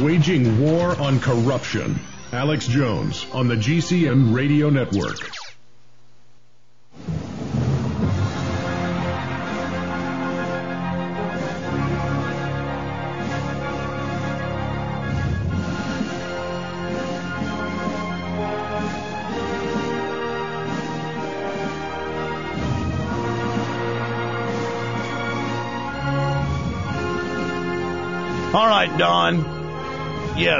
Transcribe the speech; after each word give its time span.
Waging 0.00 0.58
War 0.60 0.98
on 0.98 1.20
Corruption. 1.20 2.00
Alex 2.32 2.66
Jones 2.66 3.26
on 3.32 3.48
the 3.48 3.56
GCN 3.56 4.34
Radio 4.34 4.70
Network. 4.70 5.49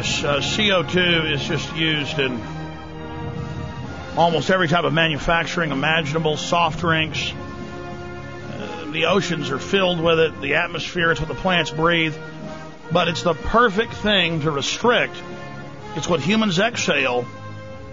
Yes, 0.00 0.24
uh, 0.24 0.36
CO2 0.38 1.30
is 1.30 1.42
just 1.42 1.76
used 1.76 2.18
in 2.18 2.40
almost 4.16 4.48
every 4.48 4.66
type 4.66 4.84
of 4.84 4.94
manufacturing 4.94 5.72
imaginable, 5.72 6.38
soft 6.38 6.80
drinks. 6.80 7.30
Uh, 7.30 8.92
the 8.92 9.04
oceans 9.04 9.50
are 9.50 9.58
filled 9.58 10.00
with 10.00 10.18
it, 10.18 10.40
the 10.40 10.54
atmosphere, 10.54 11.10
it's 11.10 11.20
what 11.20 11.28
the 11.28 11.34
plants 11.34 11.70
breathe. 11.70 12.16
But 12.90 13.08
it's 13.08 13.24
the 13.24 13.34
perfect 13.34 13.92
thing 13.92 14.40
to 14.40 14.50
restrict. 14.50 15.22
It's 15.96 16.08
what 16.08 16.20
humans 16.20 16.58
exhale. 16.58 17.26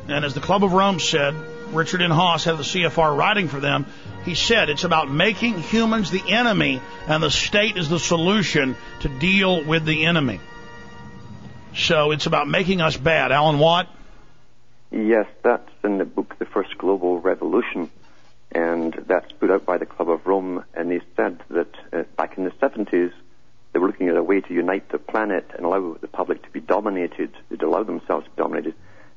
And 0.07 0.23
as 0.23 0.34
the 0.34 0.39
Club 0.39 0.63
of 0.63 0.71
Rome 0.71 1.01
said, 1.01 1.35
Richard 1.73 2.01
N. 2.01 2.12
Haass, 2.12 2.45
head 2.45 2.55
the 2.57 2.63
CFR, 2.63 3.17
writing 3.17 3.49
for 3.49 3.59
them, 3.59 3.85
he 4.23 4.34
said 4.34 4.70
it's 4.70 4.85
about 4.85 5.12
making 5.12 5.59
humans 5.59 6.09
the 6.09 6.23
enemy 6.29 6.79
and 7.05 7.21
the 7.21 7.31
state 7.31 7.76
is 7.76 7.89
the 7.89 7.99
solution 7.99 8.77
to 9.01 9.09
deal 9.09 9.62
with 9.62 9.84
the 9.84 10.05
enemy. 10.05 10.39
So 11.77 12.09
it's 12.09 12.26
about 12.26 12.48
making 12.48 12.81
us 12.81 12.98
bad. 12.98 13.31
Alan 13.31 13.59
Watt? 13.59 13.88
Yes, 14.90 15.27
that's 15.43 15.70
in 15.84 15.99
the 15.99 16.05
book 16.05 16.35
The 16.40 16.46
First 16.46 16.76
Global 16.79 17.20
Revolution, 17.20 17.91
and 18.51 18.93
that's 19.05 19.32
put 19.34 19.51
out 19.51 19.63
by 19.63 19.77
the 19.77 19.85
Club 19.85 20.10
of 20.10 20.26
Rome. 20.26 20.66
And 20.74 20.90
they 20.90 21.01
said 21.16 21.40
that 21.51 21.76
uh, 21.93 22.04
back 22.16 22.35
in 22.38 22.46
the 22.46 22.49
70s, 22.49 23.13
they 23.74 23.79
were 23.79 23.88
looking 23.88 24.10
at 24.10 24.18
a 24.18 24.24
way 24.24 24.41
to 24.41 24.54
unite 24.54 24.90
the 24.90 24.98
planet 24.98 25.51
and 25.55 25.68
allow 25.68 25.96
the 26.01 26.07
public 26.07 26.41
to 26.43 26.49
be 26.49 26.62
dominated, 26.62 27.32
they'd 27.49 27.62
allow 27.62 27.84
themselves 27.84 28.26
to 28.26 28.32
be 28.32 28.41
dominated. 28.41 28.73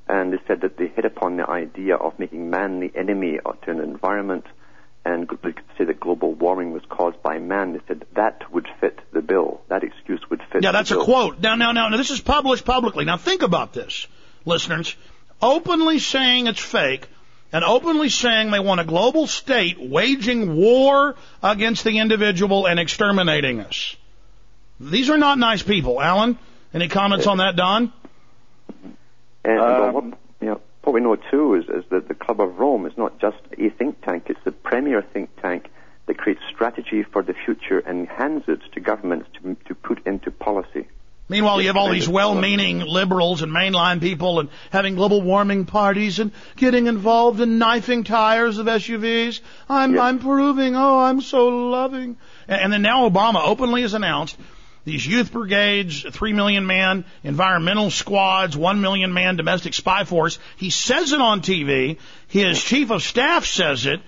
And 0.06 0.33
they 0.34 0.39
said 0.47 0.61
that 0.61 0.77
they 0.77 0.89
hit 0.89 1.06
upon 1.06 1.39
the 1.39 1.49
idea 1.49 1.97
of 1.97 2.19
making 2.19 2.51
man 2.51 2.81
the 2.81 2.93
enemy 2.95 3.39
to 3.39 3.71
an 3.71 3.81
environment 3.81 4.45
and 5.05 5.29
they 5.29 5.53
could 5.53 5.65
say 5.79 5.84
that 5.84 5.98
global 5.98 6.34
warming 6.34 6.73
was 6.73 6.83
caused 6.89 7.23
by 7.23 7.39
man. 7.39 7.73
They 7.73 7.81
said 7.89 8.05
that 8.15 8.53
would 8.53 8.69
fit 8.81 8.98
the 9.12 9.23
bill. 9.23 9.62
That 9.69 9.83
excuse 9.83 10.20
would 10.31 10.43
fit. 10.53 10.62
Yeah, 10.62 10.73
that's 10.73 10.91
a 10.91 10.98
quote. 10.98 11.41
Now, 11.41 11.55
now, 11.55 11.73
now, 11.73 11.89
now, 11.89 11.97
this 11.97 12.11
is 12.11 12.20
published 12.20 12.65
publicly. 12.65 13.05
Now, 13.05 13.17
think 13.17 13.43
about 13.43 13.73
this, 13.73 14.06
listeners. 14.45 14.95
Openly 15.41 15.98
saying 15.98 16.48
it's 16.48 16.61
fake, 16.61 17.09
and 17.53 17.65
openly 17.65 18.11
saying 18.11 18.51
they 18.51 18.61
want 18.61 18.81
a 18.81 18.84
global 18.84 19.27
state 19.27 19.81
waging 19.81 20.55
war 20.55 21.17
against 21.43 21.83
the 21.84 21.98
individual 21.98 22.67
and 22.67 22.78
exterminating 22.78 23.61
us. 23.61 23.97
These 24.78 25.09
are 25.11 25.19
not 25.19 25.39
nice 25.39 25.62
people. 25.62 26.01
Alan, 26.01 26.39
any 26.75 26.89
comments 26.89 27.27
on 27.27 27.39
that, 27.39 27.56
Don? 27.56 27.93
And 29.45 29.61
um, 29.61 29.95
what, 29.95 30.05
you 30.41 30.48
know, 30.48 30.61
what 30.83 30.95
we 30.95 31.00
know 31.00 31.17
too 31.17 31.55
is, 31.55 31.64
is 31.69 31.84
that 31.91 32.09
the 32.09 32.14
Club 32.14 32.41
of 32.41 32.59
Rome 32.59 32.86
is 32.86 32.97
not 32.97 33.19
just 33.20 33.39
a 33.59 33.69
think 33.70 34.03
tank, 34.03 34.25
it's 34.28 34.42
the 34.45 34.53
premier 34.53 35.03
think 35.03 35.31
tank 35.41 35.69
that 36.06 36.19
creates 36.19 36.41
strategy 36.53 37.03
for 37.03 37.22
the 37.22 37.34
future 37.34 37.78
and 37.78 38.09
hands 38.09 38.45
it 38.48 38.61
to 38.72 38.81
governments 38.81 39.28
to, 39.34 39.56
to 39.67 39.75
put 39.75 40.06
into 40.06 40.31
policy. 40.31 40.89
Meanwhile, 41.28 41.61
you 41.61 41.69
have 41.69 41.77
all 41.77 41.92
these 41.92 42.09
well-meaning 42.09 42.81
liberals 42.81 43.42
and 43.42 43.53
mainline 43.53 44.00
people 44.00 44.41
and 44.41 44.48
having 44.70 44.97
global 44.97 45.22
warming 45.22 45.64
parties 45.64 46.19
and 46.19 46.33
getting 46.56 46.89
involved 46.89 47.41
in 47.41 47.59
knifing 47.59 48.03
tires 48.03 48.59
of 48.59 48.67
SUVs. 48.67 49.41
I'm, 49.69 49.97
I'm 50.00 50.19
proving, 50.19 50.75
oh, 50.75 50.99
I'm 50.99 51.21
so 51.21 51.47
loving. 51.47 52.16
And, 52.49 52.60
and 52.62 52.72
then 52.72 52.82
now 52.82 53.09
Obama 53.09 53.47
openly 53.47 53.82
has 53.82 53.94
announced 53.94 54.37
these 54.85 55.07
youth 55.07 55.33
brigades, 55.33 56.07
three 56.11 56.33
million 56.33 56.67
man 56.67 57.05
environmental 57.23 57.91
squads, 57.91 58.57
one 58.57 58.81
million 58.81 59.13
man 59.13 59.37
domestic 59.37 59.75
spy 59.75 60.05
force. 60.05 60.39
He 60.57 60.71
says 60.71 61.13
it 61.13 61.21
on 61.21 61.43
TV. 61.43 61.99
His 62.29 62.63
chief 62.63 62.91
of 62.91 63.03
staff 63.03 63.45
says 63.45 63.87
it. 63.87 64.01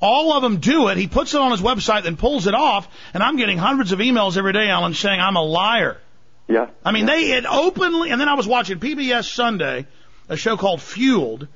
All 0.00 0.32
of 0.32 0.42
them 0.42 0.58
do 0.58 0.88
it. 0.88 0.96
He 0.96 1.06
puts 1.06 1.34
it 1.34 1.40
on 1.40 1.52
his 1.52 1.60
website, 1.60 2.04
then 2.04 2.16
pulls 2.16 2.46
it 2.46 2.54
off. 2.54 2.88
And 3.14 3.22
I'm 3.22 3.36
getting 3.36 3.58
hundreds 3.58 3.92
of 3.92 4.00
emails 4.00 4.36
every 4.36 4.52
day, 4.52 4.68
Alan, 4.68 4.94
saying 4.94 5.20
I'm 5.20 5.36
a 5.36 5.42
liar. 5.42 5.98
Yeah. 6.48 6.70
I 6.84 6.90
mean, 6.90 7.06
yeah. 7.06 7.14
they 7.14 7.28
had 7.28 7.46
openly, 7.46 8.10
and 8.10 8.20
then 8.20 8.28
I 8.28 8.34
was 8.34 8.46
watching 8.46 8.80
PBS 8.80 9.32
Sunday, 9.32 9.86
a 10.28 10.36
show 10.36 10.56
called 10.56 10.82
Fueled, 10.82 11.46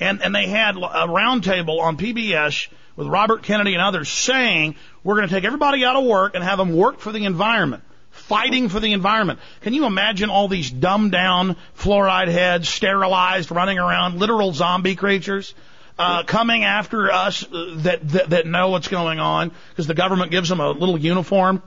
and, 0.00 0.22
and 0.22 0.34
they 0.34 0.46
had 0.46 0.76
a 0.76 1.06
roundtable 1.08 1.80
on 1.80 1.96
PBS 1.96 2.68
with 2.94 3.08
Robert 3.08 3.42
Kennedy 3.42 3.74
and 3.74 3.82
others 3.82 4.08
saying, 4.08 4.76
we're 5.02 5.16
going 5.16 5.28
to 5.28 5.34
take 5.34 5.44
everybody 5.44 5.84
out 5.84 5.96
of 5.96 6.04
work 6.04 6.34
and 6.34 6.44
have 6.44 6.58
them 6.58 6.76
work 6.76 7.00
for 7.00 7.10
the 7.10 7.24
environment 7.24 7.82
fighting 8.32 8.70
for 8.70 8.80
the 8.80 8.94
environment. 8.94 9.38
Can 9.60 9.74
you 9.74 9.84
imagine 9.84 10.30
all 10.30 10.48
these 10.48 10.70
dumbed 10.70 11.12
down 11.12 11.54
fluoride 11.76 12.28
heads, 12.28 12.66
sterilized, 12.66 13.50
running 13.50 13.78
around, 13.78 14.18
literal 14.18 14.54
zombie 14.54 14.96
creatures? 14.96 15.54
Uh, 15.98 16.22
coming 16.22 16.64
after 16.64 17.12
us 17.12 17.44
uh, 17.44 17.74
that, 17.76 18.08
that 18.08 18.30
that 18.30 18.46
know 18.46 18.70
what's 18.70 18.88
going 18.88 19.18
on 19.18 19.52
because 19.68 19.86
the 19.86 19.94
government 19.94 20.30
gives 20.30 20.48
them 20.48 20.60
a 20.60 20.70
little 20.70 20.98
uniform. 20.98 21.62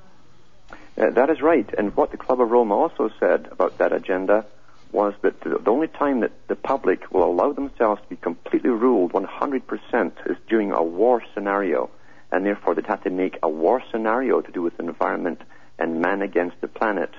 Uh, 0.97 1.11
that 1.11 1.29
is 1.29 1.39
right. 1.39 1.69
And 1.77 1.95
what 1.95 2.09
the 2.09 2.17
Club 2.17 2.41
of 2.41 2.49
Rome 2.49 2.71
also 2.71 3.11
said 3.19 3.47
about 3.51 3.77
that 3.77 3.93
agenda 3.93 4.47
was 4.91 5.13
that 5.21 5.39
the, 5.41 5.59
the 5.59 5.69
only 5.69 5.87
time 5.87 6.21
that 6.21 6.31
the 6.47 6.55
public 6.55 7.11
will 7.11 7.25
allow 7.25 7.53
themselves 7.53 8.01
to 8.01 8.07
be 8.07 8.15
completely 8.15 8.71
ruled 8.71 9.13
100% 9.13 10.31
is 10.31 10.37
during 10.49 10.71
a 10.71 10.81
war 10.81 11.21
scenario, 11.35 11.91
and 12.31 12.43
therefore 12.43 12.73
they'd 12.73 12.87
have 12.87 13.03
to 13.03 13.11
make 13.11 13.37
a 13.43 13.49
war 13.49 13.83
scenario 13.91 14.41
to 14.41 14.51
do 14.51 14.63
with 14.63 14.75
the 14.77 14.83
environment 14.83 15.39
and 15.77 16.01
man 16.01 16.21
against 16.21 16.59
the 16.61 16.67
planet. 16.67 17.11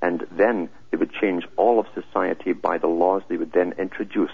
And 0.00 0.26
then 0.30 0.68
they 0.90 0.96
would 0.96 1.12
change 1.12 1.44
all 1.56 1.80
of 1.80 1.86
society 1.94 2.52
by 2.52 2.78
the 2.78 2.86
laws 2.86 3.22
they 3.28 3.36
would 3.36 3.52
then 3.52 3.74
introduce. 3.78 4.32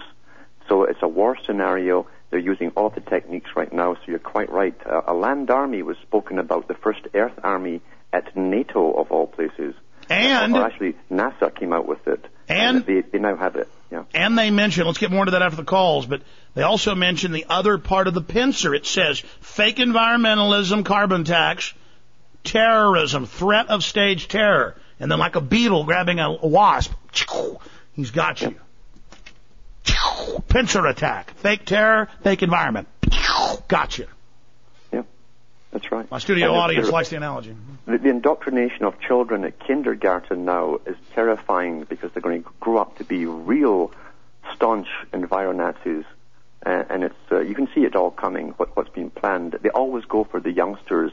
So 0.68 0.84
it's 0.84 1.02
a 1.02 1.08
war 1.08 1.36
scenario. 1.46 2.06
They're 2.30 2.38
using 2.38 2.70
all 2.76 2.90
the 2.90 3.00
techniques 3.00 3.50
right 3.56 3.72
now, 3.72 3.94
so 3.94 4.00
you're 4.06 4.18
quite 4.18 4.50
right. 4.50 4.74
Uh, 4.86 5.02
a 5.06 5.14
land 5.14 5.50
army 5.50 5.82
was 5.82 5.96
spoken 6.02 6.38
about, 6.38 6.68
the 6.68 6.74
first 6.74 7.00
Earth 7.14 7.38
army 7.42 7.80
at 8.12 8.36
NATO, 8.36 8.92
of 8.92 9.10
all 9.10 9.26
places. 9.26 9.74
And. 10.08 10.54
Or 10.54 10.64
actually, 10.64 10.96
NASA 11.10 11.54
came 11.54 11.72
out 11.72 11.86
with 11.86 12.06
it. 12.06 12.24
And. 12.48 12.78
and 12.78 12.86
they, 12.86 13.00
they 13.00 13.18
now 13.18 13.36
have 13.36 13.56
it. 13.56 13.68
Yeah. 13.90 14.04
And 14.14 14.38
they 14.38 14.50
mentioned, 14.50 14.86
let's 14.86 14.98
get 14.98 15.10
more 15.10 15.22
into 15.22 15.32
that 15.32 15.42
after 15.42 15.56
the 15.56 15.64
calls, 15.64 16.06
but 16.06 16.22
they 16.54 16.62
also 16.62 16.94
mentioned 16.94 17.34
the 17.34 17.46
other 17.48 17.78
part 17.78 18.06
of 18.06 18.14
the 18.14 18.22
pincer. 18.22 18.74
It 18.74 18.86
says 18.86 19.20
fake 19.40 19.76
environmentalism, 19.76 20.84
carbon 20.84 21.24
tax, 21.24 21.74
terrorism, 22.44 23.26
threat 23.26 23.68
of 23.68 23.82
stage 23.84 24.28
terror, 24.28 24.76
and 24.98 25.10
then 25.10 25.18
like 25.18 25.36
a 25.36 25.40
beetle 25.40 25.84
grabbing 25.84 26.18
a 26.20 26.32
wasp, 26.46 26.92
he's 27.94 28.10
got 28.10 28.40
you. 28.40 28.54
Pincer 30.48 30.86
attack, 30.86 31.32
fake 31.38 31.64
terror, 31.64 32.08
fake 32.22 32.42
environment, 32.42 32.88
got 33.68 33.98
you. 33.98 34.06
Yep, 34.92 35.06
that's 35.72 35.92
right. 35.92 36.10
My 36.10 36.18
studio 36.18 36.52
audience 36.52 36.88
likes 36.90 37.10
the 37.10 37.16
analogy. 37.16 37.54
The, 37.86 37.98
the 37.98 38.08
indoctrination 38.08 38.84
of 38.84 39.00
children 39.00 39.44
at 39.44 39.58
kindergarten 39.58 40.44
now 40.44 40.78
is 40.86 40.96
terrifying 41.14 41.84
because 41.84 42.12
they're 42.12 42.22
going 42.22 42.42
to 42.42 42.50
grow 42.60 42.78
up 42.78 42.98
to 42.98 43.04
be 43.04 43.26
real 43.26 43.92
staunch 44.54 44.88
enviro-Nazis. 45.12 46.04
Uh, 46.64 46.84
and 46.90 47.04
it's 47.04 47.14
uh, 47.32 47.40
you 47.40 47.54
can 47.54 47.68
see 47.74 47.84
it 47.84 47.96
all 47.96 48.10
coming. 48.10 48.48
What, 48.50 48.76
what's 48.76 48.90
been 48.90 49.10
planned? 49.10 49.58
They 49.62 49.70
always 49.70 50.04
go 50.04 50.24
for 50.24 50.40
the 50.40 50.52
youngsters 50.52 51.10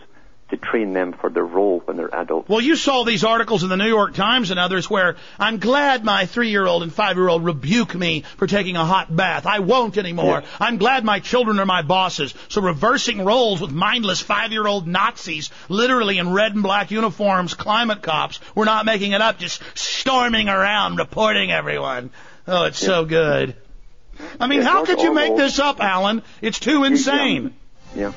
to 0.50 0.58
train 0.58 0.94
them 0.94 1.12
for 1.12 1.30
their 1.30 1.46
role 1.46 1.82
when 1.84 1.98
they're 1.98 2.14
adults. 2.14 2.48
Well, 2.48 2.62
you 2.62 2.76
saw 2.78 3.04
these 3.04 3.24
articles 3.26 3.64
in 3.64 3.70
the 3.70 3.76
New 3.76 3.88
York 3.88 4.14
Times 4.14 4.50
and 4.50 4.60
others 4.60 4.90
where 4.90 5.18
I'm 5.38 5.60
glad 5.60 6.06
my 6.06 6.26
three-year-old 6.26 6.84
and 6.84 6.94
five-year-old 6.94 7.44
rebuke 7.44 7.94
me 7.94 8.22
for 8.38 8.48
taking 8.48 8.78
a 8.78 8.86
hot 8.86 9.14
bath. 9.14 9.46
I 9.46 9.60
won't 9.60 9.98
anymore. 9.98 10.42
Yes. 10.42 10.50
I'm 10.60 10.78
glad 10.78 11.04
my 11.04 11.20
children 11.20 11.60
are 11.60 11.66
my 11.66 11.82
bosses. 11.82 12.34
So 12.48 12.62
reversing 12.62 13.26
roles 13.26 13.60
with 13.60 13.72
mindless 13.72 14.22
five-year-old 14.22 14.88
Nazis, 14.88 15.50
literally 15.68 16.18
in 16.18 16.32
red 16.32 16.54
and 16.54 16.64
black 16.64 16.92
uniforms, 16.92 17.54
climate 17.54 18.02
cops. 18.02 18.40
We're 18.56 18.66
not 18.66 18.86
making 18.86 19.12
it 19.12 19.22
up, 19.22 19.40
just 19.40 19.62
storming 19.76 20.48
around, 20.48 20.98
reporting 20.98 21.52
everyone. 21.52 22.10
Oh, 22.48 22.64
it's 22.64 22.82
yes. 22.82 22.88
so 22.88 23.04
good. 23.04 23.56
I 24.40 24.48
mean, 24.48 24.62
how 24.62 24.86
could 24.86 25.02
you 25.02 25.14
make 25.14 25.36
this 25.36 25.60
up, 25.60 25.82
Alan? 25.82 26.24
It's 26.42 26.60
too 26.60 26.86
insane. 26.86 27.54
yeah. 27.94 28.08
Yeah, 28.08 28.14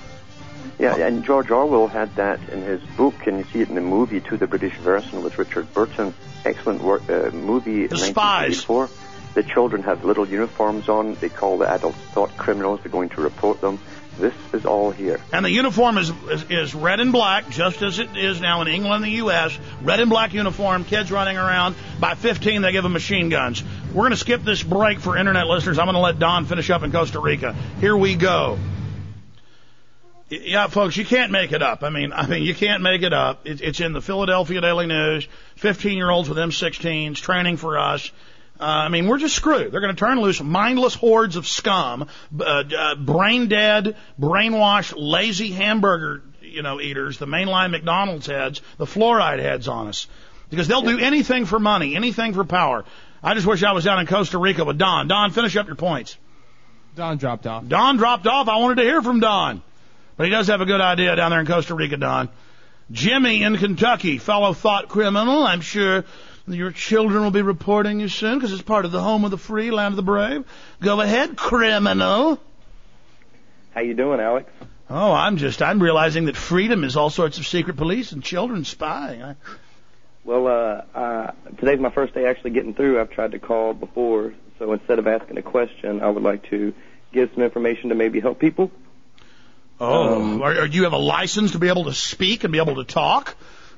and 0.88 1.25
George 1.25 1.50
Orwell 1.50 1.88
had 1.88 2.15
that 2.17 2.41
in 2.49 2.62
his 2.62 2.82
book, 2.97 3.27
and 3.27 3.38
you 3.38 3.44
see 3.53 3.61
it 3.61 3.69
in 3.69 3.75
the 3.75 3.81
movie 3.81 4.21
too, 4.21 4.37
the 4.37 4.47
British 4.47 4.75
version 4.79 5.23
with 5.23 5.38
Richard 5.38 5.73
Burton. 5.75 6.15
Excellent 6.44 6.82
work, 6.82 7.09
uh, 7.11 7.31
movie. 7.31 7.87
The 7.87 7.99
spies. 7.99 8.65
The 9.35 9.43
children 9.44 9.82
have 9.85 10.05
little 10.05 10.27
uniforms 10.27 10.88
on. 10.88 11.15
They 11.15 11.29
call 11.29 11.59
the 11.59 11.71
adults 11.71 11.99
thought 12.12 12.37
criminals. 12.37 12.81
They're 12.82 12.91
going 12.91 13.11
to 13.11 13.21
report 13.21 13.61
them. 13.61 13.79
This 14.19 14.35
is 14.53 14.67
all 14.67 14.91
here. 14.91 15.21
And 15.32 15.44
the 15.44 15.50
uniform 15.50 15.97
is, 15.99 16.11
is, 16.31 16.44
is 16.50 16.75
red 16.75 17.00
and 17.00 17.12
black, 17.12 17.49
just 17.49 17.81
as 17.81 17.99
it 17.99 18.17
is 18.17 18.41
now 18.41 18.61
in 18.61 18.69
England 18.69 18.97
and 18.97 19.05
the 19.05 19.17
U.S. 19.19 19.56
Red 19.82 20.00
and 20.00 20.11
black 20.11 20.35
uniform, 20.35 20.85
kids 20.85 21.12
running 21.12 21.37
around. 21.37 21.77
By 22.00 22.17
15, 22.17 22.62
they 22.62 22.73
give 22.73 22.82
them 22.82 22.93
machine 22.93 23.29
guns. 23.29 23.62
We're 23.88 24.03
going 24.03 24.11
to 24.11 24.17
skip 24.17 24.43
this 24.43 24.62
break 24.62 24.99
for 24.99 25.17
internet 25.17 25.47
listeners. 25.47 25.79
I'm 25.79 25.87
going 25.87 25.94
to 25.94 26.00
let 26.00 26.19
Don 26.19 26.44
finish 26.44 26.69
up 26.71 26.82
in 26.82 26.91
Costa 26.91 27.21
Rica. 27.21 27.55
Here 27.81 27.97
we 27.97 28.17
go. 28.17 28.59
Yeah, 30.31 30.69
folks, 30.69 30.97
you 30.97 31.05
can't 31.05 31.32
make 31.32 31.50
it 31.50 31.61
up. 31.61 31.82
I 31.82 31.91
mean, 31.91 32.12
I 32.12 32.25
mean, 32.29 32.44
you 32.44 32.55
can't 32.55 32.82
make 32.82 33.03
it 33.03 33.12
up. 33.12 33.49
It, 33.49 33.61
it's 33.61 33.81
in 33.81 33.93
the 33.93 34.00
Philadelphia 34.00 34.61
Daily 34.61 34.87
News. 34.87 35.27
15 35.56 35.97
year 35.97 36.09
olds 36.09 36.29
with 36.29 36.38
M16s 36.38 37.17
training 37.17 37.56
for 37.56 37.77
us. 37.77 38.12
Uh, 38.61 38.65
I 38.65 38.88
mean, 38.91 39.09
we're 39.09 39.19
just 39.19 39.35
screwed. 39.35 39.73
They're 39.73 39.81
going 39.81 39.94
to 39.94 39.99
turn 39.99 40.21
loose 40.21 40.41
mindless 40.41 40.94
hordes 40.94 41.35
of 41.35 41.49
scum, 41.49 42.09
uh, 42.38 42.44
uh, 42.44 42.94
brain 42.94 43.49
dead, 43.49 43.97
brainwashed, 44.21 44.94
lazy 44.97 45.50
hamburger, 45.50 46.23
you 46.43 46.62
know, 46.62 46.81
eaters, 46.81 47.19
the 47.19 47.27
mainline 47.27 47.73
McDonald's 47.73 48.27
heads, 48.27 48.61
the 48.77 48.85
fluoride 48.85 49.41
heads 49.41 49.67
on 49.67 49.88
us. 49.88 50.06
Because 50.49 50.69
they'll 50.69 50.82
do 50.82 50.99
anything 50.99 51.44
for 51.44 51.59
money, 51.59 51.97
anything 51.97 52.35
for 52.35 52.44
power. 52.44 52.85
I 53.23 53.35
just 53.35 53.47
wish 53.47 53.65
I 53.65 53.73
was 53.73 53.85
down 53.85 53.99
in 53.99 54.06
Costa 54.06 54.38
Rica 54.38 54.65
with 54.65 54.79
Don. 54.79 55.09
Don, 55.09 55.32
finish 55.32 55.56
up 55.56 55.67
your 55.67 55.77
points. 55.77 56.17
Don 56.94 57.17
dropped 57.17 57.47
off. 57.47 57.67
Don 57.67 57.97
dropped 57.97 58.27
off. 58.27 58.49
I 58.49 58.59
wanted 58.59 58.77
to 58.77 58.82
hear 58.82 59.03
from 59.03 59.21
Don. 59.21 59.62
But 60.20 60.26
he 60.26 60.32
does 60.32 60.49
have 60.49 60.61
a 60.61 60.67
good 60.67 60.82
idea 60.82 61.17
down 61.17 61.31
there 61.31 61.40
in 61.40 61.46
Costa 61.46 61.75
Rica, 61.75 61.96
Don. 61.96 62.28
Jimmy 62.90 63.43
in 63.43 63.56
Kentucky, 63.56 64.19
fellow 64.19 64.52
thought 64.52 64.87
criminal. 64.87 65.44
I'm 65.44 65.62
sure 65.62 66.05
your 66.46 66.72
children 66.72 67.22
will 67.22 67.31
be 67.31 67.40
reporting 67.40 68.00
you 68.00 68.08
soon 68.08 68.34
because 68.34 68.52
it's 68.52 68.61
part 68.61 68.84
of 68.84 68.93
the 68.93 69.02
home 69.02 69.25
of 69.25 69.31
the 69.31 69.38
free, 69.38 69.70
land 69.70 69.93
of 69.93 69.96
the 69.96 70.02
brave. 70.02 70.44
Go 70.82 71.00
ahead, 71.00 71.38
criminal. 71.38 72.38
How 73.75 73.81
you 73.81 73.94
doing, 73.94 74.20
Alex? 74.20 74.52
Oh, 74.90 75.11
I'm 75.11 75.38
just, 75.38 75.62
I'm 75.62 75.82
realizing 75.82 76.26
that 76.26 76.37
freedom 76.37 76.84
is 76.84 76.99
all 76.99 77.08
sorts 77.08 77.38
of 77.38 77.46
secret 77.46 77.78
police 77.78 78.12
and 78.12 78.22
children 78.22 78.67
spying. 78.67 79.22
I... 79.22 79.37
Well, 80.22 80.46
uh, 80.49 80.99
uh, 80.99 81.32
today's 81.56 81.81
my 81.81 81.88
first 81.88 82.12
day 82.12 82.26
actually 82.26 82.50
getting 82.50 82.75
through. 82.75 83.00
I've 83.00 83.08
tried 83.11 83.32
to 83.32 83.38
call 83.38 83.72
before, 83.72 84.34
so 84.58 84.70
instead 84.75 84.99
of 84.99 85.06
asking 85.06 85.38
a 85.38 85.43
question, 85.43 86.02
I 86.02 86.11
would 86.11 86.22
like 86.22 86.50
to 86.50 86.75
give 87.11 87.31
some 87.32 87.43
information 87.43 87.88
to 87.88 87.94
maybe 87.94 88.20
help 88.20 88.38
people. 88.38 88.70
Oh, 89.81 90.21
um, 90.21 90.43
are, 90.43 90.61
are, 90.61 90.67
you 90.67 90.85
have 90.85 90.93
a 90.93 90.99
license 90.99 91.53
to 91.53 91.59
be 91.59 91.69
able 91.69 91.85
to 91.85 91.94
speak 91.94 92.44
and 92.44 92.53
be 92.53 92.59
able 92.59 92.77
to 92.77 92.85
talk? 92.85 93.35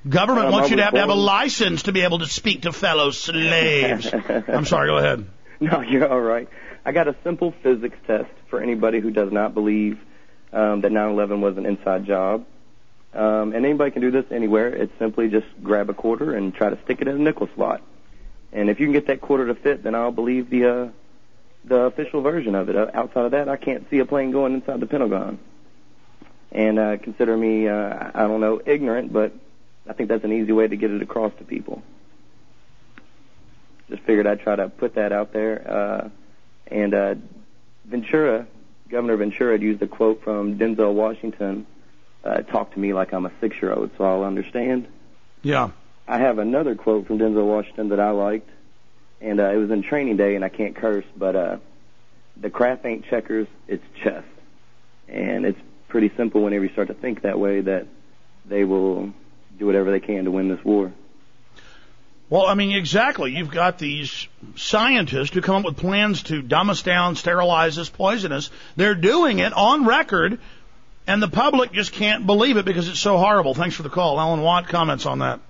Government 0.08 0.46
um, 0.46 0.52
wants 0.52 0.70
you 0.70 0.76
to 0.76 0.82
have 0.82 0.92
born... 0.92 1.06
to 1.06 1.08
have 1.08 1.16
a 1.16 1.20
license 1.20 1.84
to 1.84 1.92
be 1.92 2.00
able 2.00 2.18
to 2.18 2.26
speak 2.26 2.62
to 2.62 2.72
fellow 2.72 3.12
slaves. 3.12 4.12
I'm 4.12 4.64
sorry, 4.66 4.88
go 4.88 4.98
ahead. 4.98 5.26
No, 5.60 5.80
you're 5.80 6.08
all 6.08 6.20
right. 6.20 6.48
I 6.84 6.90
got 6.90 7.06
a 7.06 7.14
simple 7.22 7.54
physics 7.62 7.96
test 8.08 8.32
for 8.50 8.60
anybody 8.60 8.98
who 8.98 9.12
does 9.12 9.30
not 9.30 9.54
believe 9.54 9.96
um, 10.52 10.80
that 10.80 10.90
9/11 10.90 11.38
was 11.38 11.56
an 11.56 11.66
inside 11.66 12.04
job. 12.04 12.44
Um, 13.14 13.52
and 13.54 13.64
anybody 13.64 13.92
can 13.92 14.02
do 14.02 14.10
this 14.10 14.24
anywhere. 14.32 14.74
It's 14.74 14.92
simply 14.98 15.28
just 15.28 15.46
grab 15.62 15.88
a 15.88 15.94
quarter 15.94 16.34
and 16.34 16.52
try 16.52 16.68
to 16.68 16.82
stick 16.82 17.00
it 17.00 17.06
in 17.06 17.14
a 17.14 17.18
nickel 17.20 17.48
slot. 17.54 17.80
And 18.52 18.70
if 18.70 18.80
you 18.80 18.86
can 18.86 18.92
get 18.92 19.06
that 19.06 19.20
quarter 19.20 19.46
to 19.46 19.54
fit, 19.54 19.84
then 19.84 19.94
I'll 19.94 20.10
believe 20.10 20.50
the 20.50 20.66
uh, 20.66 20.88
the 21.64 21.76
official 21.82 22.22
version 22.22 22.56
of 22.56 22.68
it. 22.68 22.74
Uh, 22.74 22.90
outside 22.92 23.26
of 23.26 23.30
that, 23.30 23.48
I 23.48 23.56
can't 23.56 23.88
see 23.88 24.00
a 24.00 24.04
plane 24.04 24.32
going 24.32 24.52
inside 24.54 24.80
the 24.80 24.86
Pentagon 24.86 25.38
and 26.52 26.78
uh, 26.78 26.96
consider 26.98 27.36
me, 27.36 27.66
uh, 27.66 28.10
I 28.14 28.28
don't 28.28 28.40
know, 28.40 28.60
ignorant, 28.64 29.12
but 29.12 29.32
I 29.88 29.94
think 29.94 30.10
that's 30.10 30.22
an 30.22 30.32
easy 30.32 30.52
way 30.52 30.68
to 30.68 30.76
get 30.76 30.90
it 30.90 31.02
across 31.02 31.32
to 31.38 31.44
people. 31.44 31.82
Just 33.88 34.02
figured 34.02 34.26
I'd 34.26 34.40
try 34.40 34.56
to 34.56 34.68
put 34.68 34.94
that 34.94 35.12
out 35.12 35.32
there. 35.32 35.68
Uh, 35.68 36.08
and 36.66 36.94
uh, 36.94 37.14
Ventura, 37.86 38.46
Governor 38.90 39.16
Ventura, 39.16 39.52
had 39.52 39.62
used 39.62 39.82
a 39.82 39.86
quote 39.86 40.22
from 40.22 40.58
Denzel 40.58 40.92
Washington. 40.92 41.66
Uh, 42.22 42.42
talk 42.42 42.72
to 42.74 42.78
me 42.78 42.92
like 42.92 43.12
I'm 43.12 43.26
a 43.26 43.32
six-year-old, 43.40 43.90
so 43.96 44.04
I'll 44.04 44.24
understand. 44.24 44.86
Yeah. 45.42 45.70
I 46.06 46.18
have 46.18 46.38
another 46.38 46.74
quote 46.74 47.06
from 47.06 47.18
Denzel 47.18 47.46
Washington 47.46 47.88
that 47.88 48.00
I 48.00 48.10
liked, 48.10 48.48
and 49.20 49.40
uh, 49.40 49.50
it 49.50 49.56
was 49.56 49.70
in 49.70 49.82
Training 49.82 50.18
Day, 50.18 50.36
and 50.36 50.44
I 50.44 50.48
can't 50.50 50.76
curse, 50.76 51.04
but 51.16 51.34
uh, 51.34 51.56
the 52.40 52.50
craft 52.50 52.84
ain't 52.84 53.06
checkers, 53.06 53.48
it's 53.66 53.84
chess, 54.02 54.24
and 55.08 55.46
it's 55.46 55.58
pretty 55.92 56.10
simple 56.16 56.42
whenever 56.42 56.64
you 56.64 56.72
start 56.72 56.88
to 56.88 56.94
think 56.94 57.20
that 57.20 57.38
way 57.38 57.60
that 57.60 57.86
they 58.46 58.64
will 58.64 59.12
do 59.58 59.66
whatever 59.66 59.90
they 59.90 60.00
can 60.00 60.24
to 60.24 60.30
win 60.30 60.48
this 60.48 60.64
war. 60.64 60.90
Well, 62.30 62.46
I 62.46 62.54
mean, 62.54 62.72
exactly. 62.72 63.36
You've 63.36 63.50
got 63.50 63.78
these 63.78 64.26
scientists 64.56 65.34
who 65.34 65.42
come 65.42 65.56
up 65.56 65.64
with 65.66 65.76
plans 65.76 66.22
to 66.24 66.40
dumb 66.40 66.70
us 66.70 66.80
down, 66.80 67.14
sterilize 67.14 67.78
us, 67.78 67.90
poison 67.90 68.32
us. 68.32 68.50
They're 68.74 68.94
doing 68.94 69.38
it 69.38 69.52
on 69.52 69.84
record, 69.84 70.40
and 71.06 71.22
the 71.22 71.28
public 71.28 71.72
just 71.72 71.92
can't 71.92 72.24
believe 72.24 72.56
it 72.56 72.64
because 72.64 72.88
it's 72.88 72.98
so 72.98 73.18
horrible. 73.18 73.52
Thanks 73.52 73.76
for 73.76 73.82
the 73.82 73.90
call. 73.90 74.18
Alan 74.18 74.40
Watt 74.40 74.68
comments 74.68 75.04
on 75.04 75.18
that. 75.18 75.40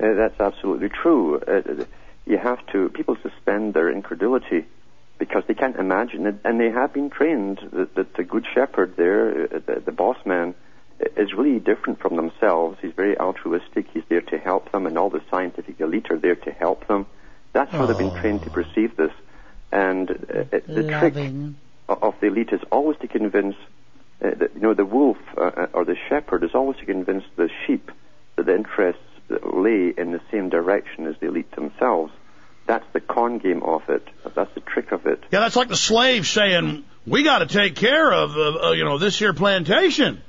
Uh, 0.00 0.14
that's 0.14 0.40
absolutely 0.40 0.88
true. 0.88 1.38
Uh, 1.38 1.84
you 2.26 2.36
have 2.36 2.66
to, 2.72 2.88
people 2.88 3.16
suspend 3.22 3.74
their 3.74 3.88
incredulity 3.90 4.66
because 5.24 5.44
they 5.48 5.54
can't 5.54 5.76
imagine 5.76 6.26
it, 6.26 6.36
and 6.44 6.60
they 6.60 6.70
have 6.70 6.92
been 6.92 7.08
trained 7.08 7.58
that, 7.72 7.94
that 7.94 8.14
the 8.14 8.24
good 8.24 8.46
shepherd 8.54 8.94
there, 8.96 9.44
uh, 9.44 9.58
the, 9.66 9.82
the 9.86 9.92
boss 9.92 10.18
man, 10.26 10.54
is 11.16 11.32
really 11.32 11.58
different 11.58 11.98
from 11.98 12.14
themselves. 12.16 12.76
He's 12.82 12.92
very 12.92 13.18
altruistic. 13.18 13.86
He's 13.94 14.02
there 14.10 14.20
to 14.20 14.38
help 14.38 14.70
them, 14.70 14.86
and 14.86 14.98
all 14.98 15.08
the 15.08 15.22
scientific 15.30 15.80
elite 15.80 16.10
are 16.10 16.18
there 16.18 16.36
to 16.36 16.50
help 16.50 16.86
them. 16.88 17.06
That's 17.54 17.72
how 17.72 17.84
oh. 17.84 17.86
they've 17.86 18.04
been 18.06 18.20
trained 18.20 18.42
to 18.42 18.50
perceive 18.50 18.96
this. 18.96 19.12
And 19.72 20.10
uh, 20.10 20.44
the 20.66 20.82
Loving. 20.82 21.56
trick 21.88 21.98
of 22.04 22.14
the 22.20 22.26
elite 22.26 22.52
is 22.52 22.60
always 22.70 22.98
to 22.98 23.08
convince, 23.08 23.56
uh, 24.22 24.30
that, 24.40 24.50
you 24.54 24.60
know, 24.60 24.74
the 24.74 24.84
wolf 24.84 25.16
uh, 25.36 25.40
uh, 25.40 25.66
or 25.72 25.84
the 25.84 25.96
shepherd 26.08 26.44
is 26.44 26.54
always 26.54 26.76
to 26.78 26.84
convince 26.84 27.24
the 27.36 27.48
sheep 27.66 27.90
that 28.36 28.46
the 28.46 28.54
interests 28.54 29.02
lay 29.30 29.92
in 29.96 30.12
the 30.12 30.20
same 30.30 30.50
direction 30.50 31.06
as 31.06 31.16
the 31.20 31.28
elite 31.28 31.50
themselves. 31.52 32.12
That's 32.66 32.86
the 32.92 33.00
con 33.00 33.38
game 33.38 33.62
of 33.62 33.88
it. 33.88 34.06
That's 34.34 34.52
the 34.54 34.60
trick 34.60 34.92
of 34.92 35.06
it. 35.06 35.22
Yeah, 35.30 35.40
that's 35.40 35.56
like 35.56 35.68
the 35.68 35.76
slave 35.76 36.26
saying, 36.26 36.84
"We 37.06 37.22
got 37.22 37.38
to 37.40 37.46
take 37.46 37.76
care 37.76 38.12
of, 38.12 38.36
uh, 38.36 38.68
uh, 38.68 38.72
you 38.72 38.84
know, 38.84 38.98
this 38.98 39.18
here 39.18 39.34
plantation, 39.34 40.22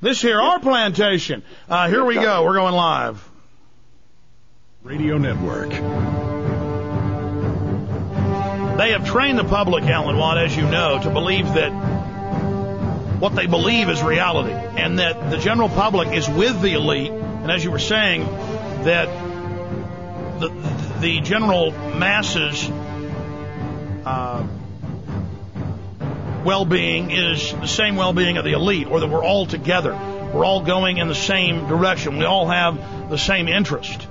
this 0.00 0.20
here 0.20 0.40
our 0.40 0.60
plantation." 0.60 1.42
Uh, 1.68 1.88
here 1.88 2.04
we 2.04 2.14
go. 2.16 2.44
We're 2.44 2.54
going 2.54 2.74
live. 2.74 3.26
Radio 4.82 5.16
Network. 5.16 5.70
They 8.76 8.90
have 8.90 9.06
trained 9.06 9.38
the 9.38 9.44
public, 9.44 9.84
Alan 9.84 10.18
Watt, 10.18 10.36
as 10.36 10.54
you 10.54 10.64
know, 10.64 11.00
to 11.02 11.08
believe 11.08 11.46
that 11.54 11.70
what 13.20 13.34
they 13.36 13.46
believe 13.46 13.88
is 13.88 14.02
reality, 14.02 14.52
and 14.52 14.98
that 14.98 15.30
the 15.30 15.38
general 15.38 15.68
public 15.70 16.12
is 16.12 16.28
with 16.28 16.60
the 16.60 16.74
elite. 16.74 17.10
And 17.10 17.50
as 17.50 17.64
you 17.64 17.70
were 17.70 17.78
saying, 17.78 18.24
that 18.84 19.06
the, 20.40 20.48
the 21.04 21.20
general 21.20 21.70
masses 21.70 22.66
uh, 24.06 24.42
well-being 26.46 27.10
is 27.10 27.52
the 27.52 27.66
same 27.66 27.96
well-being 27.96 28.38
of 28.38 28.44
the 28.46 28.52
elite, 28.52 28.86
or 28.86 29.00
that 29.00 29.08
we're 29.08 29.22
all 29.22 29.44
together. 29.44 29.92
We're 30.32 30.46
all 30.46 30.62
going 30.62 30.96
in 30.96 31.08
the 31.08 31.14
same 31.14 31.68
direction. 31.68 32.16
We 32.16 32.24
all 32.24 32.48
have 32.48 33.10
the 33.10 33.18
same 33.18 33.48
interest. 33.48 34.08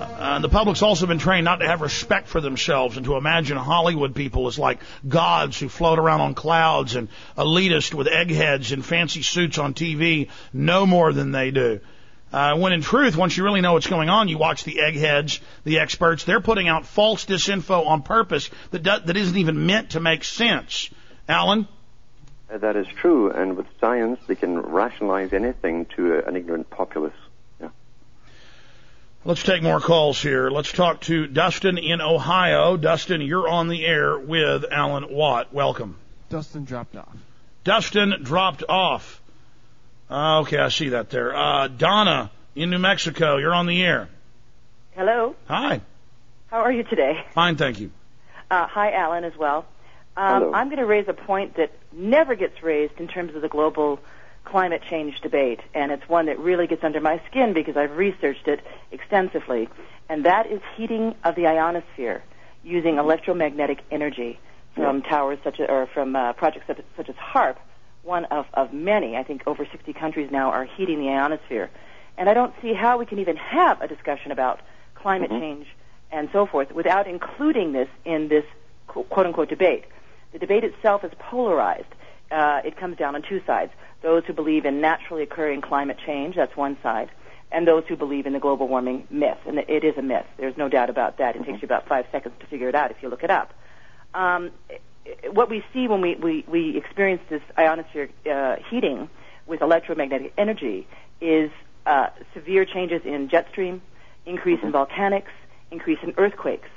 Uh, 0.00 0.38
the 0.38 0.48
public's 0.48 0.82
also 0.82 1.06
been 1.06 1.18
trained 1.18 1.46
not 1.46 1.56
to 1.56 1.66
have 1.66 1.80
respect 1.80 2.28
for 2.28 2.40
themselves 2.40 2.96
and 2.96 3.04
to 3.06 3.16
imagine 3.16 3.56
Hollywood 3.56 4.14
people 4.14 4.46
as 4.46 4.60
like 4.60 4.78
gods 5.08 5.58
who 5.58 5.68
float 5.68 5.98
around 5.98 6.20
on 6.20 6.34
clouds 6.34 6.94
and 6.94 7.08
elitist 7.36 7.92
with 7.92 8.06
eggheads 8.06 8.70
in 8.70 8.82
fancy 8.82 9.22
suits 9.22 9.58
on 9.58 9.74
TV 9.74 10.30
no 10.52 10.86
more 10.86 11.12
than 11.12 11.32
they 11.32 11.50
do. 11.50 11.80
Uh, 12.32 12.56
when 12.56 12.72
in 12.72 12.80
truth, 12.80 13.14
once 13.14 13.36
you 13.36 13.44
really 13.44 13.60
know 13.60 13.74
what's 13.74 13.86
going 13.86 14.08
on, 14.08 14.28
you 14.28 14.38
watch 14.38 14.64
the 14.64 14.80
eggheads, 14.80 15.40
the 15.64 15.80
experts. 15.80 16.24
They're 16.24 16.40
putting 16.40 16.66
out 16.66 16.86
false 16.86 17.26
disinfo 17.26 17.86
on 17.86 18.02
purpose 18.02 18.48
that 18.70 18.82
do, 18.82 18.98
that 19.04 19.16
isn't 19.16 19.36
even 19.36 19.66
meant 19.66 19.90
to 19.90 20.00
make 20.00 20.24
sense. 20.24 20.88
Alan. 21.28 21.68
Uh, 22.50 22.58
that 22.58 22.76
is 22.76 22.86
true, 22.86 23.30
and 23.30 23.56
with 23.56 23.66
science, 23.80 24.18
they 24.26 24.34
can 24.34 24.58
rationalize 24.58 25.32
anything 25.32 25.86
to 25.96 26.14
a, 26.14 26.22
an 26.22 26.36
ignorant 26.36 26.70
populace. 26.70 27.14
Yeah. 27.60 27.68
Let's 29.24 29.42
take 29.42 29.62
more 29.62 29.80
calls 29.80 30.20
here. 30.20 30.50
Let's 30.50 30.72
talk 30.72 31.02
to 31.02 31.26
Dustin 31.26 31.76
in 31.76 32.00
Ohio. 32.00 32.78
Dustin, 32.78 33.20
you're 33.20 33.48
on 33.48 33.68
the 33.68 33.84
air 33.84 34.18
with 34.18 34.64
Alan 34.70 35.12
Watt. 35.12 35.52
Welcome. 35.52 35.96
Dustin 36.30 36.64
dropped 36.64 36.96
off. 36.96 37.14
Dustin 37.64 38.14
dropped 38.22 38.64
off. 38.68 39.21
Uh, 40.12 40.40
okay, 40.40 40.58
I 40.58 40.68
see 40.68 40.90
that 40.90 41.08
there. 41.08 41.34
Uh, 41.34 41.68
Donna 41.68 42.30
in 42.54 42.68
New 42.68 42.78
Mexico, 42.78 43.38
you're 43.38 43.54
on 43.54 43.66
the 43.66 43.82
air. 43.82 44.10
Hello. 44.90 45.34
Hi. 45.48 45.80
How 46.48 46.58
are 46.58 46.70
you 46.70 46.82
today? 46.82 47.24
Fine, 47.32 47.56
thank 47.56 47.80
you. 47.80 47.90
Uh, 48.50 48.66
hi, 48.66 48.92
Alan, 48.92 49.24
as 49.24 49.32
well. 49.38 49.64
Um, 50.14 50.42
Hello. 50.42 50.52
I'm 50.52 50.66
going 50.66 50.80
to 50.80 50.84
raise 50.84 51.08
a 51.08 51.14
point 51.14 51.56
that 51.56 51.72
never 51.92 52.34
gets 52.34 52.62
raised 52.62 53.00
in 53.00 53.08
terms 53.08 53.34
of 53.34 53.40
the 53.40 53.48
global 53.48 54.00
climate 54.44 54.82
change 54.90 55.18
debate, 55.22 55.60
and 55.72 55.90
it's 55.90 56.06
one 56.10 56.26
that 56.26 56.38
really 56.38 56.66
gets 56.66 56.84
under 56.84 57.00
my 57.00 57.18
skin 57.30 57.54
because 57.54 57.78
I've 57.78 57.96
researched 57.96 58.46
it 58.48 58.60
extensively, 58.90 59.70
and 60.10 60.26
that 60.26 60.46
is 60.46 60.60
heating 60.76 61.14
of 61.24 61.36
the 61.36 61.46
ionosphere 61.46 62.22
using 62.62 62.98
electromagnetic 62.98 63.78
energy 63.90 64.38
from 64.74 65.00
towers 65.00 65.38
such 65.42 65.58
as, 65.58 65.70
or 65.70 65.86
from 65.86 66.14
uh, 66.14 66.34
projects 66.34 66.66
such, 66.66 66.80
such 66.98 67.08
as 67.08 67.14
HAARP, 67.16 67.56
one 68.02 68.24
of, 68.26 68.46
of 68.54 68.72
many. 68.72 69.16
I 69.16 69.22
think 69.22 69.42
over 69.46 69.66
60 69.70 69.92
countries 69.92 70.30
now 70.30 70.50
are 70.50 70.64
heating 70.64 70.98
the 70.98 71.08
ionosphere. 71.10 71.70
And 72.18 72.28
I 72.28 72.34
don't 72.34 72.54
see 72.60 72.74
how 72.74 72.98
we 72.98 73.06
can 73.06 73.18
even 73.18 73.36
have 73.36 73.80
a 73.80 73.88
discussion 73.88 74.32
about 74.32 74.60
climate 74.94 75.30
Mhm. 75.30 75.40
change 75.40 75.66
and 76.10 76.28
so 76.32 76.46
forth 76.46 76.72
without 76.72 77.06
including 77.06 77.72
this 77.72 77.88
in 78.04 78.28
this 78.28 78.44
quote 78.86 79.26
unquote 79.26 79.48
debate. 79.48 79.84
The 80.32 80.38
debate 80.38 80.64
itself 80.64 81.04
is 81.04 81.12
polarized. 81.18 81.86
Uh, 82.30 82.60
it 82.64 82.76
comes 82.76 82.96
down 82.96 83.14
on 83.14 83.22
two 83.22 83.40
sides. 83.46 83.72
Those 84.02 84.24
who 84.24 84.32
believe 84.32 84.64
in 84.64 84.80
naturally 84.80 85.22
occurring 85.22 85.60
climate 85.60 85.98
change, 86.04 86.36
that's 86.36 86.56
one 86.56 86.76
side, 86.82 87.10
and 87.50 87.66
those 87.68 87.84
who 87.86 87.96
believe 87.96 88.26
in 88.26 88.32
the 88.32 88.40
global 88.40 88.66
warming 88.68 89.06
myth. 89.10 89.38
And 89.46 89.58
it 89.58 89.84
is 89.84 89.96
a 89.96 90.02
myth. 90.02 90.26
There's 90.38 90.56
no 90.56 90.68
doubt 90.68 90.90
about 90.90 91.18
that. 91.18 91.36
It 91.36 91.44
takes 91.44 91.62
you 91.62 91.66
about 91.66 91.86
five 91.86 92.06
seconds 92.10 92.34
to 92.40 92.46
figure 92.46 92.68
it 92.68 92.74
out 92.74 92.90
if 92.90 93.02
you 93.02 93.08
look 93.08 93.22
it 93.22 93.30
up. 93.30 93.52
Um, 94.14 94.50
what 95.30 95.50
we 95.50 95.64
see 95.72 95.88
when 95.88 96.00
we, 96.00 96.14
we, 96.14 96.44
we 96.46 96.76
experience 96.76 97.22
this 97.28 97.42
ionosphere 97.58 98.10
uh, 98.30 98.56
heating 98.70 99.08
with 99.46 99.60
electromagnetic 99.62 100.32
energy 100.38 100.86
is 101.20 101.50
uh, 101.86 102.08
severe 102.34 102.64
changes 102.64 103.02
in 103.04 103.28
jet 103.28 103.48
stream, 103.50 103.82
increase 104.26 104.60
in 104.62 104.72
volcanics, 104.72 105.32
increase 105.70 105.98
in 106.02 106.14
earthquakes. 106.16 106.68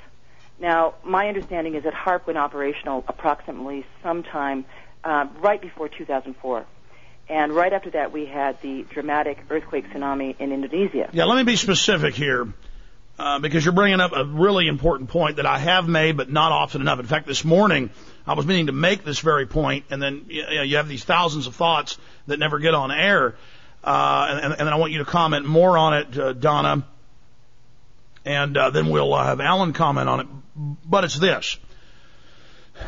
Now, 0.58 0.94
my 1.04 1.28
understanding 1.28 1.74
is 1.74 1.84
that 1.84 1.92
HAARP 1.92 2.26
went 2.26 2.38
operational 2.38 3.04
approximately 3.06 3.84
sometime 4.02 4.64
uh, 5.04 5.26
right 5.40 5.60
before 5.60 5.88
2004. 5.88 6.64
And 7.28 7.52
right 7.52 7.72
after 7.72 7.90
that, 7.90 8.12
we 8.12 8.26
had 8.26 8.60
the 8.62 8.84
dramatic 8.90 9.38
earthquake 9.50 9.88
tsunami 9.90 10.38
in 10.38 10.52
Indonesia. 10.52 11.10
Yeah, 11.12 11.24
let 11.24 11.36
me 11.36 11.42
be 11.42 11.56
specific 11.56 12.14
here. 12.14 12.52
Uh, 13.18 13.38
because 13.38 13.64
you're 13.64 13.72
bringing 13.72 13.98
up 13.98 14.12
a 14.14 14.26
really 14.26 14.68
important 14.68 15.08
point 15.08 15.36
that 15.36 15.46
I 15.46 15.58
have 15.58 15.88
made, 15.88 16.18
but 16.18 16.30
not 16.30 16.52
often 16.52 16.82
enough. 16.82 17.00
In 17.00 17.06
fact, 17.06 17.26
this 17.26 17.46
morning 17.46 17.88
I 18.26 18.34
was 18.34 18.46
meaning 18.46 18.66
to 18.66 18.72
make 18.72 19.04
this 19.04 19.20
very 19.20 19.46
point, 19.46 19.84
and 19.90 20.02
then 20.02 20.26
you, 20.28 20.42
know, 20.42 20.62
you 20.62 20.76
have 20.78 20.88
these 20.88 21.04
thousands 21.04 21.46
of 21.46 21.54
thoughts 21.54 21.96
that 22.26 22.38
never 22.38 22.58
get 22.58 22.74
on 22.74 22.90
air, 22.90 23.36
uh, 23.84 24.40
and, 24.42 24.52
and 24.52 24.60
then 24.60 24.68
I 24.68 24.76
want 24.76 24.92
you 24.92 24.98
to 24.98 25.04
comment 25.04 25.46
more 25.46 25.78
on 25.78 25.94
it, 25.94 26.18
uh, 26.18 26.32
Donna, 26.32 26.84
and 28.24 28.56
uh, 28.56 28.70
then 28.70 28.90
we'll 28.90 29.14
uh, 29.14 29.24
have 29.24 29.40
Alan 29.40 29.72
comment 29.72 30.08
on 30.08 30.20
it. 30.20 30.26
But 30.84 31.04
it's 31.04 31.18
this: 31.18 31.58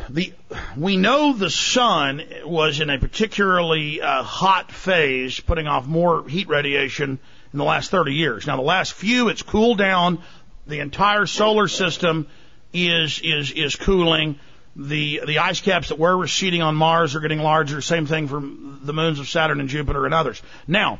the 0.09 0.33
we 0.75 0.97
know 0.97 1.33
the 1.33 1.49
sun 1.49 2.23
was 2.43 2.79
in 2.81 2.89
a 2.89 2.99
particularly 2.99 4.01
uh, 4.01 4.23
hot 4.23 4.71
phase, 4.71 5.39
putting 5.39 5.67
off 5.67 5.87
more 5.87 6.27
heat 6.27 6.49
radiation 6.49 7.19
in 7.53 7.57
the 7.57 7.65
last 7.65 7.91
30 7.91 8.13
years. 8.13 8.45
Now, 8.45 8.55
the 8.57 8.61
last 8.61 8.93
few, 8.93 9.29
it's 9.29 9.41
cooled 9.41 9.77
down. 9.77 10.21
The 10.67 10.79
entire 10.79 11.25
solar 11.25 11.67
system 11.67 12.27
is 12.73 13.19
is 13.23 13.51
is 13.51 13.75
cooling. 13.75 14.39
The 14.81 15.21
the 15.27 15.39
ice 15.39 15.59
caps 15.59 15.89
that 15.89 15.99
were 15.99 16.15
receding 16.15 16.61
on 16.61 16.73
Mars 16.73 17.13
are 17.13 17.19
getting 17.19 17.39
larger. 17.39 17.81
Same 17.81 18.05
thing 18.05 18.29
for 18.29 18.39
the 18.39 18.93
moons 18.93 19.19
of 19.19 19.27
Saturn 19.27 19.59
and 19.59 19.67
Jupiter 19.67 20.05
and 20.05 20.13
others. 20.13 20.41
Now, 20.69 20.99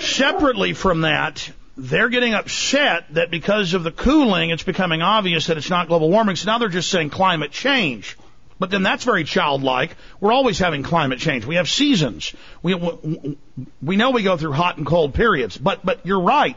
separately 0.00 0.72
from 0.72 1.02
that, 1.02 1.48
they're 1.76 2.08
getting 2.08 2.34
upset 2.34 3.14
that 3.14 3.30
because 3.30 3.74
of 3.74 3.84
the 3.84 3.92
cooling, 3.92 4.50
it's 4.50 4.64
becoming 4.64 5.00
obvious 5.00 5.46
that 5.46 5.58
it's 5.58 5.70
not 5.70 5.86
global 5.86 6.10
warming. 6.10 6.34
So 6.34 6.50
now 6.50 6.58
they're 6.58 6.68
just 6.68 6.90
saying 6.90 7.10
climate 7.10 7.52
change. 7.52 8.18
But 8.58 8.70
then 8.70 8.82
that's 8.82 9.04
very 9.04 9.22
childlike. 9.22 9.96
We're 10.18 10.32
always 10.32 10.58
having 10.58 10.82
climate 10.82 11.20
change. 11.20 11.44
We 11.44 11.56
have 11.56 11.68
seasons. 11.68 12.34
We 12.62 12.74
we 13.80 13.96
know 13.96 14.10
we 14.10 14.24
go 14.24 14.36
through 14.36 14.52
hot 14.52 14.76
and 14.76 14.86
cold 14.86 15.14
periods. 15.14 15.56
But 15.56 15.84
but 15.84 16.04
you're 16.04 16.20
right. 16.20 16.56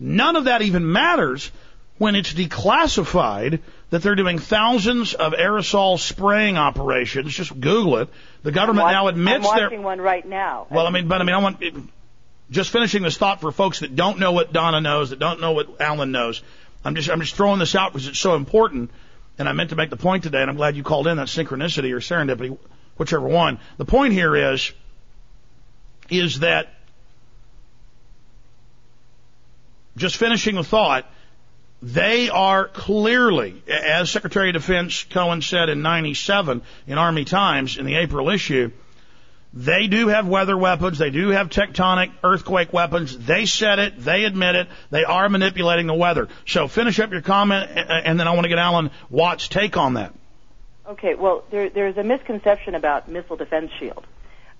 None 0.00 0.36
of 0.36 0.44
that 0.44 0.62
even 0.62 0.90
matters 0.90 1.50
when 1.98 2.14
it's 2.14 2.32
declassified 2.32 3.60
that 3.90 4.02
they're 4.02 4.14
doing 4.14 4.38
thousands 4.38 5.14
of 5.14 5.32
aerosol 5.32 5.98
spraying 5.98 6.56
operations. 6.56 7.32
Just 7.34 7.58
Google 7.58 7.98
it. 7.98 8.08
The 8.42 8.52
government 8.52 8.86
I'm 8.86 8.92
now 8.92 9.08
admits 9.08 9.46
I'm 9.46 9.56
they're 9.56 9.64
watching 9.66 9.82
one 9.82 10.00
right 10.00 10.26
now. 10.26 10.66
well, 10.70 10.86
I 10.86 10.90
mean, 10.90 11.08
but 11.08 11.20
I 11.20 11.24
mean, 11.24 11.34
I 11.34 11.38
want 11.38 11.62
just 12.50 12.70
finishing 12.70 13.02
this 13.02 13.16
thought 13.16 13.40
for 13.40 13.50
folks 13.52 13.80
that 13.80 13.96
don't 13.96 14.18
know 14.18 14.32
what 14.32 14.52
Donna 14.52 14.80
knows, 14.80 15.10
that 15.10 15.18
don't 15.18 15.40
know 15.40 15.52
what 15.52 15.80
Alan 15.80 16.12
knows. 16.12 16.42
I'm 16.84 16.94
just 16.94 17.10
I'm 17.10 17.20
just 17.20 17.34
throwing 17.34 17.58
this 17.58 17.74
out 17.74 17.92
because 17.92 18.08
it's 18.08 18.18
so 18.18 18.34
important, 18.34 18.90
and 19.38 19.48
I 19.48 19.52
meant 19.52 19.70
to 19.70 19.76
make 19.76 19.90
the 19.90 19.96
point 19.96 20.22
today, 20.22 20.40
and 20.40 20.50
I'm 20.50 20.56
glad 20.56 20.76
you 20.76 20.82
called 20.82 21.06
in 21.06 21.16
that 21.16 21.26
synchronicity 21.28 21.92
or 21.92 22.00
serendipity, 22.00 22.56
whichever 22.96 23.26
one. 23.26 23.58
The 23.78 23.84
point 23.84 24.12
here 24.12 24.52
is 24.52 24.72
is 26.10 26.40
that 26.40 26.74
just 29.96 30.16
finishing 30.16 30.54
the 30.54 30.64
thought. 30.64 31.06
They 31.80 32.28
are 32.28 32.66
clearly, 32.66 33.62
as 33.68 34.10
Secretary 34.10 34.48
of 34.50 34.54
Defense 34.54 35.04
Cohen 35.04 35.42
said 35.42 35.68
in 35.68 35.80
97 35.82 36.62
in 36.88 36.98
Army 36.98 37.24
Times 37.24 37.78
in 37.78 37.86
the 37.86 37.96
April 37.96 38.30
issue, 38.30 38.72
they 39.52 39.86
do 39.86 40.08
have 40.08 40.26
weather 40.26 40.56
weapons. 40.56 40.98
They 40.98 41.10
do 41.10 41.28
have 41.28 41.48
tectonic 41.48 42.10
earthquake 42.22 42.72
weapons. 42.72 43.16
They 43.16 43.46
said 43.46 43.78
it. 43.78 43.98
They 43.98 44.24
admit 44.24 44.56
it. 44.56 44.68
They 44.90 45.04
are 45.04 45.28
manipulating 45.28 45.86
the 45.86 45.94
weather. 45.94 46.28
So 46.46 46.68
finish 46.68 46.98
up 46.98 47.12
your 47.12 47.22
comment, 47.22 47.70
and 47.74 48.20
then 48.20 48.28
I 48.28 48.32
want 48.32 48.44
to 48.44 48.48
get 48.48 48.58
Alan 48.58 48.90
Watt's 49.08 49.48
take 49.48 49.76
on 49.76 49.94
that. 49.94 50.12
Okay, 50.86 51.14
well, 51.14 51.44
there, 51.50 51.70
there's 51.70 51.96
a 51.96 52.02
misconception 52.02 52.74
about 52.74 53.08
missile 53.08 53.36
defense 53.36 53.70
shield. 53.78 54.06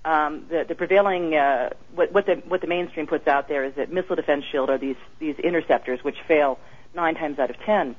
Um, 0.05 0.45
the, 0.49 0.63
the 0.67 0.75
prevailing, 0.75 1.35
uh, 1.35 1.71
what, 1.93 2.11
what, 2.13 2.25
the, 2.25 2.35
what 2.47 2.61
the 2.61 2.67
mainstream 2.67 3.07
puts 3.07 3.27
out 3.27 3.47
there 3.47 3.65
is 3.65 3.73
that 3.75 3.91
missile 3.91 4.15
defense 4.15 4.45
shield 4.51 4.69
are 4.69 4.77
these, 4.77 4.95
these 5.19 5.37
interceptors 5.37 6.03
which 6.03 6.17
fail 6.27 6.57
nine 6.93 7.15
times 7.15 7.39
out 7.39 7.49
of 7.49 7.57
ten. 7.65 7.95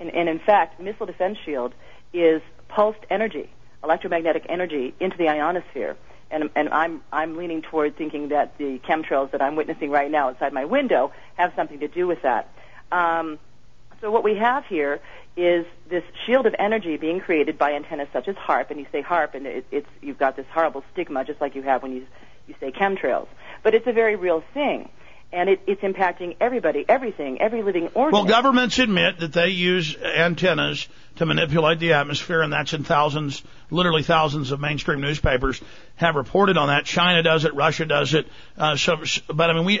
And, 0.00 0.10
and 0.14 0.28
in 0.28 0.38
fact, 0.38 0.80
missile 0.80 1.06
defense 1.06 1.38
shield 1.44 1.74
is 2.12 2.40
pulsed 2.68 3.00
energy, 3.10 3.50
electromagnetic 3.82 4.46
energy 4.48 4.94
into 5.00 5.16
the 5.16 5.28
ionosphere. 5.28 5.96
And, 6.30 6.50
and 6.54 6.68
I'm, 6.68 7.02
I'm 7.10 7.36
leaning 7.36 7.62
toward 7.62 7.96
thinking 7.96 8.28
that 8.28 8.58
the 8.58 8.78
chemtrails 8.86 9.30
that 9.30 9.40
I'm 9.40 9.56
witnessing 9.56 9.90
right 9.90 10.10
now 10.10 10.28
outside 10.28 10.52
my 10.52 10.66
window 10.66 11.12
have 11.36 11.52
something 11.56 11.80
to 11.80 11.88
do 11.88 12.06
with 12.06 12.22
that. 12.22 12.52
Um, 12.92 13.38
so 14.00 14.10
what 14.10 14.22
we 14.22 14.36
have 14.36 14.64
here 14.66 15.00
is 15.36 15.64
this 15.88 16.04
shield 16.26 16.46
of 16.46 16.54
energy 16.58 16.96
being 16.96 17.20
created 17.20 17.58
by 17.58 17.72
antennas 17.72 18.08
such 18.12 18.28
as 18.28 18.36
HAARP, 18.36 18.70
and 18.70 18.78
you 18.78 18.86
say 18.92 19.02
HAARP, 19.02 19.34
and 19.34 19.46
it, 19.46 19.66
it's 19.70 19.88
you've 20.02 20.18
got 20.18 20.36
this 20.36 20.46
horrible 20.52 20.84
stigma, 20.92 21.24
just 21.24 21.40
like 21.40 21.54
you 21.54 21.62
have 21.62 21.82
when 21.82 21.92
you 21.92 22.06
you 22.46 22.54
say 22.60 22.72
chemtrails. 22.72 23.28
But 23.62 23.74
it's 23.74 23.86
a 23.86 23.92
very 23.92 24.16
real 24.16 24.42
thing, 24.54 24.88
and 25.32 25.48
it, 25.50 25.60
it's 25.66 25.82
impacting 25.82 26.36
everybody, 26.40 26.84
everything, 26.88 27.40
every 27.40 27.62
living 27.62 27.88
organism. 27.94 28.12
Well, 28.12 28.24
governments 28.24 28.78
admit 28.78 29.20
that 29.20 29.32
they 29.32 29.48
use 29.48 29.96
antennas 29.96 30.88
to 31.16 31.26
manipulate 31.26 31.80
the 31.80 31.94
atmosphere, 31.94 32.42
and 32.42 32.52
that's 32.52 32.72
in 32.72 32.84
thousands, 32.84 33.42
literally 33.70 34.02
thousands 34.02 34.52
of 34.52 34.60
mainstream 34.60 35.00
newspapers 35.00 35.60
have 35.96 36.14
reported 36.14 36.56
on 36.56 36.68
that. 36.68 36.84
China 36.84 37.22
does 37.22 37.44
it, 37.44 37.54
Russia 37.54 37.84
does 37.84 38.14
it. 38.14 38.26
Uh, 38.56 38.76
so, 38.76 38.96
but 39.32 39.50
I 39.50 39.52
mean, 39.52 39.64
we. 39.64 39.80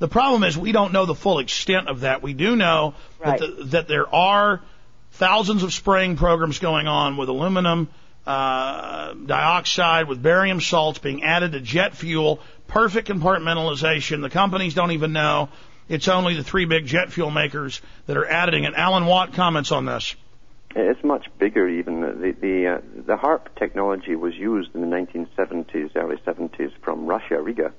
The 0.00 0.08
problem 0.08 0.42
is 0.42 0.58
we 0.58 0.72
don't 0.72 0.92
know 0.92 1.06
the 1.06 1.14
full 1.14 1.38
extent 1.38 1.88
of 1.88 2.00
that. 2.00 2.20
We 2.20 2.32
do 2.34 2.56
know 2.56 2.94
Right. 3.20 3.38
that, 3.38 3.56
the, 3.56 3.64
that 3.66 3.88
there 3.88 4.12
are 4.12 4.60
thousands 5.12 5.62
of 5.62 5.72
spraying 5.72 6.16
programs 6.16 6.58
going 6.58 6.88
on 6.88 7.16
with 7.16 7.28
aluminum 7.28 7.88
uh, 8.26 9.14
dioxide, 9.14 10.08
with 10.08 10.20
barium 10.20 10.60
salts 10.60 10.98
being 10.98 11.22
added 11.22 11.52
to 11.52 11.60
jet 11.60 11.94
fuel. 11.94 12.40
Perfect 12.68 13.08
compartmentalization. 13.08 14.22
The 14.22 14.30
companies 14.30 14.74
don't 14.74 14.92
even 14.92 15.12
know. 15.12 15.48
It's 15.88 16.08
only 16.08 16.34
the 16.34 16.44
three 16.44 16.64
big 16.64 16.86
jet 16.86 17.12
fuel 17.12 17.30
makers 17.30 17.80
that 18.06 18.16
are 18.16 18.26
adding 18.26 18.64
it. 18.64 18.74
Alan 18.74 19.06
Watt 19.06 19.34
comments 19.34 19.70
on 19.70 19.84
this. 19.84 20.16
It's 20.74 21.04
much 21.04 21.26
bigger 21.38 21.68
even. 21.68 22.00
The 22.00 22.32
the, 22.32 22.66
uh, 22.66 22.80
the 23.06 23.16
HAARP 23.16 23.54
technology 23.56 24.16
was 24.16 24.34
used 24.34 24.74
in 24.74 24.80
the 24.80 24.86
1970s, 24.88 25.94
early 25.94 26.16
70s 26.16 26.72
from 26.82 27.06
Russia, 27.06 27.40
Riga, 27.40 27.72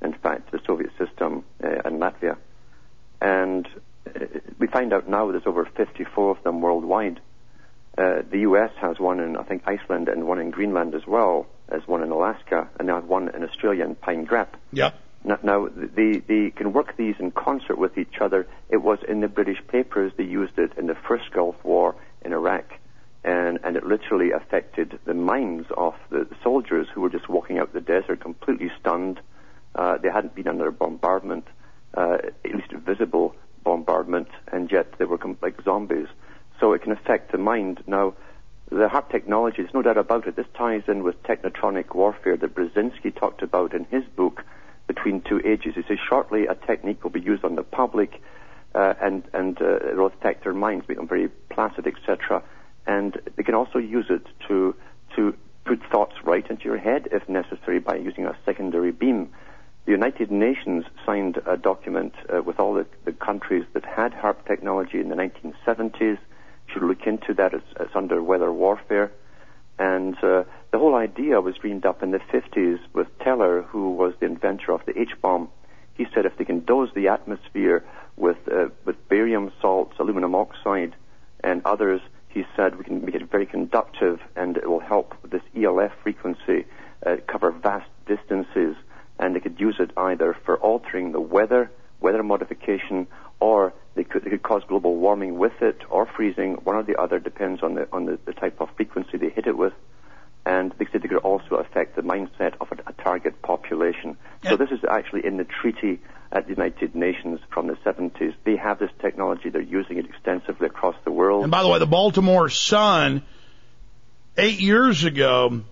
in 0.00 0.14
fact, 0.14 0.50
the 0.50 0.60
Soviet 0.66 0.90
system 0.96 1.44
uh, 1.62 1.68
in 1.84 1.98
Latvia. 1.98 2.36
And 3.20 3.68
uh, 4.06 4.26
we 4.58 4.68
find 4.68 4.92
out 4.94 5.08
now 5.08 5.30
there's 5.30 5.46
over 5.46 5.66
54 5.66 6.30
of 6.30 6.42
them 6.42 6.62
worldwide. 6.62 7.20
Uh, 7.98 8.22
the 8.30 8.38
U.S. 8.40 8.70
has 8.80 8.98
one 8.98 9.20
in, 9.20 9.36
I 9.36 9.42
think, 9.42 9.64
Iceland 9.66 10.08
and 10.08 10.26
one 10.26 10.38
in 10.38 10.50
Greenland 10.50 10.94
as 10.94 11.06
well 11.06 11.46
as 11.70 11.86
one 11.86 12.02
in 12.02 12.10
Alaska, 12.10 12.68
and 12.78 12.88
they 12.88 12.92
have 12.92 13.06
one 13.06 13.28
in 13.34 13.42
Australia 13.44 13.84
in 13.84 13.94
Pine 13.94 14.24
Gap. 14.24 14.56
Yep. 14.72 14.94
Now, 15.24 15.38
now 15.42 15.68
they, 15.68 16.18
they 16.18 16.50
can 16.50 16.72
work 16.72 16.96
these 16.96 17.16
in 17.18 17.30
concert 17.30 17.78
with 17.78 17.98
each 17.98 18.20
other. 18.20 18.46
It 18.68 18.78
was 18.78 18.98
in 19.06 19.20
the 19.20 19.28
British 19.28 19.58
papers. 19.68 20.12
They 20.16 20.24
used 20.24 20.58
it 20.58 20.72
in 20.78 20.86
the 20.86 20.94
first 20.94 21.30
Gulf 21.32 21.56
War 21.62 21.94
in 22.22 22.32
Iraq, 22.32 22.64
and, 23.22 23.58
and 23.62 23.76
it 23.76 23.84
literally 23.84 24.30
affected 24.32 24.98
the 25.04 25.14
minds 25.14 25.68
of 25.76 25.94
the 26.10 26.26
soldiers 26.42 26.86
who 26.92 27.02
were 27.02 27.10
just 27.10 27.28
walking 27.28 27.58
out 27.58 27.72
the 27.72 27.80
desert 27.80 28.20
completely 28.20 28.70
stunned. 28.80 29.20
Uh, 29.74 29.98
they 29.98 30.08
hadn't 30.08 30.34
been 30.34 30.48
under 30.48 30.70
bombardment, 30.70 31.46
uh, 31.94 32.18
at 32.44 32.54
least 32.54 32.72
visible 32.72 33.34
bombardment, 33.62 34.28
and 34.50 34.72
yet 34.72 34.94
they 34.98 35.04
were 35.04 35.18
com- 35.18 35.38
like 35.42 35.62
zombies. 35.62 36.08
So 36.58 36.72
it 36.72 36.82
can 36.82 36.92
affect 36.92 37.32
the 37.32 37.38
mind. 37.38 37.82
Now, 37.86 38.14
the 38.80 38.88
HAARP 38.88 39.10
technology, 39.10 39.62
there's 39.62 39.74
no 39.74 39.82
doubt 39.82 39.98
about 39.98 40.26
it. 40.26 40.36
This 40.36 40.46
ties 40.54 40.82
in 40.88 41.02
with 41.02 41.22
technotronic 41.22 41.94
warfare 41.94 42.36
that 42.36 42.54
Brzezinski 42.54 43.14
talked 43.14 43.42
about 43.42 43.74
in 43.74 43.84
his 43.84 44.04
book, 44.16 44.42
Between 44.86 45.20
Two 45.20 45.40
Ages. 45.44 45.74
He 45.74 45.82
says 45.82 45.98
shortly 46.08 46.46
a 46.46 46.54
technique 46.54 47.04
will 47.04 47.10
be 47.10 47.20
used 47.20 47.44
on 47.44 47.56
the 47.56 47.62
public, 47.62 48.22
uh, 48.74 48.94
and 49.00 49.22
and 49.34 49.60
uh, 49.60 49.90
it 49.90 49.96
will 49.96 50.06
affect 50.06 50.44
their 50.44 50.54
minds, 50.54 50.86
them 50.86 51.06
very 51.06 51.28
placid, 51.50 51.86
etc. 51.86 52.42
And 52.86 53.20
they 53.36 53.42
can 53.42 53.54
also 53.54 53.78
use 53.78 54.06
it 54.08 54.26
to 54.48 54.74
to 55.16 55.36
put 55.64 55.82
thoughts 55.92 56.14
right 56.24 56.48
into 56.48 56.64
your 56.64 56.78
head 56.78 57.08
if 57.12 57.28
necessary 57.28 57.80
by 57.80 57.96
using 57.96 58.24
a 58.24 58.36
secondary 58.46 58.92
beam. 58.92 59.30
The 59.84 59.92
United 59.92 60.30
Nations 60.30 60.84
signed 61.04 61.38
a 61.46 61.56
document 61.56 62.14
uh, 62.32 62.42
with 62.42 62.58
all 62.58 62.74
the, 62.74 62.86
the, 63.04 63.12
countries 63.12 63.64
that 63.74 63.84
had 63.84 64.12
HAARP 64.12 64.46
technology 64.46 65.00
in 65.00 65.08
the 65.08 65.16
1970s. 65.16 66.18
Should 66.72 66.82
look 66.82 67.06
into 67.06 67.34
that. 67.34 67.54
It's, 67.54 67.66
it's 67.78 67.94
under 67.94 68.22
weather 68.22 68.52
warfare. 68.52 69.10
And 69.78 70.14
uh, 70.22 70.44
the 70.72 70.78
whole 70.78 70.94
idea 70.94 71.40
was 71.40 71.56
dreamed 71.56 71.86
up 71.86 72.02
in 72.02 72.10
the 72.10 72.18
50s 72.18 72.78
with 72.92 73.06
Teller, 73.20 73.62
who 73.62 73.92
was 73.92 74.14
the 74.20 74.26
inventor 74.26 74.72
of 74.72 74.84
the 74.84 74.98
H-bomb. 74.98 75.48
He 75.94 76.06
said 76.14 76.26
if 76.26 76.36
they 76.36 76.44
can 76.44 76.64
dose 76.64 76.90
the 76.94 77.08
atmosphere 77.08 77.84
with, 78.16 78.36
uh, 78.46 78.68
with 78.84 79.08
barium 79.08 79.52
salts, 79.60 79.94
aluminum 79.98 80.34
oxide, 80.34 80.94
and 81.42 81.62
others, 81.64 82.00
he 82.28 82.44
said 82.54 82.76
we 82.76 82.84
can 82.84 83.04
make 83.04 83.14
it 83.14 83.30
very 83.30 83.46
conductive 83.46 84.20
and 84.36 84.56
it 84.56 84.68
will 84.68 84.80
help 84.80 85.14
with 85.22 85.30
this 85.32 85.42
ELF 85.56 85.92
frequency 86.02 86.64
uh, 87.04 87.16
cover 87.26 87.50
vast 87.50 87.88
distances 88.06 88.76
and 89.18 89.34
they 89.34 89.40
could 89.40 89.60
use 89.60 89.76
it 89.78 89.90
either 89.96 90.36
for 90.44 90.56
altering 90.58 91.12
the 91.12 91.20
weather, 91.20 91.70
weather 92.00 92.22
modification, 92.22 93.06
or 93.38 93.69
could, 94.20 94.24
they 94.24 94.30
could 94.30 94.42
cause 94.42 94.62
global 94.68 94.96
warming 94.96 95.38
with 95.38 95.60
it 95.60 95.80
or 95.90 96.06
freezing. 96.06 96.54
One 96.64 96.76
or 96.76 96.82
the 96.82 97.00
other 97.00 97.18
depends 97.18 97.62
on 97.62 97.74
the 97.74 97.88
on 97.92 98.06
the, 98.06 98.18
the 98.24 98.32
type 98.32 98.60
of 98.60 98.68
frequency 98.76 99.18
they 99.18 99.30
hit 99.30 99.46
it 99.46 99.56
with. 99.56 99.72
And 100.46 100.72
they 100.78 100.86
said 100.90 101.02
they 101.02 101.08
could 101.08 101.18
also 101.18 101.56
affect 101.56 101.96
the 101.96 102.02
mindset 102.02 102.54
of 102.60 102.68
a, 102.72 102.90
a 102.90 102.92
target 102.94 103.42
population. 103.42 104.16
So 104.48 104.56
this 104.56 104.70
is 104.70 104.80
actually 104.88 105.26
in 105.26 105.36
the 105.36 105.44
treaty 105.44 106.00
at 106.32 106.44
the 106.44 106.50
United 106.50 106.94
Nations 106.94 107.40
from 107.52 107.66
the 107.66 107.74
70s. 107.74 108.34
They 108.44 108.56
have 108.56 108.78
this 108.78 108.90
technology. 109.00 109.50
They're 109.50 109.60
using 109.60 109.98
it 109.98 110.06
extensively 110.06 110.66
across 110.66 110.94
the 111.04 111.10
world. 111.10 111.42
And 111.42 111.50
by 111.50 111.62
the 111.62 111.68
way, 111.68 111.78
the 111.78 111.86
Baltimore 111.86 112.48
Sun, 112.48 113.22
eight 114.38 114.60
years 114.60 115.04
ago, 115.04 115.62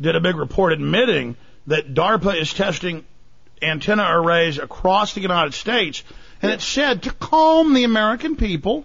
did 0.00 0.14
a 0.14 0.20
big 0.20 0.36
report 0.36 0.72
admitting 0.72 1.36
that 1.66 1.92
DARPA 1.92 2.40
is 2.40 2.52
testing 2.52 3.04
antenna 3.62 4.06
arrays 4.08 4.58
across 4.58 5.14
the 5.14 5.20
United 5.20 5.54
States, 5.54 6.02
and 6.42 6.52
it 6.52 6.60
said 6.60 7.02
to 7.04 7.12
calm 7.12 7.74
the 7.74 7.84
American 7.84 8.36
people, 8.36 8.84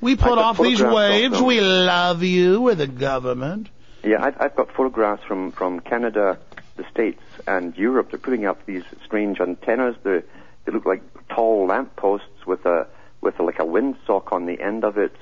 we 0.00 0.16
put 0.16 0.38
off 0.38 0.58
these 0.58 0.82
waves, 0.82 1.40
we 1.40 1.60
love 1.60 2.22
you, 2.22 2.62
we're 2.62 2.74
the 2.74 2.86
government. 2.86 3.68
Yeah, 4.02 4.22
I've, 4.22 4.40
I've 4.40 4.56
got 4.56 4.72
photographs 4.72 5.24
from, 5.24 5.52
from 5.52 5.80
Canada, 5.80 6.38
the 6.76 6.84
States, 6.90 7.22
and 7.46 7.76
Europe. 7.76 8.10
They're 8.10 8.18
putting 8.18 8.46
up 8.46 8.64
these 8.66 8.84
strange 9.04 9.40
antennas. 9.40 9.96
They're, 10.02 10.24
they 10.64 10.72
look 10.72 10.86
like 10.86 11.02
tall 11.28 11.66
lampposts 11.66 12.46
with 12.46 12.64
a 12.66 12.86
with 13.20 13.40
a, 13.40 13.42
like 13.42 13.58
a 13.58 13.64
windsock 13.64 14.32
on 14.32 14.46
the 14.46 14.60
end 14.60 14.84
of 14.84 14.98
it. 14.98 15.14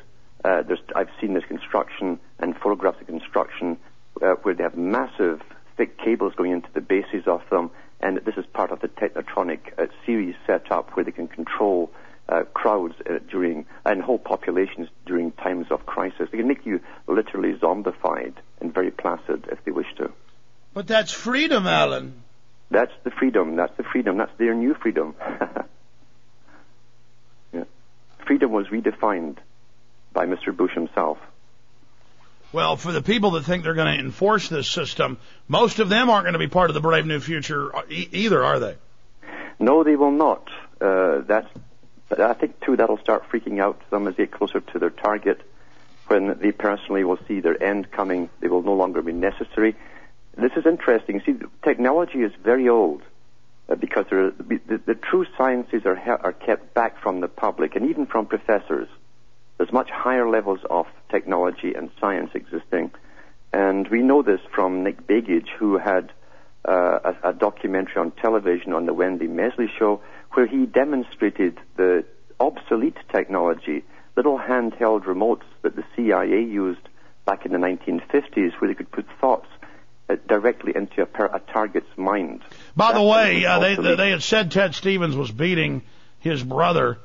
Uh, 0.44 0.62
there's, 0.62 0.80
I've 0.94 1.08
seen 1.20 1.32
this 1.32 1.44
construction 1.44 2.18
and 2.38 2.54
photographs 2.56 3.00
of 3.00 3.06
construction 3.06 3.78
uh, 4.20 4.34
where 4.42 4.54
they 4.54 4.62
have 4.62 4.76
massive 4.76 5.40
thick 5.76 5.98
cables 5.98 6.34
going 6.34 6.52
into 6.52 6.68
the 6.74 6.80
bases 6.80 7.26
of 7.26 7.42
them, 7.50 7.70
and 8.00 8.18
this 8.24 8.36
is 8.36 8.44
part 8.52 8.70
of 8.70 8.80
the 8.80 8.88
Technotronic 8.88 9.78
uh, 9.78 9.86
series 10.04 10.34
set 10.46 10.70
up 10.70 10.90
where 10.96 11.04
they 11.04 11.12
can 11.12 11.28
control 11.28 11.90
uh, 12.28 12.42
crowds 12.54 12.94
uh, 13.08 13.18
during 13.30 13.66
and 13.84 14.02
whole 14.02 14.18
populations 14.18 14.88
during 15.06 15.32
times 15.32 15.66
of 15.70 15.86
crisis. 15.86 16.28
They 16.30 16.38
can 16.38 16.48
make 16.48 16.64
you 16.64 16.80
literally 17.06 17.54
zombified 17.54 18.34
and 18.60 18.72
very 18.72 18.90
placid 18.90 19.46
if 19.50 19.62
they 19.64 19.72
wish 19.72 19.94
to. 19.98 20.10
But 20.72 20.86
that's 20.86 21.12
freedom, 21.12 21.66
Alan. 21.66 22.22
That's 22.70 22.92
the 23.04 23.10
freedom. 23.10 23.56
That's 23.56 23.76
the 23.76 23.84
freedom. 23.84 24.16
That's 24.16 24.36
their 24.38 24.54
new 24.54 24.74
freedom. 24.74 25.14
yeah. 27.52 27.64
Freedom 28.26 28.50
was 28.50 28.66
redefined 28.68 29.36
by 30.12 30.26
Mr. 30.26 30.56
Bush 30.56 30.72
himself. 30.74 31.18
Well, 32.54 32.76
for 32.76 32.92
the 32.92 33.02
people 33.02 33.32
that 33.32 33.42
think 33.42 33.64
they're 33.64 33.74
going 33.74 33.92
to 33.92 34.00
enforce 34.00 34.48
this 34.48 34.70
system, 34.70 35.18
most 35.48 35.80
of 35.80 35.88
them 35.88 36.08
aren't 36.08 36.22
going 36.22 36.34
to 36.34 36.38
be 36.38 36.46
part 36.46 36.70
of 36.70 36.74
the 36.74 36.80
Brave 36.80 37.04
New 37.04 37.18
Future 37.18 37.72
e- 37.90 38.08
either, 38.12 38.44
are 38.44 38.60
they? 38.60 38.76
No, 39.58 39.82
they 39.82 39.96
will 39.96 40.12
not. 40.12 40.48
Uh, 40.80 41.22
that's, 41.22 41.48
but 42.08 42.20
I 42.20 42.32
think 42.34 42.60
too 42.60 42.76
that'll 42.76 42.98
start 42.98 43.28
freaking 43.28 43.60
out 43.60 43.80
them 43.90 44.06
as 44.06 44.14
they 44.14 44.26
get 44.26 44.30
closer 44.30 44.60
to 44.60 44.78
their 44.78 44.90
target. 44.90 45.40
When 46.06 46.38
they 46.38 46.52
personally 46.52 47.02
will 47.02 47.18
see 47.26 47.40
their 47.40 47.60
end 47.60 47.90
coming, 47.90 48.30
they 48.38 48.46
will 48.46 48.62
no 48.62 48.74
longer 48.74 49.02
be 49.02 49.12
necessary. 49.12 49.74
This 50.36 50.52
is 50.54 50.64
interesting. 50.64 51.22
See, 51.26 51.34
technology 51.64 52.20
is 52.20 52.30
very 52.40 52.68
old 52.68 53.02
uh, 53.68 53.74
because 53.74 54.06
the, 54.10 54.32
the, 54.68 54.78
the, 54.78 54.94
true 54.94 55.26
sciences 55.36 55.84
are, 55.86 55.98
are 56.22 56.32
kept 56.32 56.72
back 56.72 57.00
from 57.00 57.18
the 57.20 57.26
public 57.26 57.74
and 57.74 57.90
even 57.90 58.06
from 58.06 58.26
professors. 58.26 58.86
There's 59.58 59.72
much 59.72 59.90
higher 59.90 60.28
levels 60.28 60.60
of 60.68 60.86
technology 61.10 61.74
and 61.74 61.90
science 62.00 62.30
existing. 62.34 62.90
And 63.52 63.86
we 63.88 64.02
know 64.02 64.22
this 64.22 64.40
from 64.52 64.82
Nick 64.82 65.06
Begich, 65.06 65.48
who 65.58 65.78
had 65.78 66.12
uh, 66.64 66.98
a, 67.22 67.28
a, 67.28 67.32
documentary 67.32 67.98
on 67.98 68.10
television 68.10 68.72
on 68.72 68.86
the 68.86 68.94
Wendy 68.94 69.28
Mesley 69.28 69.70
show, 69.78 70.00
where 70.32 70.46
he 70.46 70.66
demonstrated 70.66 71.58
the 71.76 72.04
obsolete 72.40 72.96
technology, 73.12 73.84
little 74.16 74.38
handheld 74.38 75.04
remotes 75.04 75.44
that 75.62 75.76
the 75.76 75.84
CIA 75.94 76.42
used 76.42 76.80
back 77.26 77.46
in 77.46 77.52
the 77.52 77.58
1950s, 77.58 78.52
where 78.60 78.68
they 78.68 78.74
could 78.74 78.90
put 78.90 79.06
thoughts 79.20 79.46
uh, 80.08 80.16
directly 80.26 80.72
into 80.74 81.02
a, 81.02 81.06
per, 81.06 81.26
a, 81.26 81.40
target's 81.52 81.96
mind. 81.96 82.42
By 82.76 82.88
That's 82.92 82.98
the 82.98 83.04
way, 83.04 83.44
uh, 83.44 83.58
they, 83.58 83.96
they 83.96 84.10
had 84.10 84.22
said 84.22 84.50
Ted 84.50 84.74
Stevens 84.74 85.16
was 85.16 85.30
beating 85.30 85.82
his 86.18 86.42
brother 86.42 86.98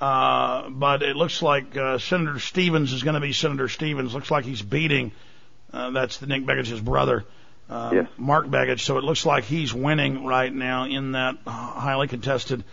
uh, 0.00 0.68
but 0.70 1.02
it 1.02 1.16
looks 1.16 1.42
like 1.42 1.76
uh, 1.76 1.98
Senator 1.98 2.38
Stevens 2.38 2.92
is 2.92 3.02
going 3.02 3.14
to 3.14 3.20
be 3.20 3.32
Senator 3.32 3.68
Stevens. 3.68 4.14
Looks 4.14 4.30
like 4.30 4.44
he's 4.44 4.62
beating. 4.62 5.12
Uh, 5.72 5.90
that's 5.90 6.18
the 6.18 6.26
Nick 6.26 6.44
Begich's 6.44 6.80
brother, 6.80 7.24
uh, 7.68 7.90
yes. 7.92 8.08
Mark 8.16 8.46
Begich. 8.46 8.80
So 8.80 8.98
it 8.98 9.04
looks 9.04 9.26
like 9.26 9.44
he's 9.44 9.74
winning 9.74 10.24
right 10.24 10.52
now 10.52 10.84
in 10.84 11.12
that 11.12 11.36
highly 11.46 12.08
contested 12.08 12.64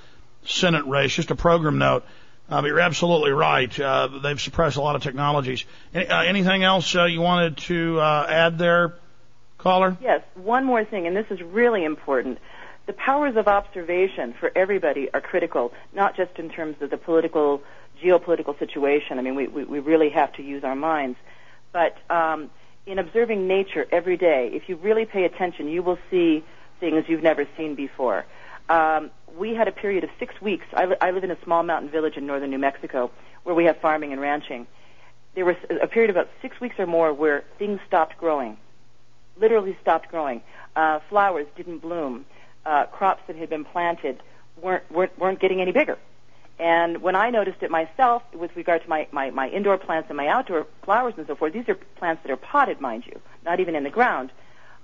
Senate 0.45 0.85
race. 0.85 1.13
Just 1.13 1.31
a 1.31 1.35
program 1.35 1.77
note. 1.77 2.05
Uh, 2.47 2.61
but 2.61 2.67
you're 2.67 2.79
absolutely 2.79 3.31
right. 3.31 3.79
Uh, 3.79 4.07
they've 4.21 4.39
suppressed 4.39 4.77
a 4.77 4.81
lot 4.81 4.95
of 4.95 5.01
technologies. 5.01 5.65
Any, 5.93 6.07
uh, 6.07 6.21
anything 6.21 6.63
else 6.63 6.95
uh, 6.95 7.05
you 7.05 7.19
wanted 7.19 7.57
to 7.57 7.99
uh, 7.99 8.27
add 8.29 8.59
there, 8.59 8.93
caller? 9.57 9.97
Yes, 9.99 10.21
one 10.35 10.63
more 10.63 10.85
thing, 10.85 11.07
and 11.07 11.17
this 11.17 11.25
is 11.31 11.41
really 11.41 11.83
important 11.83 12.37
the 12.85 12.93
powers 12.93 13.35
of 13.35 13.47
observation 13.47 14.33
for 14.39 14.51
everybody 14.55 15.09
are 15.13 15.21
critical, 15.21 15.73
not 15.93 16.15
just 16.15 16.37
in 16.37 16.49
terms 16.49 16.75
of 16.81 16.89
the 16.89 16.97
political, 16.97 17.63
geopolitical 18.01 18.57
situation. 18.59 19.17
I 19.17 19.21
mean, 19.21 19.35
we, 19.35 19.47
we, 19.47 19.63
we 19.63 19.79
really 19.79 20.09
have 20.09 20.33
to 20.33 20.43
use 20.43 20.63
our 20.63 20.75
minds. 20.75 21.17
But 21.71 21.97
um, 22.11 22.49
in 22.85 22.99
observing 22.99 23.47
nature 23.47 23.85
every 23.91 24.17
day, 24.17 24.51
if 24.53 24.69
you 24.69 24.75
really 24.75 25.05
pay 25.05 25.25
attention, 25.25 25.67
you 25.67 25.81
will 25.81 25.97
see 26.11 26.43
things 26.79 27.05
you've 27.07 27.23
never 27.23 27.47
seen 27.57 27.75
before. 27.75 28.25
Um, 28.69 29.09
we 29.35 29.55
had 29.55 29.67
a 29.67 29.71
period 29.71 30.03
of 30.03 30.09
six 30.19 30.39
weeks. 30.41 30.65
I, 30.73 30.85
li- 30.85 30.97
I 31.01 31.11
live 31.11 31.23
in 31.23 31.31
a 31.31 31.37
small 31.43 31.63
mountain 31.63 31.89
village 31.89 32.17
in 32.17 32.25
northern 32.27 32.51
New 32.51 32.59
Mexico 32.59 33.11
where 33.43 33.55
we 33.55 33.65
have 33.65 33.77
farming 33.77 34.11
and 34.11 34.21
ranching. 34.21 34.67
There 35.33 35.45
was 35.45 35.55
a 35.69 35.87
period 35.87 36.09
of 36.11 36.15
about 36.15 36.29
six 36.41 36.59
weeks 36.61 36.75
or 36.79 36.85
more 36.85 37.13
where 37.13 37.43
things 37.59 37.79
stopped 37.87 38.17
growing, 38.17 38.57
literally 39.37 39.77
stopped 39.81 40.09
growing. 40.09 40.41
Uh, 40.75 40.99
flowers 41.09 41.47
didn't 41.57 41.79
bloom 41.79 42.25
uh, 42.65 42.85
crops 42.87 43.21
that 43.27 43.35
had 43.35 43.49
been 43.49 43.65
planted 43.65 44.21
weren't, 44.61 44.89
weren't 44.91 45.17
weren't 45.19 45.39
getting 45.39 45.61
any 45.61 45.71
bigger. 45.71 45.97
And 46.57 47.01
when 47.01 47.15
I 47.15 47.31
noticed 47.31 47.63
it 47.63 47.69
myself, 47.69 48.23
with 48.33 48.55
regard 48.55 48.83
to 48.83 48.89
my, 48.89 49.07
my, 49.11 49.29
my 49.29 49.49
indoor 49.49 49.77
plants 49.77 50.09
and 50.09 50.15
my 50.15 50.27
outdoor 50.27 50.67
flowers 50.83 51.13
and 51.17 51.27
so 51.27 51.35
forth, 51.35 51.51
these 51.51 51.67
are 51.67 51.75
plants 51.75 52.23
that 52.23 52.31
are 52.31 52.37
potted, 52.37 52.79
mind 52.79 53.05
you, 53.05 53.19
not 53.43 53.59
even 53.59 53.75
in 53.75 53.83
the 53.83 53.89
ground. 53.89 54.31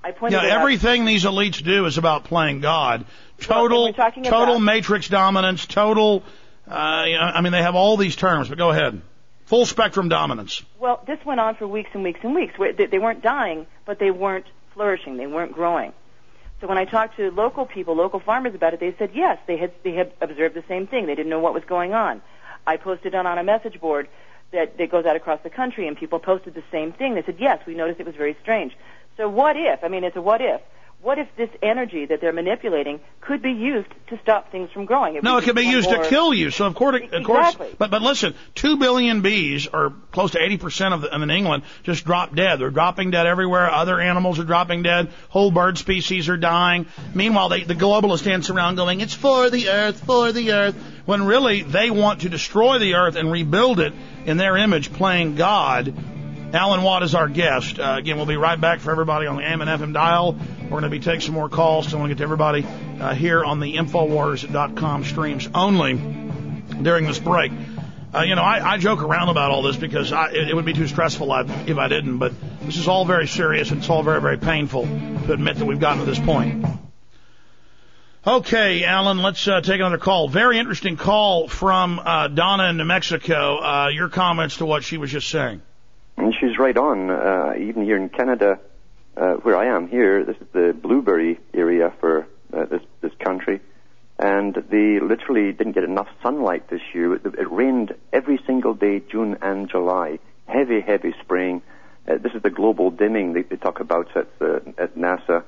I 0.03 0.11
pointed 0.11 0.41
yeah, 0.41 0.59
everything 0.59 1.03
out, 1.03 1.07
these 1.07 1.23
elites 1.23 1.63
do 1.63 1.85
is 1.85 1.97
about 1.97 2.25
playing 2.25 2.59
God. 2.59 3.05
Total, 3.39 3.83
well, 3.83 3.93
total 3.93 4.55
about, 4.55 4.59
matrix 4.59 5.07
dominance, 5.07 5.65
total. 5.65 6.23
Uh, 6.67 7.03
you 7.07 7.15
know, 7.15 7.21
I 7.21 7.41
mean, 7.41 7.51
they 7.51 7.61
have 7.61 7.75
all 7.75 7.97
these 7.97 8.15
terms, 8.15 8.49
but 8.49 8.57
go 8.57 8.71
ahead. 8.71 9.01
Full 9.45 9.65
spectrum 9.65 10.09
dominance. 10.09 10.63
Well, 10.79 11.03
this 11.05 11.19
went 11.25 11.39
on 11.39 11.55
for 11.55 11.67
weeks 11.67 11.89
and 11.93 12.03
weeks 12.03 12.19
and 12.23 12.33
weeks. 12.33 12.53
They 12.57 12.99
weren't 12.99 13.21
dying, 13.21 13.67
but 13.85 13.99
they 13.99 14.11
weren't 14.11 14.45
flourishing. 14.73 15.17
They 15.17 15.27
weren't 15.27 15.53
growing. 15.53 15.93
So 16.61 16.67
when 16.67 16.77
I 16.77 16.85
talked 16.85 17.17
to 17.17 17.31
local 17.31 17.65
people, 17.65 17.95
local 17.95 18.19
farmers 18.19 18.53
about 18.53 18.75
it, 18.75 18.79
they 18.79 18.95
said 18.97 19.11
yes, 19.15 19.39
they 19.47 19.57
had 19.57 19.73
they 19.83 19.93
had 19.93 20.13
observed 20.21 20.55
the 20.55 20.63
same 20.67 20.85
thing. 20.85 21.07
They 21.07 21.15
didn't 21.15 21.31
know 21.31 21.39
what 21.39 21.55
was 21.55 21.63
going 21.65 21.93
on. 21.93 22.21
I 22.67 22.77
posted 22.77 23.15
it 23.15 23.25
on 23.25 23.37
a 23.39 23.43
message 23.43 23.81
board 23.81 24.07
that, 24.51 24.77
that 24.77 24.91
goes 24.91 25.05
out 25.05 25.15
across 25.15 25.39
the 25.41 25.49
country, 25.49 25.87
and 25.87 25.97
people 25.97 26.19
posted 26.19 26.53
the 26.53 26.63
same 26.71 26.93
thing. 26.93 27.15
They 27.15 27.23
said 27.23 27.37
yes, 27.39 27.65
we 27.65 27.73
noticed 27.73 27.99
it 27.99 28.05
was 28.05 28.15
very 28.15 28.37
strange. 28.41 28.77
So 29.17 29.27
what 29.27 29.57
if? 29.57 29.83
I 29.83 29.87
mean, 29.87 30.03
it's 30.03 30.15
a 30.15 30.21
what 30.21 30.39
if 30.39 30.61
what 31.01 31.17
if 31.17 31.27
this 31.35 31.49
energy 31.63 32.05
that 32.05 32.21
they're 32.21 32.33
manipulating 32.33 32.99
could 33.21 33.41
be 33.41 33.51
used 33.51 33.89
to 34.07 34.19
stop 34.21 34.51
things 34.51 34.69
from 34.71 34.85
growing? 34.85 35.19
no, 35.23 35.37
it 35.37 35.43
could 35.43 35.55
be 35.55 35.63
used 35.63 35.89
more... 35.89 36.03
to 36.03 36.09
kill 36.09 36.33
you. 36.33 36.51
So 36.51 36.65
of 36.65 36.75
course, 36.75 37.01
of 37.11 37.23
course, 37.23 37.55
but 37.77 37.89
but 37.89 38.01
listen, 38.01 38.35
two 38.53 38.77
billion 38.77 39.21
bees, 39.21 39.67
or 39.67 39.93
close 40.11 40.31
to 40.31 40.41
eighty 40.41 40.57
percent 40.57 40.93
of 40.93 41.01
them 41.01 41.23
in 41.23 41.31
England, 41.31 41.63
just 41.83 42.05
dropped 42.05 42.35
dead. 42.35 42.59
They're 42.59 42.69
dropping 42.69 43.11
dead 43.11 43.25
everywhere. 43.25 43.69
Other 43.69 43.99
animals 43.99 44.39
are 44.39 44.43
dropping 44.43 44.83
dead. 44.83 45.09
Whole 45.29 45.51
bird 45.51 45.77
species 45.77 46.29
are 46.29 46.37
dying. 46.37 46.85
Meanwhile, 47.15 47.49
they, 47.49 47.63
the 47.63 47.75
globalists 47.75 48.23
dance 48.23 48.49
around 48.49 48.75
going, 48.75 49.01
"It's 49.01 49.13
for 49.13 49.49
the 49.49 49.69
earth, 49.69 50.03
for 50.05 50.31
the 50.31 50.51
earth," 50.51 50.75
when 51.05 51.23
really 51.23 51.63
they 51.63 51.89
want 51.89 52.21
to 52.21 52.29
destroy 52.29 52.77
the 52.77 52.95
earth 52.95 53.15
and 53.15 53.31
rebuild 53.31 53.79
it 53.79 53.93
in 54.25 54.37
their 54.37 54.55
image, 54.57 54.93
playing 54.93 55.35
God 55.35 55.95
Alan 56.53 56.83
Watt 56.83 57.01
is 57.03 57.15
our 57.15 57.29
guest. 57.29 57.79
Uh, 57.79 57.95
again, 57.97 58.17
we'll 58.17 58.25
be 58.25 58.35
right 58.35 58.59
back 58.59 58.81
for 58.81 58.91
everybody 58.91 59.25
on 59.25 59.37
the 59.37 59.43
AM 59.43 59.61
and 59.61 59.69
FM 59.69 59.93
dial. 59.93 60.37
We're 60.63 60.69
going 60.69 60.83
to 60.83 60.89
be 60.89 60.99
taking 60.99 61.21
some 61.21 61.33
more 61.33 61.47
calls, 61.47 61.87
so 61.87 61.97
I 61.97 61.99
want 62.01 62.09
to 62.09 62.15
get 62.15 62.17
to 62.17 62.23
everybody 62.23 62.65
uh, 62.99 63.15
here 63.15 63.43
on 63.43 63.61
the 63.61 63.75
Infowars.com 63.77 65.05
streams 65.05 65.47
only 65.55 65.93
during 66.81 67.05
this 67.05 67.19
break. 67.19 67.53
Uh, 68.13 68.23
you 68.23 68.35
know, 68.35 68.41
I, 68.41 68.73
I 68.73 68.77
joke 68.77 69.01
around 69.01 69.29
about 69.29 69.51
all 69.51 69.61
this 69.61 69.77
because 69.77 70.11
I, 70.11 70.31
it, 70.31 70.49
it 70.49 70.53
would 70.53 70.65
be 70.65 70.73
too 70.73 70.87
stressful 70.87 71.33
if 71.33 71.77
I 71.77 71.87
didn't, 71.87 72.17
but 72.17 72.33
this 72.63 72.75
is 72.75 72.89
all 72.89 73.05
very 73.05 73.27
serious 73.27 73.71
and 73.71 73.79
it's 73.79 73.89
all 73.89 74.03
very, 74.03 74.19
very 74.19 74.37
painful 74.37 74.83
to 74.83 75.31
admit 75.31 75.55
that 75.55 75.65
we've 75.65 75.79
gotten 75.79 75.99
to 75.99 76.05
this 76.05 76.19
point. 76.19 76.65
Okay, 78.27 78.83
Alan, 78.83 79.19
let's 79.19 79.47
uh, 79.47 79.61
take 79.61 79.79
another 79.79 79.97
call. 79.97 80.27
Very 80.27 80.59
interesting 80.59 80.97
call 80.97 81.47
from 81.47 81.97
uh, 81.99 82.27
Donna 82.27 82.65
in 82.65 82.77
New 82.77 82.83
Mexico. 82.83 83.57
Uh, 83.57 83.87
your 83.87 84.09
comments 84.09 84.57
to 84.57 84.65
what 84.65 84.83
she 84.83 84.97
was 84.97 85.09
just 85.09 85.29
saying. 85.29 85.61
And 86.21 86.35
she's 86.39 86.59
right 86.59 86.77
on. 86.77 87.09
Uh, 87.09 87.53
even 87.57 87.83
here 87.83 87.97
in 87.97 88.07
Canada, 88.07 88.59
uh, 89.17 89.33
where 89.37 89.57
I 89.57 89.75
am 89.75 89.87
here, 89.87 90.23
this 90.23 90.37
is 90.37 90.47
the 90.53 90.71
blueberry 90.79 91.39
area 91.51 91.91
for 91.99 92.27
uh, 92.53 92.65
this 92.65 92.81
this 93.01 93.11
country, 93.19 93.59
and 94.19 94.53
they 94.53 94.99
literally 94.99 95.51
didn't 95.51 95.73
get 95.73 95.83
enough 95.83 96.07
sunlight 96.21 96.69
this 96.69 96.81
year. 96.93 97.15
It, 97.15 97.25
it 97.25 97.51
rained 97.51 97.95
every 98.13 98.39
single 98.45 98.75
day, 98.75 99.01
June 99.11 99.37
and 99.41 99.67
July. 99.67 100.19
Heavy, 100.45 100.81
heavy 100.81 101.15
spraying. 101.21 101.63
Uh, 102.07 102.17
this 102.17 102.33
is 102.35 102.43
the 102.43 102.51
global 102.51 102.91
dimming 102.91 103.33
they, 103.33 103.41
they 103.41 103.55
talk 103.55 103.79
about 103.79 104.15
at 104.15 104.27
uh, 104.39 104.57
at 104.77 104.95
NASA. 104.95 105.43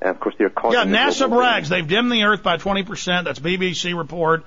And 0.00 0.10
of 0.10 0.20
course, 0.20 0.36
they're 0.38 0.48
causing. 0.48 0.90
Yeah, 0.90 1.10
NASA 1.10 1.28
brags 1.28 1.68
dimming. 1.68 1.82
they've 1.82 1.96
dimmed 1.96 2.12
the 2.12 2.22
Earth 2.24 2.42
by 2.42 2.56
20%. 2.56 3.24
That's 3.24 3.40
BBC 3.40 3.94
report. 3.96 4.44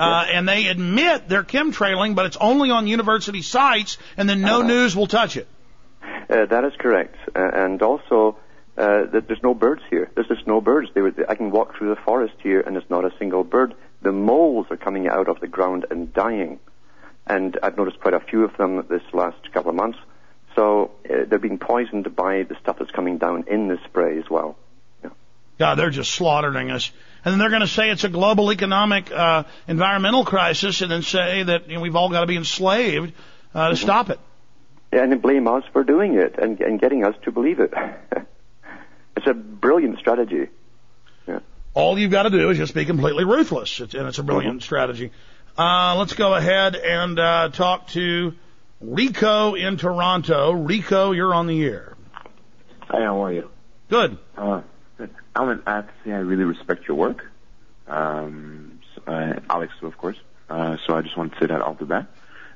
Uh, 0.00 0.24
and 0.32 0.48
they 0.48 0.66
admit 0.68 1.28
they're 1.28 1.44
chemtrailing, 1.44 2.14
but 2.14 2.26
it's 2.26 2.38
only 2.40 2.70
on 2.70 2.86
university 2.86 3.42
sites, 3.42 3.98
and 4.16 4.28
then 4.28 4.40
no 4.40 4.60
Uh-huh. 4.60 4.68
news 4.68 4.96
will 4.96 5.06
touch 5.06 5.36
it. 5.36 5.46
Uh, 6.02 6.46
that 6.46 6.64
is 6.64 6.72
correct. 6.78 7.16
Uh, 7.36 7.40
and 7.52 7.82
also, 7.82 8.36
uh, 8.78 9.04
that 9.12 9.26
there's 9.26 9.42
no 9.42 9.52
birds 9.52 9.82
here. 9.90 10.10
There's 10.14 10.28
just 10.28 10.46
no 10.46 10.60
birds. 10.60 10.88
They 10.94 11.02
were, 11.02 11.12
I 11.28 11.34
can 11.34 11.50
walk 11.50 11.76
through 11.76 11.90
the 11.90 12.00
forest 12.00 12.34
here, 12.42 12.60
and 12.60 12.74
there's 12.74 12.88
not 12.88 13.04
a 13.04 13.12
single 13.18 13.44
bird. 13.44 13.74
The 14.02 14.12
moles 14.12 14.66
are 14.70 14.76
coming 14.78 15.06
out 15.08 15.28
of 15.28 15.40
the 15.40 15.48
ground 15.48 15.84
and 15.90 16.12
dying. 16.14 16.58
And 17.26 17.58
I've 17.62 17.76
noticed 17.76 18.00
quite 18.00 18.14
a 18.14 18.20
few 18.20 18.44
of 18.44 18.56
them 18.56 18.86
this 18.88 19.02
last 19.12 19.52
couple 19.52 19.70
of 19.70 19.76
months. 19.76 19.98
So 20.56 20.92
uh, 21.04 21.24
they're 21.28 21.38
being 21.38 21.58
poisoned 21.58 22.16
by 22.16 22.42
the 22.44 22.56
stuff 22.62 22.78
that's 22.78 22.90
coming 22.90 23.18
down 23.18 23.44
in 23.48 23.68
the 23.68 23.78
spray 23.84 24.18
as 24.18 24.28
well. 24.30 24.56
God, 25.58 25.74
they're 25.74 25.90
just 25.90 26.12
slaughtering 26.12 26.70
us. 26.70 26.90
And 27.24 27.32
then 27.32 27.38
they're 27.38 27.50
going 27.50 27.60
to 27.60 27.68
say 27.68 27.90
it's 27.90 28.04
a 28.04 28.08
global 28.08 28.50
economic, 28.50 29.10
uh, 29.12 29.44
environmental 29.68 30.24
crisis, 30.24 30.80
and 30.80 30.90
then 30.90 31.02
say 31.02 31.42
that 31.42 31.68
you 31.68 31.74
know, 31.74 31.80
we've 31.80 31.96
all 31.96 32.08
got 32.08 32.20
to 32.20 32.26
be 32.26 32.36
enslaved 32.36 33.12
uh, 33.54 33.70
to 33.70 33.76
stop 33.76 34.10
it. 34.10 34.18
Yeah, 34.92 35.04
and 35.04 35.22
blame 35.22 35.46
us 35.46 35.62
for 35.72 35.84
doing 35.84 36.14
it 36.14 36.36
and, 36.38 36.60
and 36.60 36.80
getting 36.80 37.04
us 37.04 37.14
to 37.22 37.30
believe 37.30 37.60
it. 37.60 37.72
it's 39.16 39.26
a 39.26 39.34
brilliant 39.34 39.98
strategy. 39.98 40.48
All 41.72 41.96
you've 41.98 42.10
got 42.10 42.24
to 42.24 42.30
do 42.30 42.50
is 42.50 42.58
just 42.58 42.74
be 42.74 42.84
completely 42.84 43.24
ruthless, 43.24 43.78
it's, 43.80 43.94
and 43.94 44.08
it's 44.08 44.18
a 44.18 44.24
brilliant 44.24 44.62
strategy. 44.62 45.12
Uh, 45.56 45.94
let's 45.96 46.14
go 46.14 46.34
ahead 46.34 46.74
and 46.74 47.18
uh, 47.18 47.48
talk 47.50 47.86
to 47.88 48.34
Rico 48.80 49.54
in 49.54 49.76
Toronto. 49.76 50.52
Rico, 50.52 51.12
you're 51.12 51.32
on 51.32 51.46
the 51.46 51.62
air. 51.64 51.94
Hi, 52.88 53.02
how 53.02 53.22
are 53.22 53.32
you? 53.32 53.50
Good. 53.88 54.18
Uh, 54.36 54.62
Alan, 55.36 55.62
I 55.66 55.76
have 55.76 55.86
to 55.86 55.92
say 56.04 56.12
I 56.12 56.18
really 56.18 56.44
respect 56.44 56.86
your 56.88 56.96
work. 56.96 57.24
Um, 57.86 58.80
s- 58.96 59.02
uh, 59.06 59.40
Alex, 59.48 59.72
too, 59.80 59.86
of 59.86 59.96
course. 59.98 60.16
Uh, 60.48 60.76
so 60.86 60.94
I 60.94 61.02
just 61.02 61.16
want 61.16 61.32
to 61.34 61.38
say 61.40 61.46
that 61.46 61.60
off 61.62 61.78
the 61.78 61.86
bat. 61.86 62.06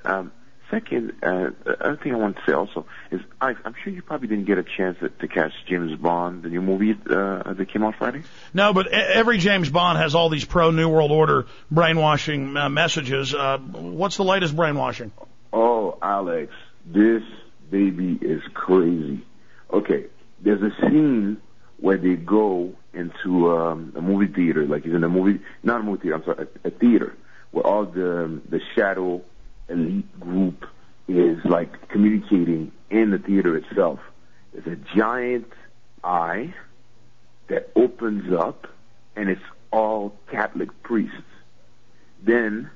Um, 0.04 0.32
second, 0.70 1.12
uh, 1.22 1.50
the 1.64 1.76
other 1.80 1.96
thing 1.96 2.12
I 2.12 2.16
want 2.18 2.36
to 2.36 2.42
say 2.46 2.52
also 2.52 2.86
is, 3.10 3.20
Alex, 3.40 3.60
I'm 3.64 3.74
sure 3.82 3.92
you 3.92 4.02
probably 4.02 4.28
didn't 4.28 4.46
get 4.46 4.58
a 4.58 4.64
chance 4.64 4.98
to, 5.00 5.08
to 5.08 5.28
catch 5.28 5.52
James 5.66 5.96
Bond, 5.98 6.42
the 6.42 6.48
new 6.48 6.60
movie 6.62 6.92
uh, 6.92 7.52
that 7.52 7.68
came 7.72 7.82
out 7.84 7.94
Friday. 7.96 8.22
No, 8.52 8.72
but 8.72 8.86
e- 8.86 8.90
every 8.90 9.38
James 9.38 9.70
Bond 9.70 9.98
has 9.98 10.14
all 10.14 10.28
these 10.28 10.44
pro 10.44 10.70
New 10.70 10.88
World 10.88 11.10
Order 11.12 11.46
brainwashing 11.70 12.56
uh, 12.56 12.68
messages. 12.68 13.34
Uh, 13.34 13.58
what's 13.58 14.16
the 14.16 14.24
latest 14.24 14.54
brainwashing? 14.56 15.12
Oh, 15.52 15.98
Alex, 16.02 16.52
this 16.84 17.22
baby 17.70 18.18
is 18.20 18.42
crazy. 18.54 19.24
Okay, 19.72 20.06
there's 20.40 20.62
a 20.62 20.70
scene 20.80 21.40
where 21.78 21.96
they 21.96 22.14
go 22.14 22.72
into 22.92 23.50
um, 23.50 23.92
a 23.96 24.00
movie 24.00 24.32
theater, 24.32 24.66
like 24.66 24.84
it's 24.84 24.94
in 24.94 25.04
a 25.04 25.08
movie, 25.08 25.40
not 25.62 25.80
a 25.80 25.84
movie 25.84 26.02
theater, 26.02 26.16
I'm 26.16 26.24
sorry, 26.24 26.46
a, 26.64 26.68
a 26.68 26.70
theater, 26.70 27.16
where 27.50 27.66
all 27.66 27.84
the 27.84 28.40
the 28.48 28.60
shadow 28.74 29.22
elite 29.68 30.20
group 30.20 30.66
is 31.08 31.38
like 31.44 31.88
communicating 31.88 32.72
in 32.90 33.10
the 33.10 33.18
theater 33.18 33.56
itself. 33.56 34.00
There's 34.52 34.78
a 34.78 34.96
giant 34.96 35.52
eye 36.02 36.54
that 37.48 37.70
opens 37.74 38.32
up, 38.32 38.68
and 39.16 39.28
it's 39.28 39.42
all 39.70 40.16
Catholic 40.30 40.82
priests. 40.82 41.16
Then 42.22 42.70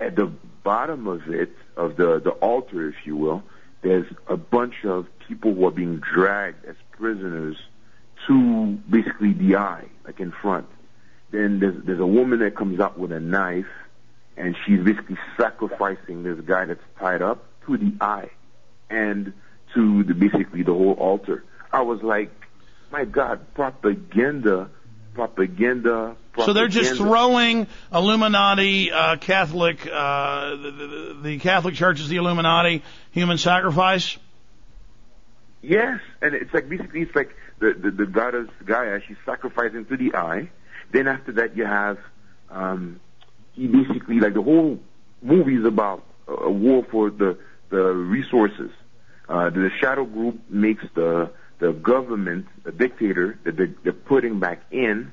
at 0.00 0.16
the 0.16 0.26
bottom 0.64 1.06
of 1.06 1.28
it, 1.28 1.52
of 1.76 1.96
the, 1.96 2.20
the 2.20 2.30
altar, 2.30 2.88
if 2.88 3.06
you 3.06 3.16
will, 3.16 3.42
there's 3.82 4.06
a 4.26 4.36
bunch 4.36 4.84
of 4.84 5.06
people 5.28 5.54
who 5.54 5.66
are 5.66 5.72
being 5.72 5.98
dragged 5.98 6.64
as 6.64 6.76
prisoners 6.92 7.56
to 8.26 8.78
basically 8.88 9.32
the 9.32 9.56
eye, 9.56 9.84
like 10.04 10.20
in 10.20 10.32
front. 10.32 10.66
Then 11.30 11.60
there's, 11.60 11.84
there's 11.84 12.00
a 12.00 12.06
woman 12.06 12.40
that 12.40 12.54
comes 12.54 12.78
out 12.80 12.98
with 12.98 13.12
a 13.12 13.20
knife, 13.20 13.66
and 14.36 14.56
she's 14.64 14.80
basically 14.80 15.18
sacrificing 15.36 16.22
this 16.22 16.40
guy 16.40 16.66
that's 16.66 16.82
tied 16.98 17.22
up 17.22 17.44
to 17.66 17.76
the 17.76 17.94
eye 18.00 18.30
and 18.90 19.32
to 19.74 20.04
the, 20.04 20.14
basically 20.14 20.62
the 20.62 20.72
whole 20.72 20.92
altar. 20.92 21.44
I 21.72 21.82
was 21.82 22.02
like, 22.02 22.30
my 22.90 23.04
God, 23.06 23.54
propaganda, 23.54 24.68
propaganda, 25.14 26.16
propaganda. 26.32 26.46
So 26.46 26.52
they're 26.52 26.68
just 26.68 26.96
throwing 26.96 27.66
Illuminati, 27.92 28.92
uh, 28.92 29.16
Catholic, 29.16 29.86
uh, 29.90 30.50
the, 30.50 30.56
the, 30.56 31.18
the 31.22 31.38
Catholic 31.38 31.74
Church 31.74 32.00
is 32.00 32.08
the 32.08 32.16
Illuminati, 32.16 32.82
human 33.12 33.38
sacrifice. 33.38 34.18
Yes, 35.62 36.00
and 36.20 36.34
it's 36.34 36.52
like 36.52 36.68
basically 36.68 37.02
it's 37.02 37.14
like 37.14 37.30
the 37.60 37.72
the, 37.72 37.90
the 37.92 38.06
goddess 38.06 38.48
Gaia. 38.64 39.00
She's 39.06 39.16
sacrificing 39.24 39.86
to 39.86 39.96
the 39.96 40.14
eye. 40.14 40.50
Then 40.92 41.06
after 41.06 41.32
that, 41.32 41.56
you 41.56 41.64
have 41.64 41.98
um, 42.50 43.00
he 43.52 43.68
basically 43.68 44.18
like 44.18 44.34
the 44.34 44.42
whole 44.42 44.80
movie 45.22 45.54
is 45.54 45.64
about 45.64 46.04
a, 46.26 46.50
war 46.50 46.84
for 46.90 47.10
the 47.10 47.38
the 47.70 47.82
resources. 47.82 48.70
Uh, 49.28 49.50
the 49.50 49.70
shadow 49.80 50.04
group 50.04 50.40
makes 50.50 50.84
the 50.94 51.30
the 51.60 51.72
government 51.72 52.46
the 52.64 52.72
dictator 52.72 53.38
that 53.44 53.56
they're, 53.56 53.74
they're 53.84 53.92
putting 53.92 54.40
back 54.40 54.62
in, 54.72 55.12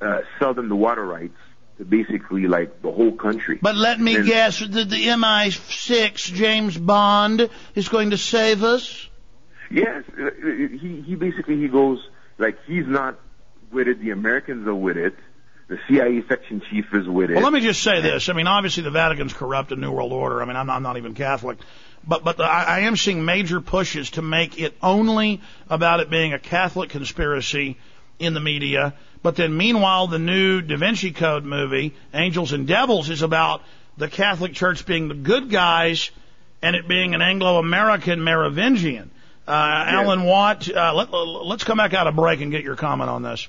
uh, 0.00 0.20
sell 0.38 0.54
them 0.54 0.70
the 0.70 0.76
water 0.76 1.04
rights 1.04 1.36
to 1.76 1.84
basically 1.84 2.46
like 2.46 2.80
the 2.80 2.90
whole 2.90 3.12
country. 3.12 3.58
But 3.60 3.76
let 3.76 4.00
me 4.00 4.22
guess 4.22 4.60
that 4.60 4.70
the 4.88 5.06
MI6 5.06 6.32
James 6.32 6.78
Bond 6.78 7.50
is 7.74 7.88
going 7.88 8.10
to 8.10 8.18
save 8.18 8.62
us. 8.62 9.08
Yes, 9.70 10.04
uh, 10.18 10.30
he 10.80 11.02
he 11.06 11.14
basically 11.14 11.56
he 11.56 11.68
goes 11.68 12.06
like 12.38 12.58
he's 12.66 12.86
not 12.86 13.18
with 13.72 13.88
it. 13.88 14.00
The 14.00 14.10
Americans 14.10 14.66
are 14.66 14.74
with 14.74 14.96
it. 14.96 15.14
The 15.68 15.78
CIA 15.88 16.22
section 16.28 16.62
chief 16.70 16.94
is 16.94 17.08
with 17.08 17.30
it. 17.30 17.34
Well, 17.34 17.42
let 17.42 17.52
me 17.52 17.60
just 17.60 17.82
say 17.82 18.00
this. 18.00 18.28
I 18.28 18.34
mean, 18.34 18.46
obviously 18.46 18.84
the 18.84 18.92
Vatican's 18.92 19.32
corrupt 19.32 19.72
a 19.72 19.76
New 19.76 19.90
World 19.90 20.12
Order. 20.12 20.40
I 20.40 20.44
mean, 20.44 20.54
I'm, 20.54 20.70
I'm 20.70 20.84
not 20.84 20.96
even 20.96 21.14
Catholic. 21.14 21.58
But, 22.06 22.22
but 22.22 22.36
the, 22.36 22.44
I, 22.44 22.62
I 22.62 22.78
am 22.80 22.96
seeing 22.96 23.24
major 23.24 23.60
pushes 23.60 24.10
to 24.10 24.22
make 24.22 24.60
it 24.60 24.76
only 24.80 25.40
about 25.68 25.98
it 25.98 26.08
being 26.08 26.32
a 26.32 26.38
Catholic 26.38 26.90
conspiracy 26.90 27.78
in 28.20 28.32
the 28.32 28.40
media. 28.40 28.94
But 29.24 29.34
then 29.34 29.56
meanwhile, 29.56 30.06
the 30.06 30.20
new 30.20 30.60
Da 30.60 30.76
Vinci 30.76 31.10
Code 31.10 31.44
movie, 31.44 31.96
Angels 32.14 32.52
and 32.52 32.68
Devils, 32.68 33.10
is 33.10 33.22
about 33.22 33.62
the 33.96 34.08
Catholic 34.08 34.52
Church 34.52 34.86
being 34.86 35.08
the 35.08 35.14
good 35.14 35.50
guys 35.50 36.12
and 36.62 36.76
it 36.76 36.86
being 36.86 37.14
an 37.14 37.22
Anglo-American 37.22 38.22
Merovingian. 38.22 39.10
Uh, 39.48 39.50
Alan 39.52 40.24
Watt, 40.24 40.68
uh, 40.68 40.92
let, 40.94 41.12
let's 41.12 41.62
come 41.64 41.78
back 41.78 41.94
out 41.94 42.06
of 42.08 42.16
break 42.16 42.40
and 42.40 42.50
get 42.50 42.64
your 42.64 42.74
comment 42.76 43.08
on 43.08 43.22
this. 43.22 43.46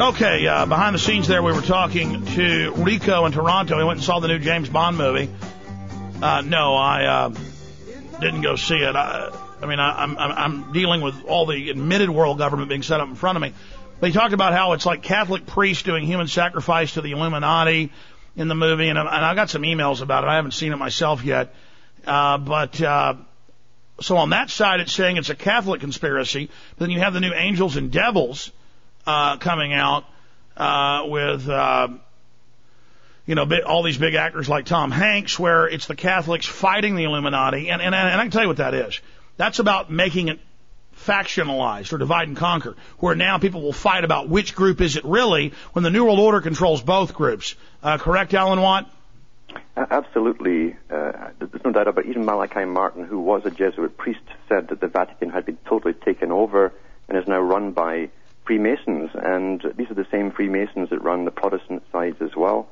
Okay, 0.00 0.46
uh, 0.46 0.64
behind 0.64 0.94
the 0.94 0.98
scenes 0.98 1.28
there, 1.28 1.42
we 1.42 1.52
were 1.52 1.60
talking 1.60 2.24
to 2.24 2.72
Rico 2.76 3.26
in 3.26 3.32
Toronto. 3.32 3.76
He 3.78 3.84
went 3.84 3.98
and 3.98 4.04
saw 4.04 4.18
the 4.20 4.28
new 4.28 4.38
James 4.38 4.68
Bond 4.68 4.96
movie. 4.96 5.28
Uh, 6.22 6.42
no, 6.46 6.74
I 6.74 7.04
uh, 7.04 7.34
didn't 8.20 8.40
go 8.42 8.56
see 8.56 8.76
it. 8.76 8.96
I, 8.96 9.30
I 9.60 9.66
mean, 9.66 9.78
I, 9.78 10.02
I'm, 10.02 10.16
I'm 10.16 10.32
I'm 10.32 10.72
dealing 10.72 11.02
with 11.02 11.24
all 11.26 11.44
the 11.44 11.68
admitted 11.68 12.08
world 12.08 12.38
government 12.38 12.70
being 12.70 12.82
set 12.82 13.00
up 13.00 13.08
in 13.08 13.14
front 13.14 13.36
of 13.36 13.42
me. 13.42 13.52
They 14.00 14.10
talked 14.10 14.32
about 14.32 14.54
how 14.54 14.72
it's 14.72 14.86
like 14.86 15.02
Catholic 15.02 15.44
priests 15.46 15.82
doing 15.82 16.06
human 16.06 16.28
sacrifice 16.28 16.94
to 16.94 17.02
the 17.02 17.10
Illuminati 17.10 17.92
in 18.36 18.48
the 18.48 18.54
movie, 18.54 18.88
and, 18.88 18.98
I- 18.98 19.16
and 19.16 19.24
I 19.24 19.34
got 19.34 19.50
some 19.50 19.62
emails 19.62 20.00
about 20.00 20.24
it. 20.24 20.28
I 20.28 20.36
haven't 20.36 20.52
seen 20.52 20.72
it 20.72 20.76
myself 20.76 21.24
yet, 21.24 21.54
uh, 22.06 22.38
but. 22.38 22.80
Uh, 22.80 23.14
so 24.00 24.16
on 24.16 24.30
that 24.30 24.48
side, 24.48 24.80
it's 24.80 24.92
saying 24.92 25.18
it's 25.18 25.28
a 25.28 25.34
Catholic 25.34 25.82
conspiracy. 25.82 26.48
But 26.78 26.86
then 26.86 26.90
you 26.90 27.00
have 27.00 27.12
the 27.12 27.20
new 27.20 27.34
Angels 27.34 27.76
and 27.76 27.90
Devils 27.90 28.50
uh, 29.06 29.36
coming 29.36 29.72
out 29.72 30.04
uh, 30.56 31.04
with, 31.06 31.48
uh, 31.48 31.88
you 33.26 33.34
know, 33.34 33.46
all 33.66 33.82
these 33.82 33.98
big 33.98 34.14
actors 34.14 34.48
like 34.48 34.64
Tom 34.64 34.90
Hanks, 34.90 35.38
where 35.38 35.66
it's 35.66 35.86
the 35.86 35.96
Catholics 35.96 36.46
fighting 36.46 36.96
the 36.96 37.04
Illuminati, 37.04 37.68
and 37.70 37.82
and, 37.82 37.94
and 37.94 38.20
I 38.20 38.22
can 38.24 38.30
tell 38.30 38.42
you 38.42 38.48
what 38.48 38.56
that 38.56 38.74
is. 38.74 39.00
That's 39.36 39.58
about 39.58 39.90
making 39.90 40.28
it 40.28 40.40
factionalized 41.06 41.92
or 41.92 41.98
divide 41.98 42.28
and 42.28 42.36
conquer, 42.36 42.76
where 42.98 43.14
now 43.14 43.38
people 43.38 43.62
will 43.62 43.72
fight 43.72 44.04
about 44.04 44.28
which 44.28 44.54
group 44.54 44.80
is 44.80 44.96
it 44.96 45.04
really 45.04 45.52
when 45.72 45.82
the 45.82 45.90
New 45.90 46.04
World 46.04 46.18
Order 46.18 46.40
controls 46.40 46.82
both 46.82 47.14
groups. 47.14 47.54
Uh, 47.82 47.98
correct, 47.98 48.34
Alan 48.34 48.60
Watt? 48.60 48.90
Absolutely. 49.76 50.76
Uh, 50.90 51.30
there's 51.38 51.64
no 51.64 51.72
doubt 51.72 51.88
about 51.88 52.04
it. 52.04 52.10
Even 52.10 52.24
Malachi 52.24 52.64
Martin, 52.64 53.04
who 53.04 53.20
was 53.20 53.42
a 53.44 53.50
Jesuit 53.50 53.96
priest, 53.96 54.20
said 54.48 54.68
that 54.68 54.80
the 54.80 54.88
Vatican 54.88 55.30
had 55.30 55.46
been 55.46 55.58
totally 55.66 55.94
taken 55.94 56.30
over 56.30 56.72
and 57.08 57.18
is 57.18 57.26
now 57.26 57.40
run 57.40 57.72
by 57.72 58.10
Freemasons. 58.44 59.10
And 59.14 59.62
these 59.76 59.90
are 59.90 59.94
the 59.94 60.06
same 60.10 60.30
Freemasons 60.30 60.90
that 60.90 61.02
run 61.02 61.24
the 61.24 61.30
Protestant 61.30 61.82
sides 61.92 62.20
as 62.20 62.34
well. 62.36 62.68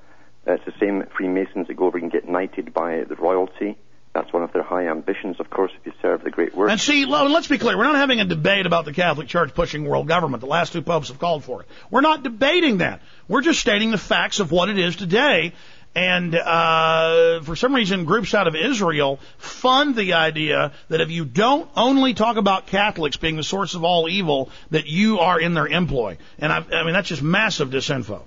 Uh, 0.47 0.55
it's 0.55 0.65
the 0.65 0.75
same 0.81 1.05
Freemasons 1.17 1.69
that 1.69 1.75
go 1.75 1.87
over 1.87 1.99
and 1.99 2.11
get 2.11 2.29
knighted 2.29 2.73
by 2.73 3.05
the 3.05 3.17
royalty. 3.17 3.77
That's 4.15 4.33
one 4.33 4.43
of 4.43 4.53
their 4.53 4.63
high 4.63 4.89
ambitions, 4.89 5.39
of 5.39 5.51
course, 5.51 5.71
if 5.79 5.87
you 5.87 5.93
serve 6.01 6.25
the 6.25 6.31
great 6.31 6.55
work. 6.55 6.71
And 6.71 6.81
see, 6.81 7.05
let's 7.05 7.47
be 7.47 7.59
clear, 7.59 7.77
we're 7.77 7.85
not 7.85 7.97
having 7.97 8.21
a 8.21 8.25
debate 8.25 8.67
about 8.67 8.85
the 8.85 8.93
Catholic 8.93 9.29
Church 9.29 9.55
pushing 9.55 9.85
world 9.85 10.09
government. 10.09 10.41
The 10.41 10.49
last 10.49 10.73
two 10.73 10.83
popes 10.83 11.09
have 11.09 11.19
called 11.19 11.45
for 11.45 11.63
it. 11.63 11.69
We're 11.91 12.01
not 12.01 12.23
debating 12.23 12.79
that. 12.79 13.03
We're 13.29 13.43
just 13.43 13.61
stating 13.61 13.91
the 13.91 13.99
facts 13.99 14.41
of 14.41 14.51
what 14.51 14.71
it 14.71 14.79
is 14.79 14.97
today. 14.97 15.53
And 15.95 16.35
uh, 16.35 17.41
for 17.43 17.57
some 17.57 17.75
reason, 17.75 18.05
groups 18.05 18.33
out 18.35 18.47
of 18.47 18.55
Israel 18.55 19.19
fund 19.39 19.97
the 19.97 20.13
idea 20.13 20.73
that 20.89 21.01
if 21.01 21.11
you 21.11 21.25
don't 21.25 21.69
only 21.77 22.15
talk 22.15 22.37
about 22.37 22.67
Catholics 22.67 23.17
being 23.17 23.37
the 23.37 23.43
source 23.43 23.75
of 23.75 23.83
all 23.83 24.09
evil, 24.09 24.51
that 24.71 24.87
you 24.87 25.19
are 25.19 25.41
in 25.41 25.55
their 25.55 25.67
employ. 25.67 26.19
And 26.39 26.53
I, 26.53 26.59
I 26.59 26.85
mean, 26.85 26.93
that's 26.93 27.09
just 27.09 27.23
massive 27.23 27.71
disinfo. 27.71 28.23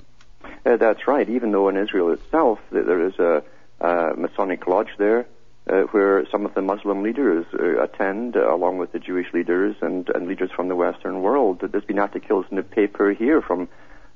Uh, 0.66 0.78
that's 0.78 1.08
right. 1.08 1.28
Even 1.30 1.52
though 1.52 1.70
in 1.70 1.78
Israel 1.78 2.12
itself 2.12 2.60
there 2.72 3.08
is 3.08 3.18
a, 3.20 3.44
a 3.80 4.14
Masonic 4.18 4.68
lodge 4.68 4.90
there, 4.98 5.28
uh, 5.70 5.84
where 5.92 6.26
some 6.32 6.46
of 6.46 6.54
the 6.54 6.62
Muslim 6.62 7.04
leaders 7.04 7.46
uh, 7.54 7.82
attend, 7.82 8.36
uh, 8.36 8.54
along 8.54 8.80
with 8.80 8.92
the 8.92 9.00
Jewish 9.00 9.32
leaders 9.34 9.76
and, 9.82 10.10
and 10.10 10.28
leaders 10.28 10.52
from 10.52 10.68
the 10.68 10.76
Western 10.76 11.22
world. 11.22 11.62
There's 11.72 11.86
been 11.86 12.00
articles 12.00 12.46
in 12.50 12.58
the 12.58 12.64
paper 12.64 13.12
here 13.12 13.42
from 13.42 13.70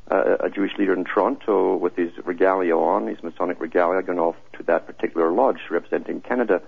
uh, 0.09 0.37
a 0.39 0.49
Jewish 0.49 0.71
leader 0.77 0.93
in 0.93 1.03
Toronto 1.03 1.75
with 1.75 1.95
his 1.95 2.11
regalia 2.23 2.75
on, 2.75 3.07
his 3.07 3.21
Masonic 3.23 3.59
regalia, 3.59 4.01
going 4.03 4.19
off 4.19 4.35
to 4.57 4.63
that 4.63 4.85
particular 4.85 5.31
lodge 5.31 5.59
representing 5.69 6.21
Canada. 6.21 6.61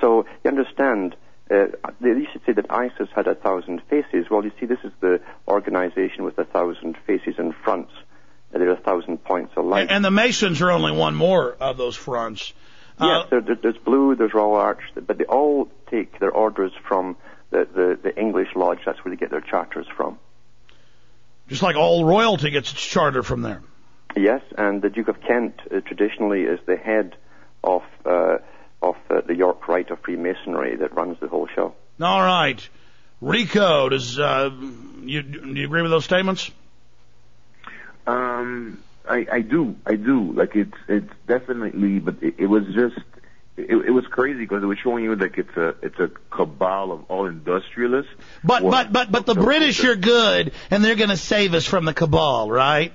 So 0.00 0.26
you 0.44 0.50
understand. 0.50 1.16
Uh, 1.50 1.66
they 2.00 2.08
used 2.08 2.32
to 2.32 2.40
say 2.46 2.52
that 2.52 2.66
ISIS 2.70 3.08
had 3.14 3.26
a 3.26 3.34
thousand 3.34 3.82
faces. 3.90 4.26
Well, 4.30 4.44
you 4.44 4.52
see, 4.58 4.64
this 4.64 4.78
is 4.82 4.92
the 5.00 5.20
organization 5.46 6.24
with 6.24 6.38
a 6.38 6.44
thousand 6.44 6.96
faces 7.06 7.34
and 7.36 7.54
fronts. 7.54 7.92
Uh, 8.54 8.58
there 8.58 8.70
are 8.70 8.74
a 8.74 8.80
thousand 8.80 9.22
points 9.24 9.52
of 9.56 9.66
light. 9.66 9.82
And, 9.82 9.90
and 9.90 10.04
the 10.04 10.10
Masons 10.10 10.62
are 10.62 10.70
only 10.70 10.92
one 10.92 11.14
more 11.14 11.52
of 11.60 11.76
those 11.76 11.96
fronts. 11.96 12.54
Uh, 12.98 13.06
Yes, 13.06 13.26
there, 13.30 13.40
there, 13.42 13.58
there's 13.62 13.76
Blue, 13.76 14.14
there's 14.14 14.32
Royal 14.32 14.54
Arch, 14.54 14.80
but 15.06 15.18
they 15.18 15.24
all 15.24 15.68
take 15.90 16.18
their 16.18 16.30
orders 16.30 16.72
from 16.88 17.16
the, 17.50 17.68
the, 17.74 17.98
the 18.02 18.18
English 18.18 18.48
Lodge. 18.56 18.78
That's 18.86 19.04
where 19.04 19.14
they 19.14 19.18
get 19.18 19.30
their 19.30 19.42
charters 19.42 19.86
from. 19.96 20.18
Just 21.48 21.62
like 21.62 21.76
all 21.76 22.04
royalty 22.04 22.50
gets 22.50 22.72
its 22.72 22.82
charter 22.82 23.22
from 23.22 23.42
there. 23.42 23.62
Yes, 24.16 24.42
and 24.56 24.80
the 24.80 24.90
Duke 24.90 25.08
of 25.08 25.20
Kent 25.20 25.60
uh, 25.70 25.80
traditionally 25.80 26.42
is 26.42 26.60
the 26.66 26.76
head 26.76 27.16
of 27.62 27.82
uh, 28.04 28.38
of 28.80 28.96
uh, 29.10 29.22
the 29.22 29.34
York 29.34 29.66
Rite 29.66 29.90
of 29.90 30.00
Freemasonry 30.00 30.76
that 30.76 30.94
runs 30.94 31.18
the 31.20 31.28
whole 31.28 31.48
show. 31.48 31.74
All 32.00 32.22
right. 32.22 32.68
Rico, 33.20 33.88
does 33.88 34.18
uh, 34.18 34.50
you 35.02 35.22
do 35.22 35.54
you 35.54 35.64
agree 35.64 35.82
with 35.82 35.90
those 35.90 36.04
statements? 36.04 36.50
Um, 38.06 38.82
I, 39.08 39.26
I 39.30 39.40
do, 39.40 39.76
I 39.86 39.96
do. 39.96 40.32
Like 40.32 40.54
it's, 40.56 40.76
it's 40.88 41.12
definitely, 41.26 41.98
but 41.98 42.22
it, 42.22 42.34
it 42.38 42.46
was 42.46 42.64
just, 42.74 42.98
it, 43.56 43.86
it 43.86 43.90
was 43.90 44.04
crazy 44.06 44.40
because 44.40 44.62
it 44.62 44.66
was 44.66 44.78
showing 44.78 45.04
you 45.04 45.14
like 45.14 45.38
it's 45.38 45.56
a, 45.56 45.74
it's 45.82 45.98
a 45.98 46.08
cabal 46.30 46.92
of 46.92 47.04
all 47.08 47.26
industrialists. 47.26 48.12
But 48.42 48.62
but 48.62 48.92
but 48.92 49.12
but 49.12 49.26
the 49.26 49.34
British 49.34 49.84
are 49.84 49.96
good, 49.96 50.52
and 50.70 50.84
they're 50.84 50.96
going 50.96 51.10
to 51.10 51.16
save 51.16 51.54
us 51.54 51.64
from 51.64 51.84
the 51.84 51.94
cabal, 51.94 52.50
right? 52.50 52.92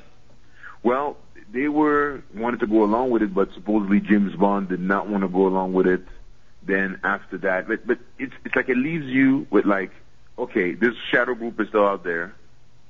Well, 0.84 1.18
they 1.52 1.68
were 1.68 2.24
wanted 2.36 2.60
to 2.62 2.68
go 2.68 2.84
along 2.84 3.12
with 3.12 3.22
it, 3.22 3.34
but 3.34 3.54
supposedly 3.54 4.02
James 4.02 4.36
Bond 4.36 4.70
did 4.70 4.82
not 4.82 5.08
want 5.08 5.24
to 5.24 5.30
go 5.30 5.48
along 5.48 5.74
with 5.74 5.88
it. 5.88 6.02
Then 6.62 7.00
after 7.04 7.38
that, 7.40 7.68
but 7.68 7.88
but 7.88 8.00
it's 8.18 8.34
it's 8.44 8.56
like 8.56 8.68
it 8.68 8.78
leaves 8.78 9.06
you 9.06 9.48
with 9.50 9.66
like, 9.66 9.92
okay, 10.38 10.74
this 10.74 10.94
shadow 11.10 11.36
group 11.36 11.60
is 11.60 11.70
still 11.70 11.86
out 11.86 12.04
there. 12.04 12.36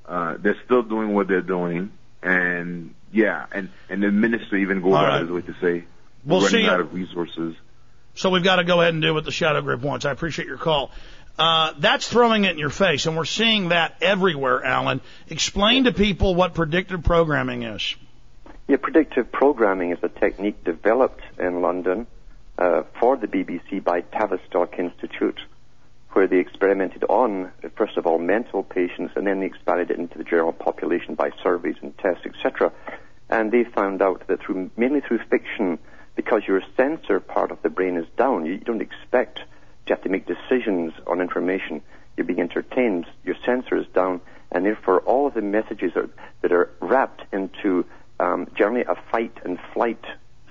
Uh, 0.05 0.37
they're 0.39 0.59
still 0.65 0.81
doing 0.81 1.13
what 1.13 1.27
they're 1.27 1.41
doing, 1.41 1.91
and 2.23 2.95
yeah, 3.13 3.45
and 3.51 3.69
and 3.89 4.01
the 4.01 4.11
minister 4.11 4.57
even 4.57 4.81
goes 4.81 4.95
out 4.95 5.03
right. 5.03 5.21
of 5.21 5.27
his 5.27 5.31
way 5.31 5.41
to 5.43 5.55
say 5.61 5.85
We'll 6.25 6.39
we're 6.39 6.47
running 6.47 6.65
see. 6.65 6.69
out 6.69 6.79
of 6.79 6.93
resources. 6.93 7.55
So 8.15 8.29
we've 8.29 8.43
got 8.43 8.57
to 8.57 8.63
go 8.63 8.81
ahead 8.81 8.93
and 8.93 9.01
do 9.01 9.13
what 9.13 9.23
the 9.23 9.31
shadow 9.31 9.61
group 9.61 9.81
wants. 9.81 10.05
I 10.05 10.11
appreciate 10.11 10.47
your 10.47 10.57
call. 10.57 10.91
Uh, 11.37 11.71
that's 11.79 12.05
throwing 12.05 12.43
it 12.43 12.51
in 12.51 12.57
your 12.57 12.69
face, 12.69 13.05
and 13.05 13.15
we're 13.15 13.23
seeing 13.23 13.69
that 13.69 13.95
everywhere, 14.01 14.63
Alan. 14.63 14.99
Explain 15.29 15.85
to 15.85 15.93
people 15.93 16.35
what 16.35 16.53
predictive 16.53 17.01
programming 17.01 17.63
is. 17.63 17.95
Yeah, 18.67 18.75
predictive 18.75 19.31
programming 19.31 19.91
is 19.91 19.99
a 20.03 20.09
technique 20.09 20.65
developed 20.65 21.21
in 21.39 21.61
London 21.61 22.07
uh, 22.57 22.83
for 22.99 23.15
the 23.15 23.27
BBC 23.27 23.81
by 23.81 24.01
Tavistock 24.01 24.77
Institute, 24.77 25.39
where 26.11 26.27
they 26.27 26.39
experimented 26.39 27.05
on, 27.05 27.53
first 27.77 27.95
of 27.95 28.05
all, 28.05 28.19
mental 28.19 28.61
patients, 28.61 29.13
and 29.15 29.25
then 29.25 29.39
they 29.39 29.45
expanded 29.45 29.91
it 29.91 29.97
into 29.97 30.17
the 30.17 30.25
general 30.25 30.51
population 30.51 31.15
by 31.15 31.31
surveys 31.41 31.77
and 31.81 31.97
tests, 31.97 32.25
etc. 32.25 32.73
And 33.29 33.49
they 33.49 33.63
found 33.63 34.01
out 34.01 34.27
that 34.27 34.41
through 34.41 34.71
mainly 34.75 34.99
through 34.99 35.19
fiction, 35.29 35.79
because 36.15 36.43
your 36.47 36.61
sensor 36.75 37.19
part 37.19 37.51
of 37.51 37.61
the 37.61 37.69
brain 37.69 37.97
is 37.97 38.07
down, 38.17 38.45
you, 38.45 38.57
don't 38.57 38.81
expect 38.81 39.39
to 39.85 39.93
have 39.93 40.03
to 40.03 40.09
make 40.09 40.25
decisions 40.25 40.93
on 41.07 41.21
information. 41.21 41.81
You're 42.17 42.25
being 42.25 42.39
entertained. 42.39 43.05
Your 43.23 43.35
sensor 43.45 43.77
is 43.77 43.87
down, 43.93 44.21
and 44.51 44.65
therefore 44.65 44.99
all 45.01 45.27
of 45.27 45.33
the 45.33 45.41
messages 45.41 45.93
are, 45.95 46.09
that 46.41 46.51
are 46.51 46.69
wrapped 46.79 47.23
into 47.33 47.85
um, 48.19 48.47
generally 48.55 48.83
a 48.83 48.95
fight 49.11 49.37
and 49.43 49.57
flight 49.73 50.03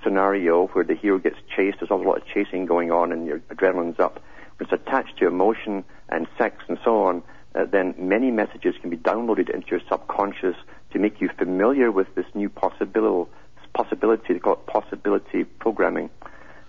scenario 0.03 0.69
where 0.69 0.85
the 0.85 0.95
hero 0.95 1.19
gets 1.19 1.37
chased. 1.55 1.81
There's 1.81 1.91
a 1.91 1.95
lot 1.95 2.19
of 2.19 2.27
chasing 2.27 2.67
going 2.67 2.91
on, 2.91 3.13
and 3.13 3.27
your 3.27 3.41
adrenaline's 3.51 4.01
up. 4.01 4.23
When 4.57 4.69
it's 4.69 4.73
attached 4.73 5.19
to 5.19 5.27
emotion 5.27 5.85
and 6.09 6.27
sex 6.37 6.65
and 6.69 6.79
so 6.85 7.03
on, 7.05 7.23
uh, 7.55 7.65
then 7.65 7.95
many 7.99 8.31
messages 8.31 8.75
can 8.81 8.91
be 8.91 8.97
downloaded 8.97 9.51
into 9.51 9.69
your 9.71 9.81
subconscious 9.89 10.57
to 10.93 10.99
make 10.99 11.21
you 11.21 11.29
familiar 11.37 11.91
with 11.91 12.15
this 12.15 12.27
new 12.35 12.49
possibility. 12.49 13.31
Possibility, 13.73 14.35
they 14.35 14.39
call 14.39 14.55
it 14.55 14.67
possibility 14.67 15.45
programming. 15.45 16.11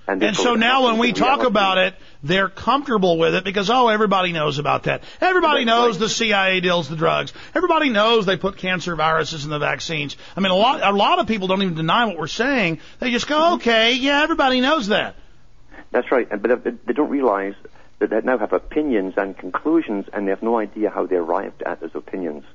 And 0.09 0.19
therefore 0.19 0.43
so 0.43 0.55
now 0.55 0.85
when 0.85 0.97
we 0.97 1.13
talk 1.13 1.39
reality. 1.39 1.47
about 1.47 1.77
it, 1.77 1.93
they're 2.23 2.49
comfortable 2.49 3.19
with 3.19 3.35
it 3.35 3.43
because, 3.43 3.69
oh, 3.69 3.89
everybody 3.89 4.31
knows 4.31 4.57
about 4.57 4.83
that. 4.83 5.03
Everybody 5.21 5.65
knows 5.65 5.99
the 5.99 6.09
CIA 6.09 6.61
deals 6.61 6.89
the 6.89 6.95
drugs. 6.95 7.31
Everybody 7.53 7.89
knows 7.89 8.25
they 8.25 8.35
put 8.35 8.57
cancer 8.57 8.95
viruses 8.95 9.43
in 9.43 9.51
the 9.51 9.59
vaccines. 9.59 10.17
I 10.35 10.39
mean, 10.39 10.51
a 10.51 10.55
lot, 10.55 10.81
a 10.81 10.95
lot 10.95 11.19
of 11.19 11.27
people 11.27 11.47
don't 11.47 11.61
even 11.61 11.75
deny 11.75 12.05
what 12.05 12.17
we're 12.17 12.25
saying. 12.25 12.79
They 12.99 13.11
just 13.11 13.27
go, 13.27 13.35
mm-hmm. 13.35 13.53
okay, 13.55 13.93
yeah, 13.93 14.23
everybody 14.23 14.61
knows 14.61 14.87
that. 14.87 15.15
That's 15.91 16.11
right, 16.11 16.27
but 16.29 16.51
uh, 16.51 16.55
they 16.85 16.93
don't 16.93 17.09
realize 17.09 17.53
that 17.99 18.09
they 18.09 18.21
now 18.21 18.37
have 18.39 18.53
opinions 18.53 19.13
and 19.17 19.37
conclusions, 19.37 20.05
and 20.11 20.25
they 20.25 20.31
have 20.31 20.41
no 20.41 20.57
idea 20.57 20.89
how 20.89 21.05
they 21.05 21.17
arrived 21.17 21.61
at 21.61 21.81
those 21.81 21.91
opinions. 21.93 22.45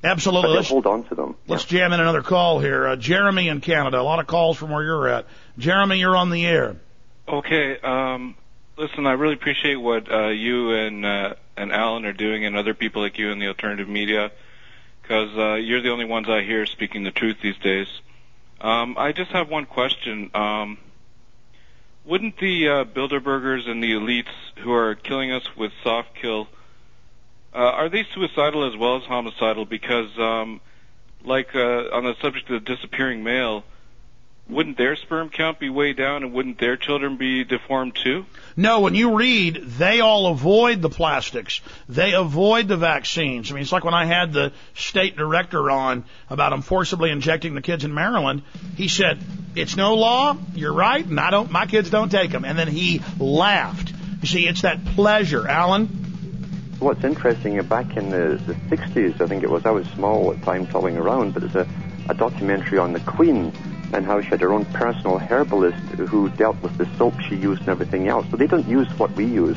But 0.00 0.12
Absolutely. 0.12 0.56
Let's, 0.56 0.68
hold 0.68 0.86
on 0.86 1.04
to 1.04 1.14
them. 1.14 1.36
let's 1.48 1.64
jam 1.64 1.92
in 1.92 1.98
another 1.98 2.22
call 2.22 2.60
here. 2.60 2.86
Uh, 2.86 2.96
Jeremy 2.96 3.48
in 3.48 3.60
Canada. 3.60 4.00
A 4.00 4.02
lot 4.02 4.20
of 4.20 4.26
calls 4.26 4.56
from 4.56 4.70
where 4.70 4.82
you're 4.82 5.08
at. 5.08 5.26
Jeremy, 5.58 5.98
you're 5.98 6.16
on 6.16 6.30
the 6.30 6.46
air. 6.46 6.76
Okay. 7.26 7.78
Um, 7.80 8.36
listen, 8.76 9.06
I 9.06 9.12
really 9.12 9.34
appreciate 9.34 9.76
what 9.76 10.10
uh, 10.10 10.28
you 10.28 10.72
and 10.72 11.04
uh, 11.04 11.34
and 11.56 11.72
Alan 11.72 12.04
are 12.04 12.12
doing, 12.12 12.44
and 12.44 12.56
other 12.56 12.74
people 12.74 13.02
like 13.02 13.18
you 13.18 13.30
in 13.30 13.40
the 13.40 13.48
alternative 13.48 13.88
media, 13.88 14.30
because 15.02 15.36
uh, 15.36 15.54
you're 15.54 15.82
the 15.82 15.90
only 15.90 16.04
ones 16.04 16.28
I 16.28 16.42
hear 16.42 16.64
speaking 16.66 17.02
the 17.02 17.10
truth 17.10 17.38
these 17.42 17.58
days. 17.58 17.88
Um, 18.60 18.96
I 18.96 19.12
just 19.12 19.32
have 19.32 19.48
one 19.48 19.66
question. 19.66 20.30
Um, 20.34 20.78
wouldn't 22.04 22.38
the 22.38 22.68
uh, 22.68 22.84
Bilderbergers 22.84 23.68
and 23.68 23.82
the 23.82 23.92
elites 23.92 24.32
who 24.58 24.72
are 24.72 24.94
killing 24.94 25.30
us 25.32 25.44
with 25.56 25.72
soft 25.82 26.14
kill, 26.14 26.48
uh, 27.54 27.58
are 27.58 27.88
they 27.88 28.04
suicidal 28.14 28.66
as 28.70 28.76
well 28.76 28.96
as 28.96 29.04
homicidal? 29.04 29.64
Because, 29.64 30.10
um, 30.18 30.60
like 31.24 31.54
uh, 31.54 31.90
on 31.92 32.04
the 32.04 32.14
subject 32.20 32.50
of 32.50 32.64
the 32.64 32.74
disappearing 32.74 33.24
male, 33.24 33.64
wouldn't 34.48 34.78
their 34.78 34.96
sperm 34.96 35.28
count 35.28 35.58
be 35.58 35.68
way 35.68 35.92
down 35.92 36.22
and 36.22 36.32
wouldn't 36.32 36.58
their 36.58 36.76
children 36.76 37.16
be 37.16 37.44
deformed 37.44 37.94
too? 37.94 38.24
No, 38.56 38.80
when 38.80 38.94
you 38.94 39.16
read, 39.16 39.56
they 39.56 40.00
all 40.00 40.28
avoid 40.28 40.80
the 40.80 40.88
plastics. 40.88 41.60
They 41.88 42.12
avoid 42.14 42.66
the 42.66 42.78
vaccines. 42.78 43.50
I 43.50 43.54
mean, 43.54 43.62
it's 43.62 43.72
like 43.72 43.84
when 43.84 43.94
I 43.94 44.06
had 44.06 44.32
the 44.32 44.52
state 44.74 45.16
director 45.16 45.70
on 45.70 46.04
about 46.30 46.50
them 46.50 46.62
forcibly 46.62 47.10
injecting 47.10 47.54
the 47.54 47.60
kids 47.60 47.84
in 47.84 47.92
Maryland. 47.92 48.42
He 48.76 48.88
said, 48.88 49.18
"It's 49.54 49.76
no 49.76 49.96
law. 49.96 50.36
You're 50.54 50.72
right, 50.72 51.04
and 51.04 51.20
I 51.20 51.30
don't. 51.30 51.50
My 51.50 51.66
kids 51.66 51.90
don't 51.90 52.10
take 52.10 52.30
them." 52.30 52.44
And 52.44 52.58
then 52.58 52.68
he 52.68 53.02
laughed. 53.18 53.92
You 54.22 54.26
see, 54.26 54.48
it's 54.48 54.62
that 54.62 54.84
pleasure, 54.84 55.46
Alan. 55.46 56.07
What's 56.78 57.02
interesting, 57.02 57.58
uh, 57.58 57.62
back 57.62 57.96
in 57.96 58.10
the, 58.10 58.40
the 58.46 58.54
60s, 58.76 59.20
I 59.20 59.26
think 59.26 59.42
it 59.42 59.50
was, 59.50 59.66
I 59.66 59.70
was 59.70 59.86
small 59.88 60.30
at 60.32 60.40
the 60.40 60.44
time, 60.44 60.66
tolling 60.66 60.96
around, 60.96 61.34
but 61.34 61.42
there's 61.42 61.56
a, 61.56 61.68
a 62.08 62.14
documentary 62.14 62.78
on 62.78 62.92
the 62.92 63.00
Queen 63.00 63.52
and 63.92 64.04
how 64.04 64.20
she 64.20 64.28
had 64.28 64.40
her 64.40 64.52
own 64.52 64.64
personal 64.66 65.18
herbalist 65.18 65.78
who 65.94 66.28
dealt 66.30 66.60
with 66.62 66.76
the 66.78 66.88
soap 66.96 67.14
she 67.28 67.36
used 67.36 67.60
and 67.60 67.70
everything 67.70 68.08
else. 68.08 68.26
So 68.30 68.36
they 68.36 68.46
don't 68.46 68.68
use 68.68 68.88
what 68.98 69.10
we 69.12 69.24
use. 69.24 69.56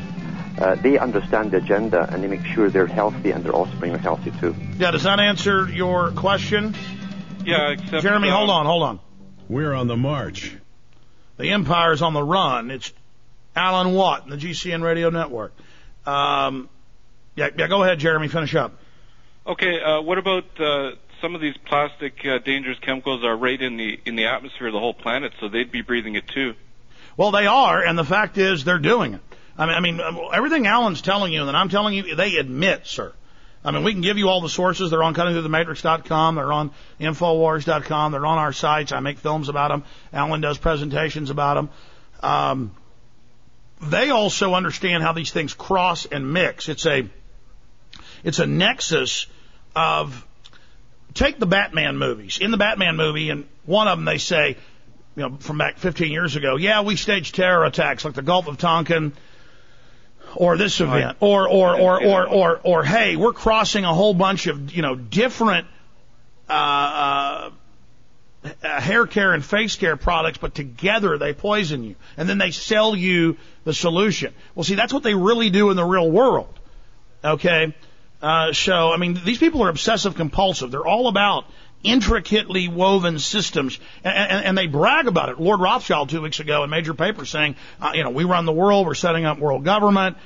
Uh, 0.58 0.74
they 0.76 0.98
understand 0.98 1.50
the 1.50 1.58
agenda 1.58 2.08
and 2.12 2.22
they 2.22 2.28
make 2.28 2.44
sure 2.44 2.68
they're 2.70 2.86
healthy 2.86 3.30
and 3.30 3.44
their 3.44 3.54
offspring 3.54 3.94
are 3.94 3.98
healthy 3.98 4.32
too. 4.40 4.54
Yeah, 4.78 4.90
does 4.90 5.04
that 5.04 5.20
answer 5.20 5.68
your 5.70 6.10
question? 6.12 6.74
Yeah, 7.44 7.70
except 7.70 8.02
Jeremy, 8.02 8.28
uh, 8.28 8.36
hold 8.36 8.50
on, 8.50 8.66
hold 8.66 8.82
on. 8.82 9.00
We're 9.48 9.74
on 9.74 9.86
the 9.86 9.96
march. 9.96 10.56
The 11.36 11.50
empire's 11.50 12.02
on 12.02 12.14
the 12.14 12.22
run. 12.22 12.70
It's 12.70 12.92
Alan 13.56 13.94
Watt 13.94 14.24
and 14.24 14.32
the 14.32 14.36
GCN 14.36 14.82
Radio 14.82 15.10
Network. 15.10 15.52
Um, 16.06 16.68
yeah, 17.34 17.48
yeah, 17.56 17.68
go 17.68 17.82
ahead, 17.82 17.98
Jeremy. 17.98 18.28
Finish 18.28 18.54
up. 18.54 18.78
Okay, 19.46 19.80
uh, 19.80 20.00
what 20.00 20.18
about 20.18 20.44
uh, 20.60 20.92
some 21.20 21.34
of 21.34 21.40
these 21.40 21.56
plastic 21.66 22.24
uh, 22.24 22.38
dangerous 22.38 22.78
chemicals 22.80 23.24
are 23.24 23.36
right 23.36 23.60
in 23.60 23.76
the 23.76 23.98
in 24.04 24.16
the 24.16 24.26
atmosphere 24.26 24.68
of 24.68 24.72
the 24.72 24.78
whole 24.78 24.94
planet, 24.94 25.32
so 25.40 25.48
they'd 25.48 25.72
be 25.72 25.82
breathing 25.82 26.14
it 26.14 26.28
too. 26.28 26.54
Well, 27.16 27.30
they 27.30 27.46
are, 27.46 27.82
and 27.82 27.98
the 27.98 28.04
fact 28.04 28.38
is 28.38 28.64
they're 28.64 28.78
doing 28.78 29.14
it. 29.14 29.20
I 29.56 29.66
mean, 29.80 30.00
I 30.00 30.10
mean, 30.10 30.20
everything 30.32 30.66
Alan's 30.66 31.02
telling 31.02 31.32
you 31.32 31.46
and 31.46 31.56
I'm 31.56 31.68
telling 31.68 31.94
you, 31.94 32.14
they 32.14 32.36
admit, 32.36 32.86
sir. 32.86 33.12
I 33.64 33.70
mean, 33.70 33.84
we 33.84 33.92
can 33.92 34.00
give 34.00 34.18
you 34.18 34.28
all 34.28 34.40
the 34.40 34.48
sources. 34.48 34.90
They're 34.90 35.02
on 35.02 35.14
cuttingthroughthematrix.com. 35.14 36.34
They're 36.34 36.52
on 36.52 36.72
infowars.com. 36.98 38.12
They're 38.12 38.26
on 38.26 38.38
our 38.38 38.52
sites. 38.52 38.90
I 38.90 39.00
make 39.00 39.18
films 39.18 39.48
about 39.48 39.68
them. 39.68 39.84
Alan 40.12 40.40
does 40.40 40.58
presentations 40.58 41.30
about 41.30 41.54
them. 41.54 41.70
Um, 42.22 42.72
they 43.80 44.10
also 44.10 44.54
understand 44.54 45.04
how 45.04 45.12
these 45.12 45.30
things 45.30 45.54
cross 45.54 46.06
and 46.06 46.32
mix. 46.32 46.68
It's 46.68 46.86
a, 46.86 47.08
it's 48.24 48.38
a 48.38 48.46
nexus 48.46 49.26
of, 49.74 50.26
take 51.14 51.38
the 51.38 51.46
Batman 51.46 51.96
movies. 51.98 52.38
In 52.38 52.50
the 52.50 52.56
Batman 52.56 52.96
movie, 52.96 53.30
and 53.30 53.46
one 53.64 53.88
of 53.88 53.98
them 53.98 54.04
they 54.04 54.18
say, 54.18 54.56
you 55.16 55.22
know, 55.22 55.36
from 55.40 55.58
back 55.58 55.78
15 55.78 56.10
years 56.10 56.36
ago, 56.36 56.56
yeah, 56.56 56.82
we 56.82 56.96
staged 56.96 57.34
terror 57.34 57.64
attacks 57.64 58.04
like 58.04 58.14
the 58.14 58.22
Gulf 58.22 58.48
of 58.48 58.58
Tonkin, 58.58 59.12
or 60.34 60.56
this 60.56 60.80
event, 60.80 61.18
or 61.20 61.48
or 61.48 61.78
or 61.78 62.02
or 62.02 62.26
or 62.26 62.60
or 62.64 62.84
hey, 62.84 63.16
we're 63.16 63.32
crossing 63.32 63.84
a 63.84 63.92
whole 63.92 64.14
bunch 64.14 64.46
of 64.46 64.72
you 64.72 64.80
know 64.80 64.94
different 64.94 65.66
uh, 66.48 67.50
uh, 68.44 68.80
hair 68.80 69.06
care 69.06 69.32
and 69.34 69.44
face 69.44 69.76
care 69.76 69.96
products, 69.96 70.38
but 70.38 70.54
together 70.54 71.18
they 71.18 71.32
poison 71.32 71.84
you, 71.84 71.96
and 72.16 72.28
then 72.28 72.38
they 72.38 72.50
sell 72.50 72.96
you 72.96 73.36
the 73.64 73.74
solution. 73.74 74.32
Well, 74.54 74.64
see, 74.64 74.74
that's 74.74 74.92
what 74.92 75.02
they 75.02 75.14
really 75.14 75.50
do 75.50 75.70
in 75.70 75.76
the 75.76 75.84
real 75.84 76.10
world. 76.10 76.58
Okay, 77.24 77.74
uh, 78.22 78.52
so 78.52 78.92
I 78.92 78.96
mean, 78.96 79.20
these 79.24 79.38
people 79.38 79.62
are 79.64 79.68
obsessive 79.68 80.14
compulsive. 80.14 80.70
They're 80.70 80.86
all 80.86 81.08
about 81.08 81.44
intricately 81.82 82.68
woven 82.68 83.18
systems, 83.18 83.78
and, 84.04 84.14
and, 84.14 84.44
and 84.46 84.58
they 84.58 84.68
brag 84.68 85.08
about 85.08 85.28
it. 85.28 85.40
Lord 85.40 85.60
Rothschild 85.60 86.10
two 86.10 86.22
weeks 86.22 86.40
ago 86.40 86.62
in 86.64 86.70
major 86.70 86.94
papers 86.94 87.30
saying, 87.30 87.56
uh, 87.80 87.92
you 87.94 88.04
know, 88.04 88.10
we 88.10 88.24
run 88.24 88.46
the 88.46 88.52
world, 88.52 88.86
we're 88.86 88.94
setting 88.94 89.24
up 89.24 89.38
world 89.38 89.64
government, 89.64 90.16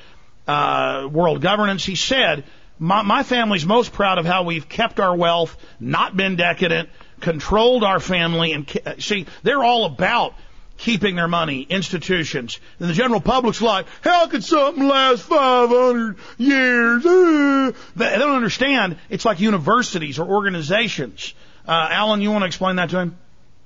uh, 0.47 1.09
world 1.11 1.41
governance. 1.41 1.85
He 1.85 1.97
said, 1.97 2.45
my, 2.79 3.03
my 3.03 3.23
family's 3.23 3.65
most 3.65 3.93
proud 3.93 4.19
of 4.19 4.27
how 4.27 4.43
we've 4.43 4.69
kept 4.69 5.01
our 5.01 5.17
wealth, 5.17 5.57
not 5.81 6.17
been 6.17 6.37
decadent, 6.37 6.91
controlled 7.21 7.85
our 7.85 8.01
family, 8.01 8.53
and 8.53 8.71
see, 8.99 9.27
they're 9.43 9.65
all 9.65 9.87
about 9.87 10.35
keeping 10.77 11.17
their 11.17 11.29
money, 11.29 11.63
institutions. 11.69 12.61
And 12.79 12.89
the 12.89 12.95
general 12.95 13.21
public's 13.21 13.63
like, 13.63 13.87
how 14.03 14.27
could 14.27 14.45
something 14.45 14.87
last 14.87 15.23
500 15.23 16.17
years? 16.39 17.07
Uh, 17.07 17.73
They 17.97 18.19
don't 18.19 18.37
understand. 18.37 18.99
It's 19.09 19.25
like 19.25 19.41
universities 19.41 20.19
or 20.19 20.29
organizations. 20.29 21.35
Uh, 21.67 21.89
Alan, 21.91 22.21
you 22.21 22.31
want 22.31 22.43
to 22.43 22.47
explain 22.47 22.77
that 22.77 22.91
to 22.91 23.01
him? 23.01 23.17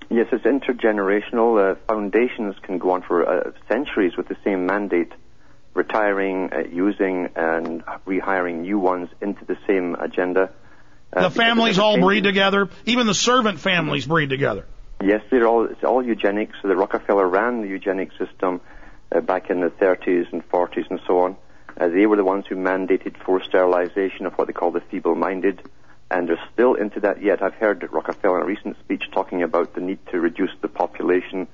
Yes, 0.09 0.27
it's 0.33 0.44
intergenerational. 0.44 1.73
Uh, 1.73 1.75
foundations 1.87 2.57
can 2.62 2.79
go 2.79 2.90
on 2.92 3.03
for 3.03 3.27
uh, 3.29 3.53
centuries 3.68 4.16
with 4.16 4.29
the 4.29 4.37
same 4.44 4.66
mandate, 4.66 5.12
retiring, 5.75 6.53
uh, 6.53 6.59
using, 6.70 7.29
and 7.37 7.85
rehiring 8.07 8.62
new 8.62 8.79
ones 8.79 9.09
into 9.20 9.44
the 9.44 9.57
same 9.66 9.94
agenda. 9.94 10.51
Uh, 11.12 11.29
The 11.29 11.31
families 11.31 11.79
all 11.79 12.01
breed 12.01 12.25
together. 12.25 12.68
Even 12.87 13.07
the 13.07 13.14
servant 13.14 13.61
families 13.61 14.07
breed 14.07 14.31
together. 14.31 14.64
Yes, 15.02 15.22
they're 15.30 15.46
all 15.46 15.64
it's 15.64 15.82
all 15.82 16.04
eugenics. 16.04 16.56
So 16.60 16.68
the 16.68 16.76
Rockefeller 16.76 17.26
ran 17.26 17.62
the 17.62 17.68
eugenic 17.68 18.10
system 18.18 18.60
uh, 19.12 19.20
back 19.20 19.50
in 19.50 19.60
the 19.60 19.70
30s 19.70 20.32
and 20.32 20.46
40s 20.50 20.90
and 20.90 21.00
so 21.06 21.20
on. 21.20 21.36
Uh, 21.78 21.88
they 21.88 22.06
were 22.06 22.16
the 22.16 22.24
ones 22.24 22.44
who 22.48 22.56
mandated 22.56 23.16
forced 23.24 23.48
sterilization 23.48 24.26
of 24.26 24.34
what 24.34 24.46
they 24.46 24.52
call 24.52 24.70
the 24.70 24.80
feeble-minded, 24.90 25.62
and 26.10 26.28
they're 26.28 26.48
still 26.52 26.74
into 26.74 27.00
that 27.00 27.22
yet. 27.22 27.42
I've 27.42 27.54
heard 27.54 27.88
Rockefeller 27.90 28.38
in 28.38 28.42
a 28.42 28.46
recent 28.46 28.78
speech 28.80 29.04
talking 29.12 29.42
about 29.42 29.74
the 29.74 29.80
need 29.80 30.04
to 30.08 30.20
reduce 30.20 30.50
the 30.60 30.68
population, 30.68 31.46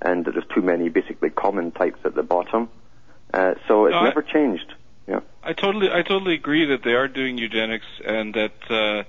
and 0.00 0.24
that 0.24 0.32
there's 0.32 0.46
too 0.54 0.62
many 0.62 0.88
basically 0.88 1.28
common 1.28 1.72
types 1.72 1.98
at 2.04 2.14
the 2.14 2.22
bottom. 2.22 2.70
Uh, 3.34 3.54
so 3.68 3.86
it's 3.86 3.92
No, 3.92 3.98
I- 3.98 4.04
never 4.04 4.22
changed. 4.22 4.72
Yeah. 5.06 5.20
I 5.42 5.52
totally, 5.52 5.90
I 5.92 6.00
totally 6.00 6.34
agree 6.34 6.64
that 6.66 6.82
they 6.82 6.94
are 6.94 7.08
doing 7.08 7.36
eugenics 7.36 7.84
and 8.06 8.32
that 8.34 8.54
uh, 8.70 9.02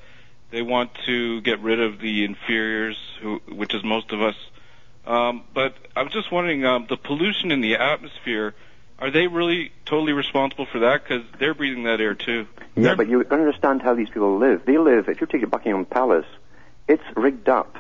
they 0.55 0.61
want 0.61 0.91
to 1.05 1.41
get 1.41 1.59
rid 1.59 1.81
of 1.81 1.99
the 1.99 2.23
inferiors, 2.23 2.97
who, 3.21 3.41
which 3.49 3.73
is 3.73 3.83
most 3.83 4.13
of 4.13 4.21
us. 4.21 4.35
Um, 5.05 5.43
but 5.53 5.75
I'm 5.97 6.09
just 6.09 6.31
wondering, 6.31 6.65
um, 6.65 6.85
the 6.87 6.95
pollution 6.95 7.51
in 7.51 7.59
the 7.59 7.75
atmosphere, 7.75 8.55
are 8.97 9.11
they 9.11 9.27
really 9.27 9.73
totally 9.85 10.13
responsible 10.13 10.65
for 10.65 10.79
that? 10.79 11.03
Because 11.03 11.23
they're 11.39 11.53
breathing 11.53 11.83
that 11.83 11.99
air 11.99 12.15
too. 12.15 12.47
Yeah, 12.77 12.95
but 12.95 13.09
you 13.09 13.21
don't 13.25 13.41
understand 13.41 13.81
how 13.81 13.95
these 13.95 14.07
people 14.07 14.37
live. 14.37 14.65
They 14.65 14.77
live, 14.77 15.09
if 15.09 15.19
you 15.19 15.27
take 15.27 15.47
Buckingham 15.49 15.85
Palace, 15.85 16.25
it's 16.87 17.03
rigged 17.17 17.49
up 17.49 17.75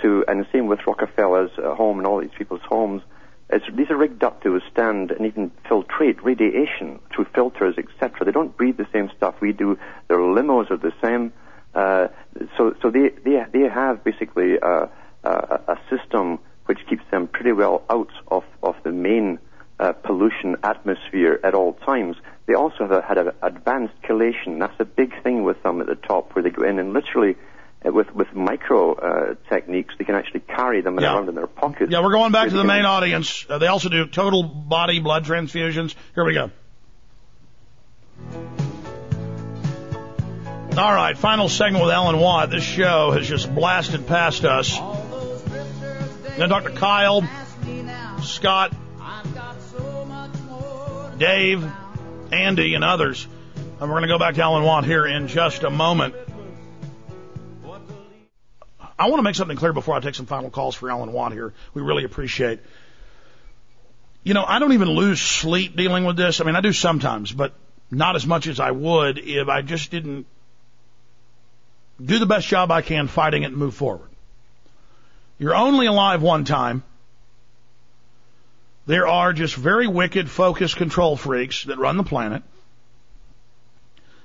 to, 0.00 0.26
and 0.28 0.40
the 0.40 0.46
same 0.52 0.66
with 0.66 0.80
Rockefeller's 0.86 1.50
uh, 1.56 1.74
home 1.74 1.96
and 1.96 2.06
all 2.06 2.20
these 2.20 2.30
people's 2.36 2.60
homes, 2.68 3.00
it's, 3.48 3.64
these 3.74 3.88
are 3.88 3.96
rigged 3.96 4.22
up 4.22 4.42
to 4.42 4.50
withstand 4.50 5.12
and 5.12 5.24
even 5.26 5.50
filtrate 5.64 6.22
radiation 6.22 7.00
through 7.10 7.24
filters, 7.34 7.76
etc. 7.78 8.26
They 8.26 8.32
don't 8.32 8.54
breathe 8.54 8.76
the 8.76 8.86
same 8.92 9.10
stuff 9.16 9.36
we 9.40 9.52
do. 9.52 9.78
Their 10.08 10.18
limos 10.18 10.70
are 10.70 10.76
the 10.76 10.92
same. 11.02 11.32
Uh, 11.78 12.08
so, 12.56 12.62
so 12.82 12.90
they, 12.90 13.06
they, 13.24 13.36
they 13.54 13.66
have 13.68 14.02
basically 14.10 14.50
uh, 14.70 14.86
a, 15.24 15.30
a 15.74 15.76
system 15.90 16.38
which 16.66 16.80
keeps 16.88 17.04
them 17.10 17.22
pretty 17.36 17.52
well 17.52 17.76
out 17.88 18.10
of, 18.36 18.44
of 18.62 18.74
the 18.86 18.90
main 19.08 19.38
uh, 19.80 19.92
pollution 19.92 20.56
atmosphere 20.62 21.34
at 21.48 21.54
all 21.54 21.72
times. 21.92 22.16
They 22.46 22.54
also 22.54 22.78
have 22.86 22.92
a, 22.92 23.02
had 23.02 23.18
an 23.18 23.30
advanced 23.42 23.94
chelation. 24.06 24.58
That's 24.58 24.78
a 24.80 24.84
big 24.84 25.10
thing 25.22 25.44
with 25.44 25.62
them 25.62 25.80
at 25.80 25.86
the 25.86 25.94
top, 25.94 26.34
where 26.34 26.42
they 26.42 26.50
go 26.50 26.64
in 26.70 26.78
and 26.78 26.92
literally, 26.92 27.36
uh, 27.86 27.92
with 27.92 28.10
with 28.20 28.30
micro 28.34 28.80
uh, 28.94 29.34
techniques, 29.48 29.94
they 29.98 30.04
can 30.04 30.16
actually 30.20 30.40
carry 30.40 30.80
them 30.80 30.98
Yeah. 30.98 31.14
around 31.14 31.28
in 31.28 31.34
their 31.36 31.46
pockets. 31.46 31.92
Yeah, 31.92 32.02
we're 32.02 32.16
going 32.20 32.32
back 32.32 32.48
to 32.48 32.56
the 32.56 32.64
main 32.64 32.86
audience. 32.86 33.46
Uh, 33.48 33.58
they 33.58 33.68
also 33.68 33.88
do 33.88 34.06
total 34.06 34.42
body 34.42 34.98
blood 35.00 35.24
transfusions. 35.24 35.94
Here 36.14 36.24
we 36.24 36.34
go. 36.34 36.50
All 40.76 40.94
right, 40.94 41.18
final 41.18 41.48
segment 41.48 41.84
with 41.84 41.92
Alan 41.92 42.20
Watt. 42.20 42.50
This 42.50 42.62
show 42.62 43.10
has 43.10 43.26
just 43.26 43.52
blasted 43.52 44.06
past 44.06 44.44
us. 44.44 44.78
Then 46.36 46.48
Dr. 46.48 46.70
Kyle, 46.70 47.28
Scott, 48.22 48.72
Dave, 51.18 51.68
Andy, 52.30 52.74
and 52.74 52.84
others. 52.84 53.26
And 53.56 53.88
we're 53.88 53.96
going 53.96 54.02
to 54.02 54.08
go 54.08 54.18
back 54.18 54.34
to 54.36 54.42
Alan 54.42 54.62
Watt 54.62 54.84
here 54.84 55.04
in 55.04 55.26
just 55.26 55.64
a 55.64 55.70
moment. 55.70 56.14
I 58.98 59.08
want 59.08 59.18
to 59.18 59.22
make 59.22 59.34
something 59.34 59.56
clear 59.56 59.72
before 59.72 59.96
I 59.96 60.00
take 60.00 60.14
some 60.14 60.26
final 60.26 60.50
calls 60.50 60.76
for 60.76 60.90
Alan 60.90 61.12
Watt 61.12 61.32
here. 61.32 61.54
We 61.74 61.82
really 61.82 62.04
appreciate. 62.04 62.60
You 64.22 64.34
know, 64.34 64.44
I 64.46 64.58
don't 64.60 64.74
even 64.74 64.90
lose 64.90 65.20
sleep 65.20 65.76
dealing 65.76 66.04
with 66.04 66.16
this. 66.16 66.40
I 66.40 66.44
mean, 66.44 66.56
I 66.56 66.60
do 66.60 66.72
sometimes, 66.72 67.32
but 67.32 67.54
not 67.90 68.14
as 68.14 68.26
much 68.26 68.46
as 68.46 68.60
I 68.60 68.70
would 68.70 69.18
if 69.18 69.48
I 69.48 69.62
just 69.62 69.90
didn't 69.90 70.26
do 72.02 72.18
the 72.18 72.26
best 72.26 72.46
job 72.46 72.70
I 72.70 72.82
can 72.82 73.08
fighting 73.08 73.42
it 73.42 73.46
and 73.46 73.56
move 73.56 73.74
forward. 73.74 74.08
You're 75.38 75.54
only 75.54 75.86
alive 75.86 76.22
one 76.22 76.44
time. 76.44 76.82
There 78.86 79.06
are 79.06 79.32
just 79.32 79.54
very 79.54 79.86
wicked, 79.86 80.30
focused 80.30 80.76
control 80.76 81.16
freaks 81.16 81.64
that 81.64 81.78
run 81.78 81.96
the 81.96 82.04
planet. 82.04 82.42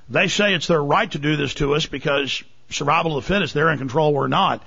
They 0.09 0.27
say 0.27 0.53
it's 0.53 0.67
their 0.67 0.83
right 0.83 1.09
to 1.11 1.19
do 1.19 1.35
this 1.35 1.55
to 1.55 1.75
us 1.75 1.85
because 1.85 2.43
survival 2.69 3.17
of 3.17 3.23
the 3.23 3.33
fittest, 3.33 3.53
they're 3.53 3.69
in 3.71 3.77
control, 3.77 4.13
we're 4.13 4.27
not. 4.27 4.63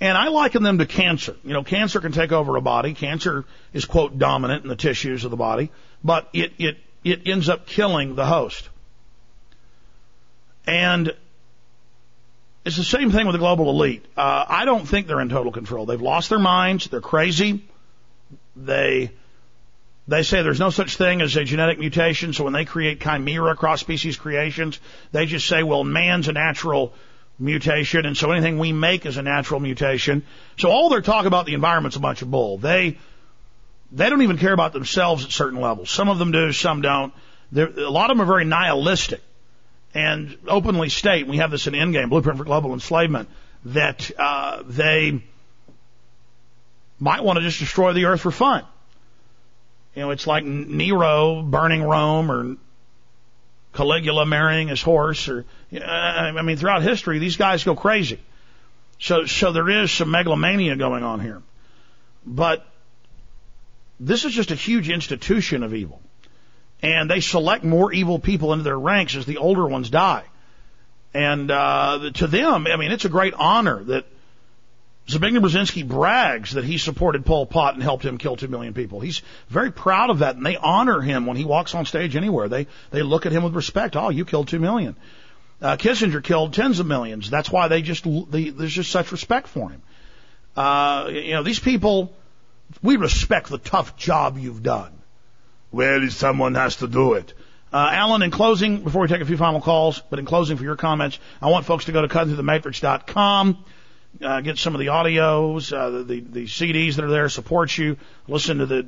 And 0.00 0.16
I 0.18 0.28
liken 0.28 0.62
them 0.62 0.78
to 0.78 0.86
cancer. 0.86 1.34
You 1.44 1.54
know, 1.54 1.64
cancer 1.64 2.00
can 2.00 2.12
take 2.12 2.30
over 2.30 2.56
a 2.56 2.60
body. 2.60 2.92
Cancer 2.92 3.44
is, 3.72 3.86
quote, 3.86 4.18
dominant 4.18 4.62
in 4.62 4.68
the 4.68 4.76
tissues 4.76 5.24
of 5.24 5.30
the 5.30 5.36
body, 5.36 5.70
but 6.04 6.28
it, 6.34 6.52
it, 6.58 6.78
it 7.02 7.22
ends 7.26 7.48
up 7.48 7.66
killing 7.66 8.14
the 8.14 8.26
host. 8.26 8.68
And 10.66 11.14
it's 12.66 12.76
the 12.76 12.82
same 12.82 13.12
thing 13.12 13.26
with 13.26 13.34
the 13.34 13.38
global 13.38 13.70
elite. 13.70 14.04
Uh, 14.16 14.44
I 14.48 14.64
don't 14.64 14.86
think 14.86 15.06
they're 15.06 15.20
in 15.20 15.28
total 15.28 15.52
control. 15.52 15.86
They've 15.86 16.02
lost 16.02 16.30
their 16.30 16.40
minds. 16.40 16.88
They're 16.88 17.00
crazy. 17.00 17.64
They 18.56 19.12
they 20.08 20.24
say 20.24 20.42
there's 20.42 20.58
no 20.58 20.70
such 20.70 20.96
thing 20.96 21.20
as 21.20 21.36
a 21.36 21.44
genetic 21.44 21.78
mutation. 21.78 22.32
So 22.32 22.42
when 22.42 22.52
they 22.52 22.64
create 22.64 23.00
chimera 23.00 23.54
cross 23.54 23.80
species 23.80 24.16
creations, 24.16 24.80
they 25.12 25.26
just 25.26 25.46
say, 25.46 25.62
well, 25.62 25.84
man's 25.84 26.26
a 26.26 26.32
natural 26.32 26.92
mutation, 27.38 28.04
and 28.04 28.16
so 28.16 28.32
anything 28.32 28.58
we 28.58 28.72
make 28.72 29.06
is 29.06 29.16
a 29.16 29.22
natural 29.22 29.60
mutation. 29.60 30.24
So 30.58 30.68
all 30.68 30.88
their 30.88 31.02
talk 31.02 31.24
about 31.24 31.46
the 31.46 31.54
environment's 31.54 31.96
a 31.96 32.00
bunch 32.00 32.22
of 32.22 32.32
bull. 32.32 32.58
They 32.58 32.98
they 33.92 34.10
don't 34.10 34.22
even 34.22 34.38
care 34.38 34.52
about 34.52 34.72
themselves 34.72 35.24
at 35.24 35.30
certain 35.30 35.60
levels. 35.60 35.88
Some 35.88 36.08
of 36.08 36.18
them 36.18 36.32
do, 36.32 36.50
some 36.50 36.80
don't. 36.82 37.14
They're, 37.52 37.68
a 37.68 37.90
lot 37.90 38.10
of 38.10 38.16
them 38.16 38.22
are 38.22 38.28
very 38.28 38.44
nihilistic 38.44 39.22
and 39.94 40.36
openly 40.46 40.88
state. 40.88 41.26
We 41.26 41.38
have 41.38 41.50
this 41.50 41.66
in 41.66 41.74
Endgame, 41.74 42.10
Blueprint 42.10 42.38
for 42.38 42.44
Global 42.44 42.72
Enslavement, 42.72 43.28
that 43.66 44.10
uh, 44.18 44.62
they 44.66 45.22
might 46.98 47.22
want 47.22 47.38
to 47.38 47.42
just 47.42 47.58
destroy 47.58 47.92
the 47.92 48.06
earth 48.06 48.20
for 48.20 48.30
fun. 48.30 48.64
You 49.94 50.02
know, 50.02 50.10
it's 50.10 50.26
like 50.26 50.44
Nero 50.44 51.42
burning 51.42 51.82
Rome 51.82 52.30
or 52.30 52.56
Caligula 53.72 54.26
marrying 54.26 54.68
his 54.68 54.82
horse 54.82 55.28
or, 55.28 55.44
I 55.72 56.42
mean, 56.42 56.56
throughout 56.56 56.82
history, 56.82 57.18
these 57.18 57.36
guys 57.36 57.64
go 57.64 57.74
crazy. 57.74 58.20
So, 58.98 59.26
so 59.26 59.52
there 59.52 59.68
is 59.68 59.90
some 59.90 60.10
megalomania 60.10 60.76
going 60.76 61.02
on 61.02 61.20
here. 61.20 61.42
But 62.24 62.66
this 64.00 64.24
is 64.24 64.32
just 64.32 64.50
a 64.50 64.54
huge 64.54 64.90
institution 64.90 65.62
of 65.62 65.74
evil. 65.74 66.00
And 66.82 67.10
they 67.10 67.20
select 67.20 67.64
more 67.64 67.92
evil 67.92 68.18
people 68.18 68.52
into 68.52 68.64
their 68.64 68.78
ranks 68.78 69.16
as 69.16 69.26
the 69.26 69.38
older 69.38 69.66
ones 69.66 69.90
die. 69.90 70.24
And, 71.14 71.50
uh, 71.50 72.10
to 72.14 72.26
them, 72.26 72.66
I 72.66 72.76
mean, 72.76 72.92
it's 72.92 73.06
a 73.06 73.08
great 73.08 73.34
honor 73.34 73.82
that 73.84 74.04
Zbigniew 75.08 75.38
Brzezinski 75.38 75.86
brags 75.86 76.52
that 76.52 76.64
he 76.64 76.78
supported 76.78 77.24
Pol 77.24 77.46
Pot 77.46 77.74
and 77.74 77.82
helped 77.82 78.04
him 78.04 78.18
kill 78.18 78.36
two 78.36 78.48
million 78.48 78.74
people. 78.74 78.98
He's 78.98 79.22
very 79.48 79.70
proud 79.70 80.10
of 80.10 80.18
that, 80.18 80.34
and 80.34 80.44
they 80.44 80.56
honor 80.56 81.00
him 81.00 81.26
when 81.26 81.36
he 81.36 81.44
walks 81.44 81.74
on 81.76 81.86
stage 81.86 82.16
anywhere. 82.16 82.48
They 82.48 82.66
they 82.90 83.02
look 83.02 83.24
at 83.24 83.30
him 83.30 83.44
with 83.44 83.54
respect. 83.54 83.94
Oh, 83.94 84.08
you 84.08 84.24
killed 84.24 84.48
two 84.48 84.58
million. 84.58 84.96
Uh, 85.62 85.76
Kissinger 85.76 86.22
killed 86.22 86.54
tens 86.54 86.80
of 86.80 86.86
millions. 86.86 87.30
That's 87.30 87.50
why 87.50 87.68
they 87.68 87.82
just 87.82 88.04
they, 88.30 88.50
there's 88.50 88.72
just 88.72 88.90
such 88.90 89.12
respect 89.12 89.46
for 89.46 89.70
him. 89.70 89.82
Uh, 90.56 91.08
you 91.12 91.34
know, 91.34 91.44
these 91.44 91.60
people, 91.60 92.12
we 92.82 92.96
respect 92.96 93.48
the 93.48 93.58
tough 93.58 93.96
job 93.96 94.38
you've 94.38 94.62
done. 94.62 94.92
Well, 95.76 96.08
someone 96.10 96.54
has 96.54 96.76
to 96.76 96.88
do 96.88 97.14
it. 97.14 97.32
Uh, 97.72 97.90
Alan, 97.92 98.22
in 98.22 98.30
closing, 98.30 98.82
before 98.82 99.02
we 99.02 99.08
take 99.08 99.20
a 99.20 99.26
few 99.26 99.36
final 99.36 99.60
calls, 99.60 100.02
but 100.10 100.18
in 100.18 100.24
closing 100.24 100.56
for 100.56 100.64
your 100.64 100.76
comments, 100.76 101.18
I 101.42 101.50
want 101.50 101.66
folks 101.66 101.84
to 101.86 101.92
go 101.92 102.02
to 102.02 102.08
cuttingthroughthematrix.com 102.08 103.64
uh, 104.22 104.40
get 104.40 104.58
some 104.58 104.74
of 104.74 104.78
the 104.78 104.86
audios, 104.86 105.76
uh, 105.76 106.02
the, 106.02 106.20
the 106.20 106.44
CDs 106.44 106.96
that 106.96 107.04
are 107.04 107.10
there, 107.10 107.28
support 107.28 107.76
you. 107.76 107.96
Listen 108.28 108.58
to 108.58 108.66
the 108.66 108.82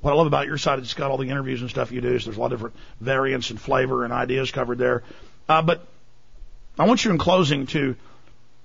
what 0.00 0.12
I 0.12 0.14
love 0.14 0.26
about 0.26 0.46
your 0.46 0.58
site. 0.58 0.78
It's 0.78 0.94
got 0.94 1.10
all 1.10 1.16
the 1.16 1.28
interviews 1.28 1.60
and 1.60 1.70
stuff 1.70 1.92
you 1.92 2.00
do. 2.00 2.18
So 2.18 2.26
there's 2.26 2.36
a 2.36 2.40
lot 2.40 2.52
of 2.52 2.58
different 2.58 2.76
variants 3.00 3.50
and 3.50 3.60
flavor 3.60 4.04
and 4.04 4.12
ideas 4.12 4.50
covered 4.50 4.78
there. 4.78 5.02
Uh, 5.48 5.62
but 5.62 5.86
I 6.78 6.86
want 6.86 7.04
you 7.04 7.10
in 7.10 7.18
closing 7.18 7.66
to 7.68 7.96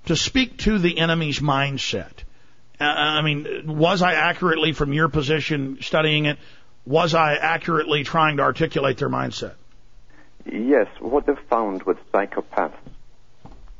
to 0.06 0.16
speak 0.16 0.58
to 0.58 0.78
the 0.78 0.98
enemy's 0.98 1.40
mindset. 1.40 2.12
Uh, 2.78 2.84
I 2.84 3.22
mean, 3.22 3.62
was 3.66 4.02
I 4.02 4.14
accurately 4.14 4.72
from 4.72 4.92
your 4.92 5.08
position 5.08 5.78
studying 5.80 6.26
it? 6.26 6.38
Was 6.86 7.14
I 7.14 7.34
accurately 7.34 8.04
trying 8.04 8.36
to 8.36 8.44
articulate 8.44 8.98
their 8.98 9.08
mindset? 9.08 9.54
Yes. 10.44 10.86
What 11.00 11.26
they've 11.26 11.38
found 11.50 11.82
with 11.82 11.98
psychopaths 12.12 12.74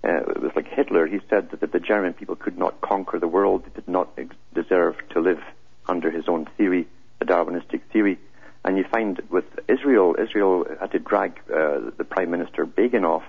uh, 0.07 0.19
it 0.31 0.41
was 0.41 0.53
like 0.55 0.69
Hitler. 0.69 1.07
He 1.07 1.21
said 1.29 1.51
that, 1.51 1.73
the 1.73 1.81
German 1.81 2.13
people 2.13 2.37
could 2.37 2.57
not 2.57 2.81
conquer 2.81 3.19
the 3.19 3.27
world; 3.27 3.65
they 3.65 3.71
did 3.81 3.89
not 3.89 4.09
ex- 4.17 4.37
deserve 4.55 4.97
to 5.11 5.21
live 5.21 5.43
under 5.89 6.11
his 6.11 6.29
own 6.29 6.47
theory, 6.57 6.87
the 7.19 7.25
Darwinistic 7.25 7.83
theory. 7.93 8.19
And 8.65 8.77
you 8.77 8.85
find 8.85 9.21
with 9.31 9.45
Israel, 9.69 10.15
Israel 10.19 10.65
had 10.81 10.93
to 10.93 10.99
drag 11.01 11.41
uh, 11.53 11.91
the 11.97 12.05
Prime 12.05 12.31
Minister 12.31 12.67
Begin 12.67 13.05
off 13.05 13.25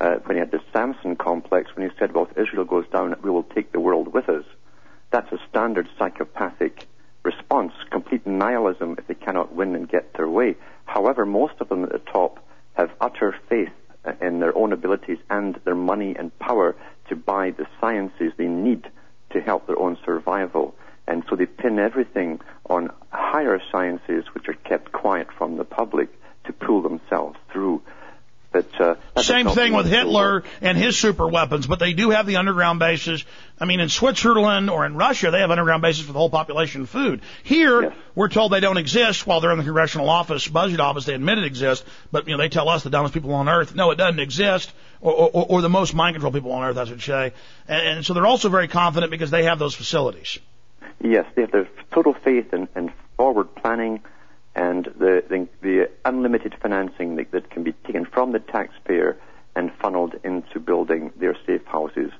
uh, 0.00 0.16
when 0.24 0.36
he 0.36 0.40
had 0.40 0.50
the 0.50 0.60
Samson 0.72 1.16
complex, 1.16 1.74
when 1.74 1.88
he 1.88 1.96
said, 1.98 2.12
"Well, 2.12 2.28
if 2.30 2.36
Israel 2.36 2.64
goes 2.64 2.86
down, 2.88 3.14
we 3.22 3.30
will 3.30 3.44
take 3.44 3.72
the 3.72 3.80
world 3.80 4.12
with 4.12 4.28
us." 4.28 4.44
That's 5.10 5.30
a 5.32 5.38
standard 5.48 5.88
psychopathic 5.98 6.86
response, 7.22 7.72
complete 7.90 8.26
nihilism 8.26 8.96
if 8.98 9.06
they 9.06 9.14
cannot 9.14 9.54
win 9.54 9.74
and 9.74 9.88
get 9.88 10.14
their 10.14 10.28
way. 10.28 10.56
However, 10.84 11.24
most 11.24 11.54
of 11.60 11.68
them 11.68 11.84
at 11.84 11.92
the 11.92 11.98
top 11.98 12.44
have 12.74 12.90
utter 13.00 13.34
faith 13.48 13.70
in 14.20 14.40
their 14.40 14.56
own 14.56 14.72
abilities 14.72 15.18
and 15.30 15.60
their 15.64 15.74
money 15.74 16.14
and 16.18 16.36
power 16.38 16.74
to 17.08 17.16
buy 17.16 17.50
the 17.50 17.66
sciences 17.80 18.32
they 18.36 18.48
need 18.48 18.90
to 19.30 19.40
help 19.40 19.66
their 19.66 19.78
own 19.78 19.96
survival. 20.04 20.74
And 21.06 21.22
so 21.28 21.36
they 21.36 21.46
pin 21.46 21.78
everything 21.78 22.40
on 22.68 22.90
higher 23.10 23.60
sciences 23.70 24.24
which 24.34 24.48
are 24.48 24.54
kept 24.54 24.92
quiet 24.92 25.28
from 25.36 25.56
the 25.56 25.64
public 25.64 26.08
to 26.44 26.52
pull 26.52 26.82
themselves 26.82 27.38
through 27.52 27.82
but 28.52 28.80
uh, 28.80 28.94
same 29.20 29.48
thing 29.48 29.72
with 29.72 29.86
Hitler 29.86 30.44
and 30.60 30.76
his 30.76 30.98
super 30.98 31.26
weapons, 31.26 31.66
but 31.66 31.78
they 31.78 31.94
do 31.94 32.10
have 32.10 32.26
the 32.26 32.36
underground 32.36 32.78
bases. 32.78 33.24
I 33.58 33.64
mean, 33.64 33.80
in 33.80 33.88
Switzerland 33.88 34.68
or 34.68 34.84
in 34.84 34.96
Russia, 34.96 35.30
they 35.30 35.40
have 35.40 35.50
underground 35.50 35.80
bases 35.80 36.04
for 36.04 36.12
the 36.12 36.18
whole 36.18 36.30
population 36.30 36.82
of 36.82 36.90
food. 36.90 37.22
Here, 37.42 37.82
yes. 37.82 37.94
we're 38.14 38.28
told 38.28 38.52
they 38.52 38.60
don't 38.60 38.76
exist 38.76 39.26
while 39.26 39.40
they're 39.40 39.52
in 39.52 39.58
the 39.58 39.64
congressional 39.64 40.10
office, 40.10 40.46
budget 40.46 40.80
office. 40.80 41.06
They 41.06 41.14
admit 41.14 41.38
it 41.38 41.44
exists, 41.44 41.84
but 42.10 42.28
you 42.28 42.32
know 42.32 42.38
they 42.38 42.50
tell 42.50 42.68
us 42.68 42.82
the 42.82 42.90
dumbest 42.90 43.14
people 43.14 43.32
on 43.34 43.48
earth, 43.48 43.74
no, 43.74 43.90
it 43.90 43.96
doesn't 43.96 44.20
exist, 44.20 44.70
or, 45.00 45.12
or, 45.12 45.46
or 45.48 45.60
the 45.62 45.70
most 45.70 45.94
mind 45.94 46.14
control 46.14 46.32
people 46.32 46.52
on 46.52 46.62
earth, 46.62 46.76
I 46.76 46.84
should 46.84 47.02
say. 47.02 47.32
And, 47.66 47.88
and 47.88 48.06
so 48.06 48.12
they're 48.12 48.26
also 48.26 48.50
very 48.50 48.68
confident 48.68 49.10
because 49.10 49.30
they 49.30 49.44
have 49.44 49.58
those 49.58 49.74
facilities. 49.74 50.38
Yes, 51.02 51.26
they 51.34 51.42
have 51.42 51.52
the 51.52 51.68
total 51.90 52.12
faith 52.12 52.52
and, 52.52 52.68
and 52.74 52.92
forward 53.16 53.54
planning 53.54 54.02
and 54.54 54.84
the, 54.98 55.24
the, 55.28 55.48
the 55.62 55.90
unlimited 56.04 56.54
financing 56.60 57.16
that, 57.16 57.30
that, 57.30 57.50
can 57.50 57.62
be 57.62 57.72
taken 57.84 58.04
from 58.04 58.32
the 58.32 58.38
taxpayer 58.38 59.16
and 59.56 59.72
funneled 59.74 60.14
into 60.24 60.60
building 60.60 61.12
their 61.16 61.36
safe 61.46 61.64
houses 61.66 62.10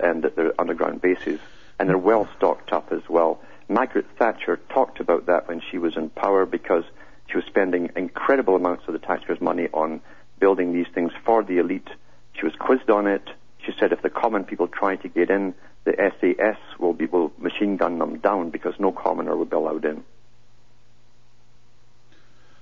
and 0.00 0.24
their 0.24 0.58
underground 0.60 1.02
bases. 1.02 1.40
And 1.78 1.88
they're 1.88 1.98
well 1.98 2.28
stocked 2.36 2.72
up 2.72 2.92
as 2.92 3.02
well. 3.08 3.40
Margaret 3.68 4.06
Thatcher 4.18 4.58
talked 4.70 5.00
about 5.00 5.26
that 5.26 5.48
when 5.48 5.60
she 5.60 5.78
was 5.78 5.96
in 5.96 6.08
power 6.10 6.46
because 6.46 6.84
she 7.28 7.36
was 7.36 7.44
spending 7.46 7.90
incredible 7.96 8.56
amounts 8.56 8.84
of 8.86 8.92
the 8.92 8.98
taxpayers' 8.98 9.40
money 9.40 9.68
on 9.72 10.00
building 10.38 10.72
these 10.72 10.86
things 10.94 11.12
for 11.24 11.42
the 11.42 11.58
elite. 11.58 11.88
She 12.34 12.44
was 12.44 12.54
quizzed 12.58 12.90
on 12.90 13.06
it. 13.06 13.28
She 13.58 13.72
said 13.78 13.92
if 13.92 14.02
the 14.02 14.10
common 14.10 14.44
people 14.44 14.68
try 14.68 14.96
to 14.96 15.08
get 15.08 15.30
in, 15.30 15.54
the 15.84 15.94
SAS 16.20 16.56
will, 16.78 16.92
be, 16.92 17.06
will 17.06 17.32
machine 17.38 17.76
gun 17.76 17.98
them 17.98 18.18
down 18.18 18.50
because 18.50 18.74
no 18.78 18.92
commoner 18.92 19.36
will 19.36 19.44
be 19.44 19.56
allowed 19.56 19.84
in. 19.84 20.04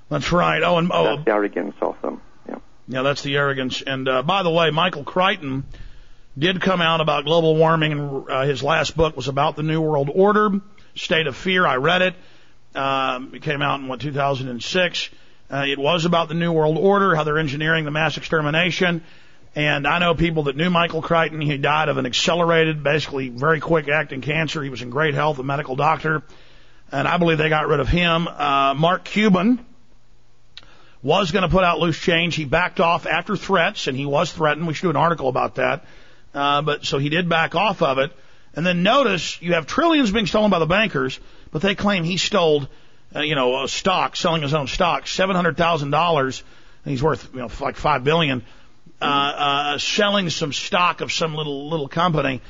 That's 0.09 0.33
right. 0.33 0.63
Oh, 0.63 0.79
and 0.79 0.91
oh, 0.93 1.05
that's 1.05 1.25
the 1.25 1.31
arrogance 1.31 1.75
of 1.81 2.01
them. 2.03 2.21
Yeah. 2.49 2.59
Yeah, 2.89 3.03
that's 3.03 3.23
the 3.23 3.37
arrogance. 3.37 3.83
And 3.83 4.09
uh, 4.09 4.23
by 4.23 4.43
the 4.43 4.51
way, 4.51 4.71
Michael 4.71 5.05
Crichton 5.05 5.65
did 6.37 6.61
come 6.61 6.81
out 6.81 7.01
about 7.01 7.25
global 7.25 7.57
warming, 7.57 7.93
and 7.93 8.31
uh, 8.31 8.43
his 8.43 8.63
last 8.63 8.97
book 8.97 9.17
was 9.17 9.29
about 9.29 9.57
the 9.57 9.63
New 9.63 9.81
World 9.81 10.11
Order, 10.13 10.61
State 10.95 11.27
of 11.27 11.37
Fear. 11.37 11.67
I 11.67 11.77
read 11.77 12.03
it. 12.03 12.15
Um, 12.75 13.35
it 13.35 13.43
came 13.43 13.63
out 13.63 13.81
in 13.81 13.89
what 13.89 14.01
2006. 14.01 15.11
Uh, 15.51 15.65
it 15.69 15.79
was 15.79 16.05
about 16.05 16.29
the 16.29 16.35
New 16.35 16.53
World 16.53 16.77
Order, 16.77 17.15
how 17.15 17.25
they're 17.25 17.39
engineering 17.39 17.85
the 17.85 17.91
mass 17.91 18.17
extermination. 18.17 19.03
And 19.57 19.87
I 19.87 20.01
know 20.01 20.15
people 20.15 20.45
that 20.45 20.57
knew 20.57 20.69
Michael 20.69 21.01
Crichton. 21.01 21.41
He 21.41 21.57
died 21.59 21.89
of 21.89 21.97
an 21.97 22.07
accelerated, 22.07 22.83
basically 22.83 23.29
very 23.29 23.61
quick 23.61 23.89
acting 23.89 24.21
cancer. 24.21 24.63
He 24.63 24.71
was 24.71 24.83
in 24.83 24.91
great 24.91 25.15
health, 25.15 25.39
a 25.39 25.45
medical 25.45 25.77
doctor. 25.77 26.23
And 26.91 27.07
I 27.07 27.19
believe 27.19 27.39
they 27.39 27.49
got 27.49 27.69
rid 27.69 27.79
of 27.79 27.89
him. 27.89 28.27
Uh, 28.27 28.75
Mark 28.75 29.05
Cuban, 29.05 29.65
was 31.05 31.31
going 31.31 31.43
to 31.43 31.49
put 31.49 31.63
out 31.63 31.79
loose 31.79 31.99
change. 31.99 32.35
He 32.35 32.47
backed 32.47 32.81
off 32.81 33.07
after 33.07 33.37
threats, 33.37 33.87
and 33.87 33.97
he 33.97 34.07
was 34.07 34.33
threatened. 34.33 34.67
We 34.67 34.75
should 34.75 34.87
do 34.87 34.91
an 34.91 34.97
article 34.97 35.29
about 35.29 35.57
that. 35.57 35.85
Uh, 36.33 36.63
but 36.63 36.85
so 36.85 36.99
he 36.99 37.11
did 37.11 37.29
back 37.29 37.55
off 37.55 37.83
of 37.83 37.99
it. 37.99 38.11
And 38.57 38.67
then 38.67 38.83
notice 38.83 39.41
you 39.43 39.53
have 39.53 39.67
trillions 39.67 40.11
being 40.11 40.27
stolen 40.27 40.51
by 40.51 40.59
the 40.59 40.67
bankers, 40.67 41.21
but 41.53 41.61
they 41.61 41.75
claim 41.75 42.05
he 42.05 42.17
stole, 42.17 42.67
uh, 43.15 43.21
you 43.21 43.35
know, 43.35 43.65
a 43.65 43.69
stock, 43.69 44.17
selling 44.17 44.43
his 44.43 44.55
own 44.55 44.67
stock, 44.67 45.07
seven 45.07 45.37
hundred 45.37 45.57
thousand 45.57 45.91
dollars. 45.91 46.43
and 46.85 46.91
He's 46.91 47.03
worth, 47.03 47.29
you 47.35 47.41
know, 47.41 47.51
like 47.61 47.77
five 47.77 48.03
billion. 48.03 48.43
Uh, 49.03 49.05
uh, 49.05 49.79
selling 49.79 50.31
some 50.31 50.53
stock 50.53 51.03
of 51.03 51.13
some 51.13 51.35
little 51.35 51.69
little 51.69 51.89
company. 51.89 52.41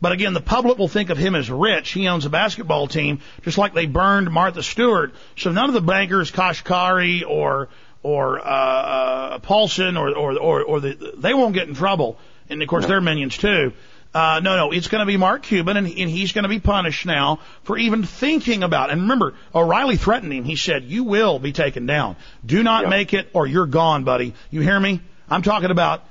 But 0.00 0.10
again, 0.10 0.32
the 0.32 0.40
public 0.40 0.78
will 0.78 0.88
think 0.88 1.10
of 1.10 1.18
him 1.18 1.36
as 1.36 1.48
rich. 1.48 1.92
He 1.92 2.08
owns 2.08 2.26
a 2.26 2.30
basketball 2.30 2.88
team, 2.88 3.20
just 3.42 3.56
like 3.56 3.72
they 3.72 3.86
burned 3.86 4.28
Martha 4.28 4.62
Stewart. 4.62 5.14
So 5.36 5.52
none 5.52 5.68
of 5.68 5.74
the 5.74 5.80
bankers, 5.80 6.32
Kashkari 6.32 7.22
or 7.24 7.68
or 8.02 8.40
uh, 8.40 8.42
uh, 8.42 9.38
Paulson 9.38 9.96
or 9.96 10.14
or 10.16 10.38
or, 10.38 10.62
or 10.62 10.80
the, 10.80 11.14
they 11.16 11.34
won't 11.34 11.54
get 11.54 11.68
in 11.68 11.74
trouble. 11.74 12.18
And 12.48 12.62
of 12.62 12.68
course, 12.68 12.82
no. 12.82 12.88
they're 12.88 13.00
minions 13.00 13.36
too. 13.36 13.72
Uh, 14.14 14.40
no, 14.42 14.56
no, 14.56 14.72
it's 14.72 14.88
going 14.88 15.00
to 15.00 15.06
be 15.06 15.16
Mark 15.16 15.42
Cuban, 15.42 15.78
and, 15.78 15.86
and 15.86 16.10
he's 16.10 16.32
going 16.32 16.42
to 16.42 16.48
be 16.48 16.60
punished 16.60 17.06
now 17.06 17.38
for 17.62 17.78
even 17.78 18.02
thinking 18.02 18.62
about. 18.62 18.90
It. 18.90 18.92
And 18.92 19.02
remember, 19.02 19.34
O'Reilly 19.54 19.96
threatened 19.96 20.32
him. 20.32 20.44
He 20.44 20.56
said, 20.56 20.84
"You 20.84 21.04
will 21.04 21.38
be 21.38 21.52
taken 21.52 21.86
down. 21.86 22.16
Do 22.44 22.62
not 22.62 22.88
make 22.88 23.14
it, 23.14 23.30
or 23.32 23.46
you're 23.46 23.66
gone, 23.66 24.04
buddy. 24.04 24.34
You 24.50 24.60
hear 24.60 24.78
me? 24.78 25.00
I'm 25.30 25.42
talking 25.42 25.70
about." 25.70 26.04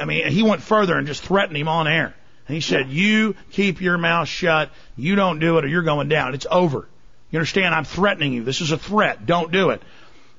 I 0.00 0.04
mean, 0.06 0.26
he 0.26 0.42
went 0.42 0.62
further 0.62 0.98
and 0.98 1.06
just 1.06 1.22
threatened 1.22 1.56
him 1.56 1.68
on 1.68 1.86
air. 1.86 2.16
And 2.48 2.54
he 2.54 2.60
said, 2.60 2.88
"You 2.88 3.36
keep 3.52 3.80
your 3.80 3.96
mouth 3.96 4.26
shut. 4.26 4.70
You 4.96 5.14
don't 5.14 5.38
do 5.38 5.58
it, 5.58 5.64
or 5.64 5.68
you're 5.68 5.82
going 5.82 6.08
down. 6.08 6.34
It's 6.34 6.46
over. 6.50 6.88
You 7.30 7.38
understand? 7.38 7.76
I'm 7.76 7.84
threatening 7.84 8.32
you. 8.32 8.42
This 8.42 8.60
is 8.60 8.72
a 8.72 8.78
threat. 8.78 9.24
Don't 9.24 9.52
do 9.52 9.70
it." 9.70 9.82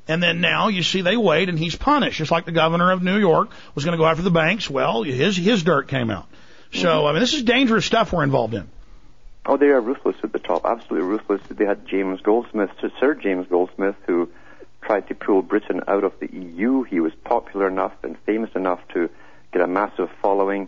And 0.08 0.24
then 0.24 0.40
now 0.40 0.70
you 0.70 0.84
see 0.84 1.02
they 1.02 1.18
wait 1.18 1.50
and 1.50 1.60
he's 1.60 1.76
punished, 1.76 2.18
just 2.18 2.32
like 2.32 2.46
the 2.46 2.52
governor 2.52 2.92
of 2.92 3.04
New 3.04 3.18
York 3.18 3.50
was 3.76 3.84
going 3.84 3.94
to 3.94 4.02
go 4.02 4.06
after 4.06 4.24
the 4.24 4.32
banks. 4.32 4.70
Well, 4.70 5.04
his 5.04 5.36
his 5.36 5.64
dirt 5.64 5.88
came 5.88 6.10
out. 6.10 6.28
So 6.74 6.88
mm-hmm. 6.88 7.08
I 7.08 7.12
mean, 7.14 7.22
this 7.22 7.34
is 7.34 7.44
dangerous 7.44 7.86
stuff 7.86 8.14
we're 8.14 8.24
involved 8.24 8.54
in. 8.54 8.70
Oh, 9.46 9.56
they 9.56 9.68
are 9.68 9.80
ruthless 9.80 10.18
at 10.24 10.34
the 10.34 10.40
top, 10.40 10.66
absolutely 10.66 11.08
ruthless. 11.08 11.42
They 11.50 11.66
had 11.66 11.88
James 11.88 12.20
Goldsmith, 12.22 12.70
Sir 13.00 13.16
James 13.16 13.48
Goldsmith, 13.48 13.96
who 14.06 14.30
tried 14.82 15.08
to 15.08 15.16
pull 15.16 15.42
Britain 15.42 15.82
out 15.88 16.04
of 16.04 16.20
the 16.20 16.30
EU. 16.32 16.84
He 16.84 17.00
was 17.00 17.14
popular 17.24 17.68
enough 17.68 17.94
and 18.04 18.18
famous 18.26 18.50
enough 18.56 18.82
to 18.94 19.10
get 19.54 19.62
a 19.62 19.68
massive 19.68 20.10
following, 20.22 20.68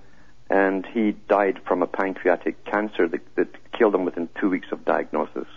and 0.49 0.85
he 0.85 1.11
died 1.27 1.59
from 1.65 1.83
a 1.83 1.87
pancreatic 1.87 2.63
cancer 2.63 3.07
that, 3.09 3.35
that 3.35 3.71
killed 3.73 3.93
him 3.95 4.05
within 4.05 4.29
two 4.39 4.49
weeks 4.49 4.67
of 4.71 4.85
diagnosis. 4.85 5.47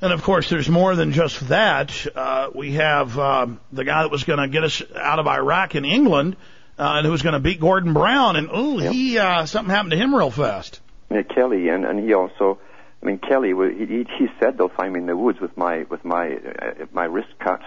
And 0.00 0.12
of 0.12 0.22
course, 0.22 0.50
there's 0.50 0.68
more 0.68 0.94
than 0.94 1.12
just 1.12 1.48
that. 1.48 2.06
Uh, 2.14 2.50
we 2.54 2.72
have 2.72 3.18
um, 3.18 3.60
the 3.72 3.84
guy 3.84 4.02
that 4.02 4.10
was 4.10 4.24
going 4.24 4.38
to 4.38 4.48
get 4.48 4.62
us 4.62 4.82
out 4.94 5.18
of 5.18 5.26
Iraq 5.26 5.74
in 5.74 5.86
England, 5.86 6.36
uh, 6.78 6.96
and 6.96 7.06
who 7.06 7.12
was 7.12 7.22
going 7.22 7.32
to 7.32 7.40
beat 7.40 7.60
Gordon 7.60 7.94
Brown, 7.94 8.36
and 8.36 8.50
ooh, 8.54 8.82
Yep. 8.82 8.92
he 8.92 9.18
uh, 9.18 9.46
something 9.46 9.74
happened 9.74 9.92
to 9.92 9.96
him 9.96 10.14
real 10.14 10.30
fast. 10.30 10.80
Yeah, 11.10 11.22
Kelly, 11.22 11.70
and, 11.70 11.86
and 11.86 11.98
he 11.98 12.12
also, 12.12 12.58
I 13.02 13.06
mean, 13.06 13.18
Kelly, 13.18 13.54
he, 13.74 14.06
he, 14.18 14.26
said 14.38 14.58
they'll 14.58 14.68
find 14.68 14.92
me 14.92 15.00
in 15.00 15.06
the 15.06 15.16
woods 15.16 15.40
with 15.40 15.56
my 15.56 15.84
with 15.84 16.04
my 16.04 16.34
uh, 16.34 16.86
my 16.92 17.04
wrist 17.04 17.30
cut, 17.38 17.62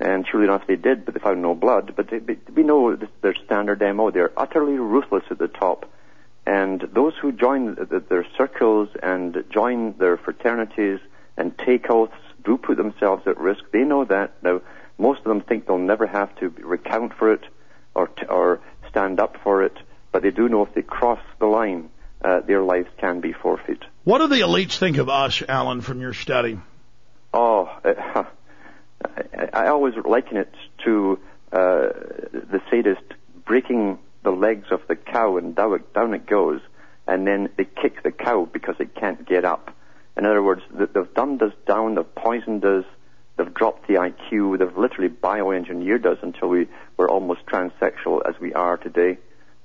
and 0.00 0.26
surely 0.26 0.46
enough 0.46 0.66
they 0.66 0.74
did, 0.74 1.04
but 1.04 1.14
they 1.14 1.20
found 1.20 1.42
no 1.42 1.54
blood. 1.54 1.94
But 1.94 2.10
they, 2.10 2.18
they, 2.18 2.38
we 2.52 2.64
know 2.64 2.98
their 3.20 3.36
standard 3.44 3.80
MO. 3.94 4.10
They're 4.10 4.32
utterly 4.36 4.78
ruthless 4.78 5.24
at 5.30 5.38
the 5.38 5.48
top, 5.48 5.88
and 6.44 6.80
those 6.92 7.12
who 7.22 7.30
join 7.30 7.76
the, 7.76 7.84
the, 7.84 8.00
their 8.00 8.26
circles 8.36 8.88
and 9.00 9.44
join 9.50 9.96
their 9.98 10.16
fraternities 10.16 10.98
and 11.36 11.56
take 11.58 11.90
oaths 11.90 12.14
do 12.44 12.56
put 12.56 12.76
themselves 12.76 13.26
at 13.26 13.38
risk. 13.38 13.62
They 13.72 13.82
know 13.82 14.04
that 14.04 14.42
now. 14.42 14.60
Most 14.98 15.18
of 15.18 15.24
them 15.24 15.42
think 15.42 15.66
they'll 15.66 15.76
never 15.76 16.06
have 16.06 16.34
to 16.36 16.48
recount 16.48 17.12
for 17.18 17.32
it 17.34 17.44
or 17.94 18.06
t- 18.08 18.26
or 18.26 18.60
stand 18.88 19.20
up 19.20 19.36
for 19.42 19.62
it, 19.62 19.76
but 20.10 20.22
they 20.22 20.30
do 20.30 20.48
know 20.48 20.62
if 20.64 20.72
they 20.72 20.80
cross 20.80 21.20
the 21.38 21.44
line, 21.44 21.90
uh, 22.24 22.40
their 22.40 22.62
lives 22.62 22.88
can 22.98 23.20
be 23.20 23.32
forfeit. 23.32 23.84
What 24.04 24.18
do 24.18 24.28
the 24.28 24.40
elites 24.40 24.78
think 24.78 24.96
of 24.96 25.10
us, 25.10 25.42
Alan, 25.46 25.82
from 25.82 26.00
your 26.00 26.14
study? 26.14 26.58
Oh, 27.34 27.64
uh, 27.84 28.24
I, 29.04 29.48
I 29.52 29.68
always 29.68 29.94
liken 30.02 30.38
it 30.38 30.54
to 30.84 31.18
uh, 31.52 31.88
the 32.32 32.62
sadist 32.70 33.02
breaking 33.44 33.98
the 34.22 34.30
legs 34.30 34.68
of 34.70 34.80
the 34.88 34.96
cow 34.96 35.36
and 35.36 35.54
down 35.54 35.74
it, 35.74 35.92
down 35.92 36.14
it 36.14 36.26
goes, 36.26 36.60
and 37.06 37.26
then 37.26 37.50
they 37.56 37.64
kick 37.64 38.02
the 38.02 38.12
cow 38.12 38.48
because 38.50 38.76
it 38.78 38.94
can't 38.94 39.26
get 39.26 39.44
up. 39.44 39.74
In 40.16 40.24
other 40.24 40.42
words, 40.42 40.62
they've 40.72 41.14
dumbed 41.14 41.42
us 41.42 41.52
down, 41.66 41.96
they've 41.96 42.14
poisoned 42.14 42.64
us, 42.64 42.84
they've 43.36 43.52
dropped 43.52 43.86
the 43.86 43.94
IQ, 43.94 44.58
they've 44.58 44.76
literally 44.76 45.10
bioengineered 45.10 46.06
us 46.06 46.18
until 46.22 46.48
we 46.48 46.68
we're 46.96 47.10
almost 47.10 47.44
transsexual 47.46 48.26
as 48.26 48.40
we 48.40 48.54
are 48.54 48.78
today, 48.78 49.18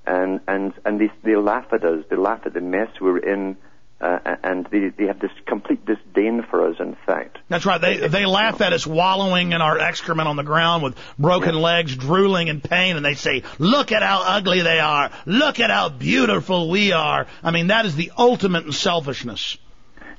and 0.06 0.42
and 0.48 0.74
and 0.84 1.00
they 1.00 1.10
they 1.24 1.38
laugh 1.38 1.68
at 1.72 1.86
us, 1.86 2.04
they 2.10 2.18
laugh 2.18 2.42
at 2.46 2.54
the 2.54 2.62
mess 2.62 2.90
we're 3.00 3.18
in. 3.18 3.58
Uh, 4.02 4.18
and 4.44 4.66
they, 4.72 4.90
they 4.90 5.06
have 5.06 5.20
this 5.20 5.30
complete 5.46 5.86
disdain 5.86 6.42
for 6.50 6.68
us, 6.68 6.78
in 6.80 6.98
fact. 7.06 7.38
That's 7.50 7.68
right. 7.68 7.80
They 7.80 8.08
they 8.08 8.26
laugh 8.26 8.60
at 8.60 8.74
us 8.74 8.88
wallowing 8.88 9.52
in 9.52 9.62
our 9.62 9.78
excrement 9.78 10.28
on 10.28 10.38
the 10.38 10.44
ground 10.44 10.82
with 10.82 10.98
broken 11.20 11.54
legs, 11.54 11.96
drooling 11.96 12.48
in 12.48 12.62
pain, 12.62 12.96
and 12.96 13.06
they 13.06 13.14
say, 13.14 13.44
"Look 13.60 13.92
at 13.92 14.02
how 14.02 14.24
ugly 14.26 14.62
they 14.62 14.80
are. 14.80 15.12
Look 15.28 15.60
at 15.60 15.70
how 15.70 15.90
beautiful 15.90 16.68
we 16.72 16.94
are." 16.94 17.28
I 17.44 17.52
mean, 17.52 17.68
that 17.68 17.86
is 17.86 17.96
the 17.96 18.12
ultimate 18.18 18.66
in 18.66 18.72
selfishness. 18.72 19.60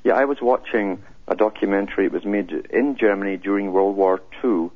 Yeah, 0.05 0.15
I 0.15 0.25
was 0.25 0.39
watching 0.41 1.03
a 1.29 1.37
documentary. 1.37 2.07
It 2.07 2.13
was 2.13 2.25
made 2.25 2.51
in 2.51 2.97
Germany 2.97 3.37
during 3.37 3.73
World 3.73 3.97
War 3.97 4.21
II, 4.43 4.71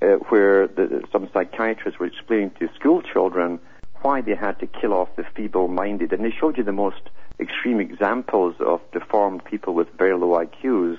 uh, 0.00 0.16
where 0.28 0.66
the, 0.66 1.04
some 1.12 1.28
psychiatrists 1.32 2.00
were 2.00 2.06
explaining 2.06 2.52
to 2.60 2.68
school 2.74 3.02
children 3.02 3.60
why 4.02 4.22
they 4.22 4.34
had 4.34 4.58
to 4.60 4.66
kill 4.66 4.94
off 4.94 5.14
the 5.16 5.24
feeble-minded, 5.36 6.12
and 6.12 6.24
they 6.24 6.30
showed 6.30 6.56
you 6.56 6.64
the 6.64 6.72
most 6.72 7.02
extreme 7.38 7.80
examples 7.80 8.54
of 8.60 8.80
deformed 8.92 9.44
people 9.44 9.74
with 9.74 9.88
very 9.96 10.16
low 10.16 10.28
IQs. 10.28 10.98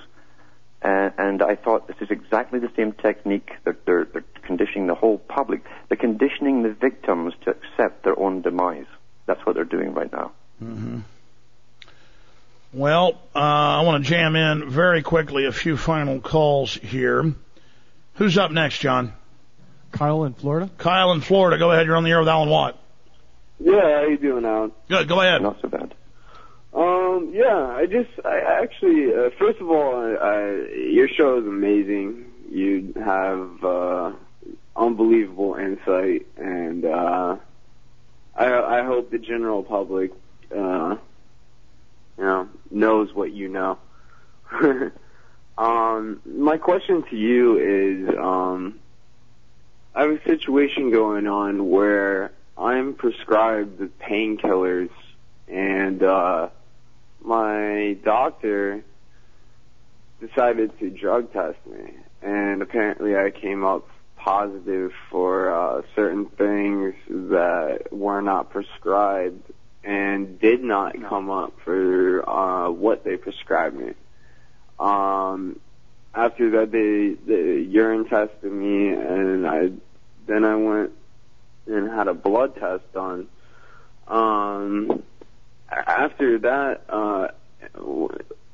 Uh, 0.82 1.10
and 1.16 1.42
I 1.42 1.54
thought 1.56 1.86
this 1.86 1.96
is 2.00 2.10
exactly 2.10 2.58
the 2.58 2.70
same 2.76 2.92
technique 2.92 3.52
that 3.64 3.84
they're, 3.86 4.04
they're 4.04 4.24
conditioning 4.42 4.88
the 4.88 4.94
whole 4.94 5.18
public. 5.18 5.64
They're 5.88 5.96
conditioning 5.96 6.62
the 6.62 6.72
victims 6.72 7.34
to 7.44 7.50
accept 7.50 8.04
their 8.04 8.18
own 8.18 8.42
demise. 8.42 8.86
That's 9.26 9.44
what 9.46 9.54
they're 9.54 9.64
doing 9.64 9.94
right 9.94 10.10
now. 10.12 10.32
Mm-hmm. 10.62 11.00
Well, 12.72 13.20
uh, 13.34 13.38
I 13.38 13.82
want 13.82 14.02
to 14.02 14.08
jam 14.08 14.34
in 14.34 14.70
very 14.70 15.02
quickly 15.02 15.44
a 15.44 15.52
few 15.52 15.76
final 15.76 16.20
calls 16.20 16.74
here. 16.74 17.34
Who's 18.14 18.38
up 18.38 18.50
next, 18.50 18.78
John? 18.78 19.12
Kyle 19.90 20.24
in 20.24 20.32
Florida. 20.32 20.70
Kyle 20.78 21.12
in 21.12 21.20
Florida. 21.20 21.58
Go 21.58 21.70
ahead. 21.70 21.84
You're 21.86 21.96
on 21.96 22.04
the 22.04 22.10
air 22.10 22.20
with 22.20 22.28
Alan 22.28 22.48
Watt. 22.48 22.78
Yeah, 23.60 24.00
how 24.00 24.06
you 24.06 24.16
doing, 24.16 24.46
Alan? 24.46 24.72
Good. 24.88 25.06
Go 25.06 25.20
ahead. 25.20 25.42
Not 25.42 25.60
so 25.60 25.68
bad. 25.68 25.94
Um, 26.72 27.32
yeah, 27.34 27.66
I 27.66 27.84
just, 27.84 28.08
I 28.24 28.38
actually, 28.62 29.14
uh, 29.14 29.28
first 29.38 29.60
of 29.60 29.70
all, 29.70 29.94
I, 29.94 30.14
I, 30.14 30.50
your 30.74 31.08
show 31.08 31.38
is 31.38 31.46
amazing. 31.46 32.24
You 32.50 32.94
have 32.96 33.62
uh, 33.62 34.12
unbelievable 34.74 35.56
insight, 35.56 36.26
and 36.38 36.86
uh, 36.86 37.36
I, 38.34 38.78
I 38.78 38.82
hope 38.84 39.10
the 39.10 39.18
general 39.18 39.62
public, 39.62 40.12
uh, 40.56 40.96
you 42.18 42.24
know, 42.24 42.48
knows 42.70 43.14
what 43.14 43.32
you 43.32 43.48
know. 43.48 43.78
um, 45.58 46.20
my 46.24 46.58
question 46.58 47.04
to 47.10 47.16
you 47.16 47.58
is, 47.58 48.18
um, 48.18 48.78
I 49.94 50.02
have 50.02 50.10
a 50.10 50.24
situation 50.24 50.90
going 50.90 51.26
on 51.26 51.68
where 51.68 52.32
I'm 52.56 52.94
prescribed 52.94 53.80
painkillers, 54.00 54.90
and 55.48 56.02
uh, 56.02 56.48
my 57.22 57.96
doctor 58.04 58.84
decided 60.20 60.78
to 60.78 60.90
drug 60.90 61.32
test 61.32 61.58
me, 61.66 61.94
and 62.22 62.62
apparently 62.62 63.16
I 63.16 63.30
came 63.30 63.64
up 63.64 63.88
positive 64.16 64.92
for 65.10 65.52
uh, 65.52 65.82
certain 65.96 66.26
things 66.26 66.94
that 67.08 67.88
were 67.90 68.22
not 68.22 68.50
prescribed 68.50 69.52
and 69.84 70.38
did 70.40 70.62
not 70.62 70.94
come 71.08 71.30
up 71.30 71.54
for 71.64 72.28
uh, 72.28 72.70
what 72.70 73.04
they 73.04 73.16
prescribed 73.16 73.76
me. 73.76 73.92
Um, 74.78 75.58
after 76.14 76.50
that, 76.50 76.70
they, 76.70 77.14
they 77.26 77.60
urine 77.60 78.08
tested 78.08 78.52
me, 78.52 78.88
and 78.88 79.46
I 79.46 79.70
then 80.26 80.44
I 80.44 80.56
went 80.56 80.92
and 81.66 81.90
had 81.90 82.08
a 82.08 82.14
blood 82.14 82.54
test 82.56 82.84
done. 82.92 83.28
Um, 84.06 85.02
after 85.70 86.38
that, 86.40 86.82
uh, 86.88 87.28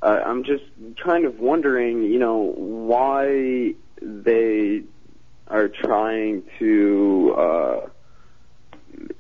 I'm 0.03 0.45
just 0.45 0.65
kind 1.03 1.25
of 1.25 1.41
wondering, 1.41 2.05
you 2.05 2.19
know, 2.19 2.53
why 2.57 3.75
they 4.01 4.83
are 5.49 5.69
trying 5.69 6.45
to 6.59 7.35
uh, 7.37 7.89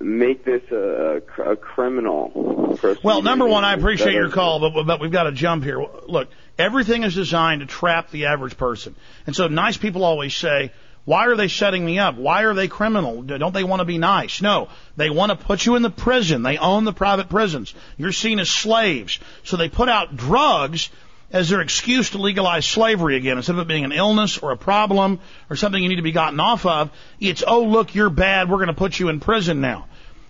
make 0.01 0.45
this 0.45 0.62
a, 0.71 1.21
a 1.45 1.57
criminal. 1.57 2.79
Well, 3.03 3.23
number 3.23 3.47
one, 3.47 3.64
I 3.64 3.75
appreciate 3.75 4.12
your 4.12 4.31
call, 4.31 4.61
but, 4.61 4.85
but 4.85 5.01
we've 5.01 5.12
got 5.12 5.25
to 5.25 5.33
jump 5.33 5.64
here. 5.64 5.85
Look, 6.07 6.29
everything 6.59 7.03
is 7.03 7.14
designed 7.14 7.61
to 7.61 7.66
trap 7.66 8.11
the 8.11 8.27
average 8.27 8.57
person. 8.57 8.95
And 9.27 9.35
so 9.35 9.49
nice 9.49 9.77
people 9.77 10.05
always 10.05 10.37
say, 10.37 10.73
why 11.05 11.27
are 11.29 11.37
they 11.37 11.49
setting 11.49 11.85
me 11.85 11.99
up? 11.99 12.16
Why 12.16 12.43
are 12.43 12.53
they 12.53 12.69
criminal? 12.69 13.23
Don't 13.23 13.55
they 13.55 13.64
want 13.64 13.81
to 13.81 13.87
be 13.87 13.97
nice? 13.97 14.43
No. 14.43 14.69
They 14.97 15.09
want 15.09 15.31
to 15.31 15.37
put 15.37 15.64
you 15.64 15.75
in 15.77 15.83
the 15.83 15.91
prison. 15.91 16.43
They 16.43 16.59
own 16.59 16.85
the 16.85 16.93
private 16.93 17.31
prisons. 17.31 17.75
You're 17.97 18.12
seen 18.12 18.39
as 18.41 18.51
slaves. 18.51 19.19
So 19.43 19.57
they 19.57 19.71
put 19.71 19.89
out 19.89 20.16
drugs 20.16 20.91
as 21.31 21.49
their 21.49 21.61
excuse 21.61 22.11
to 22.11 22.18
legalize 22.18 22.64
slavery 22.66 23.16
again. 23.16 23.37
Instead 23.37 23.57
of 23.57 23.61
it 23.61 23.68
being 23.68 23.85
an 23.85 23.93
illness 23.93 24.39
or 24.39 24.51
a 24.53 24.57
problem 24.57 25.20
or 25.51 25.57
something 25.57 25.83
you 25.83 25.89
need 25.89 25.97
to 25.97 26.03
be 26.03 26.12
gotten 26.12 26.41
off 26.41 26.64
of, 26.64 26.91
it's, 27.20 27.45
oh, 27.47 27.64
look, 27.64 27.95
you're 27.95 28.11
bad. 28.11 28.49
We're 28.49 28.57
going 28.57 28.68
to 28.68 28.74
put 28.74 28.99
you 28.99 29.09
in 29.09 29.20
prison 29.20 29.61
now. 29.61 29.87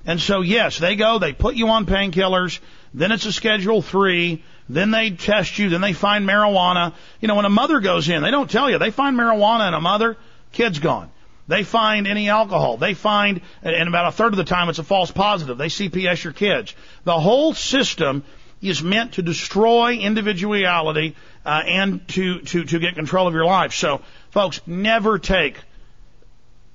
And 0.06 0.20
so, 0.20 0.40
yes, 0.40 0.78
they 0.78 0.96
go, 0.96 1.18
they 1.18 1.32
put 1.32 1.54
you 1.54 1.68
on 1.68 1.84
painkillers, 1.84 2.60
then 2.94 3.12
it's 3.12 3.26
a 3.26 3.32
Schedule 3.32 3.82
3, 3.82 4.42
then 4.68 4.90
they 4.90 5.10
test 5.10 5.58
you, 5.58 5.68
then 5.68 5.80
they 5.80 5.92
find 5.92 6.26
marijuana. 6.26 6.94
You 7.20 7.28
know, 7.28 7.34
when 7.34 7.44
a 7.44 7.50
mother 7.50 7.80
goes 7.80 8.08
in, 8.08 8.22
they 8.22 8.30
don't 8.30 8.50
tell 8.50 8.70
you. 8.70 8.78
They 8.78 8.90
find 8.90 9.16
marijuana 9.16 9.68
in 9.68 9.74
a 9.74 9.80
mother, 9.80 10.16
kid's 10.52 10.78
gone. 10.78 11.10
They 11.46 11.62
find 11.62 12.06
any 12.06 12.28
alcohol. 12.28 12.76
They 12.76 12.92
find, 12.92 13.40
and 13.62 13.88
about 13.88 14.08
a 14.08 14.12
third 14.12 14.34
of 14.34 14.36
the 14.36 14.44
time 14.44 14.68
it's 14.68 14.78
a 14.78 14.84
false 14.84 15.10
positive. 15.10 15.56
They 15.56 15.68
CPS 15.68 16.22
your 16.22 16.34
kids. 16.34 16.74
The 17.04 17.18
whole 17.18 17.54
system 17.54 18.22
is 18.60 18.82
meant 18.82 19.14
to 19.14 19.22
destroy 19.22 19.94
individuality 19.94 21.14
uh, 21.44 21.62
and 21.64 22.06
to, 22.08 22.40
to, 22.40 22.64
to 22.64 22.78
get 22.78 22.94
control 22.94 23.26
of 23.26 23.34
your 23.34 23.44
life. 23.44 23.72
So, 23.72 24.02
folks, 24.30 24.60
never 24.66 25.18
take 25.18 25.56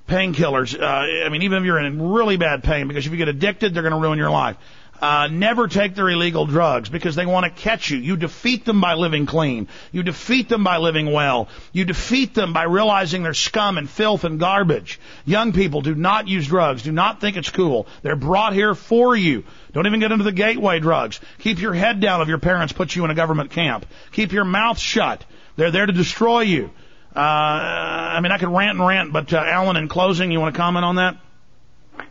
painkillers. 0.07 0.79
Uh, 0.79 1.25
I 1.25 1.29
mean, 1.29 1.43
even 1.43 1.59
if 1.59 1.65
you're 1.65 1.79
in 1.79 2.11
really 2.11 2.37
bad 2.37 2.63
pain, 2.63 2.87
because 2.87 3.05
if 3.05 3.11
you 3.11 3.17
get 3.17 3.29
addicted, 3.29 3.73
they're 3.73 3.83
going 3.83 3.93
to 3.93 3.99
ruin 3.99 4.17
your 4.17 4.31
life. 4.31 4.57
Uh, 5.01 5.27
never 5.27 5.67
take 5.67 5.95
their 5.95 6.09
illegal 6.09 6.45
drugs 6.45 6.87
because 6.87 7.15
they 7.15 7.25
want 7.25 7.45
to 7.45 7.61
catch 7.61 7.89
you. 7.89 7.97
You 7.97 8.15
defeat 8.15 8.63
them 8.63 8.79
by 8.79 8.93
living 8.93 9.25
clean. 9.25 9.67
You 9.91 10.01
defeat 10.03 10.47
them 10.47 10.63
by 10.63 10.77
living 10.77 11.11
well. 11.11 11.49
You 11.73 11.83
defeat 11.83 12.33
them 12.33 12.53
by 12.53 12.63
realizing 12.63 13.23
they're 13.23 13.33
scum 13.33 13.77
and 13.77 13.89
filth 13.89 14.23
and 14.23 14.39
garbage. 14.39 14.99
Young 15.25 15.51
people 15.51 15.81
do 15.81 15.93
not 15.93 16.27
use 16.27 16.47
drugs. 16.47 16.83
Do 16.83 16.91
not 16.91 17.19
think 17.19 17.35
it's 17.35 17.49
cool. 17.49 17.87
They're 18.01 18.15
brought 18.15 18.53
here 18.53 18.75
for 18.75 19.15
you. 19.15 19.43
Don't 19.73 19.87
even 19.87 19.99
get 19.99 20.11
into 20.11 20.23
the 20.23 20.31
gateway 20.31 20.79
drugs. 20.79 21.19
Keep 21.39 21.59
your 21.59 21.73
head 21.73 21.99
down 21.99 22.21
if 22.21 22.27
your 22.27 22.37
parents 22.37 22.71
put 22.71 22.95
you 22.95 23.03
in 23.03 23.11
a 23.11 23.15
government 23.15 23.51
camp. 23.51 23.85
Keep 24.13 24.31
your 24.31 24.45
mouth 24.45 24.79
shut. 24.79 25.25
They're 25.55 25.71
there 25.71 25.85
to 25.85 25.93
destroy 25.93 26.41
you. 26.41 26.71
Uh, 27.15 27.19
I 27.19 28.19
mean, 28.21 28.31
I 28.31 28.37
could 28.37 28.49
rant 28.49 28.77
and 28.77 28.87
rant, 28.87 29.13
but 29.13 29.33
uh, 29.33 29.37
Alan, 29.37 29.75
in 29.75 29.87
closing, 29.87 30.31
you 30.31 30.39
want 30.39 30.55
to 30.55 30.57
comment 30.57 30.85
on 30.85 30.95
that? 30.95 31.17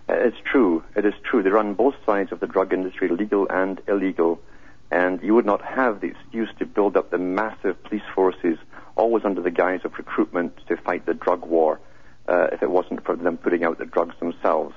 Uh, 0.08 0.14
It's 0.14 0.36
true. 0.44 0.82
It 0.96 1.04
is 1.04 1.14
true. 1.24 1.42
They 1.42 1.50
run 1.50 1.74
both 1.74 1.94
sides 2.04 2.32
of 2.32 2.40
the 2.40 2.46
drug 2.46 2.72
industry, 2.72 3.08
legal 3.08 3.46
and 3.50 3.80
illegal. 3.88 4.40
And 4.90 5.22
you 5.22 5.34
would 5.34 5.46
not 5.46 5.62
have 5.62 6.00
the 6.00 6.08
excuse 6.08 6.50
to 6.58 6.66
build 6.66 6.96
up 6.96 7.10
the 7.10 7.18
massive 7.18 7.82
police 7.84 8.02
forces, 8.14 8.58
always 8.94 9.24
under 9.24 9.40
the 9.40 9.50
guise 9.50 9.80
of 9.84 9.96
recruitment 9.96 10.52
to 10.68 10.76
fight 10.76 11.06
the 11.06 11.14
drug 11.14 11.46
war, 11.46 11.80
uh, 12.28 12.48
if 12.52 12.62
it 12.62 12.70
wasn't 12.70 13.04
for 13.04 13.16
them 13.16 13.38
putting 13.38 13.64
out 13.64 13.78
the 13.78 13.86
drugs 13.86 14.14
themselves. 14.18 14.74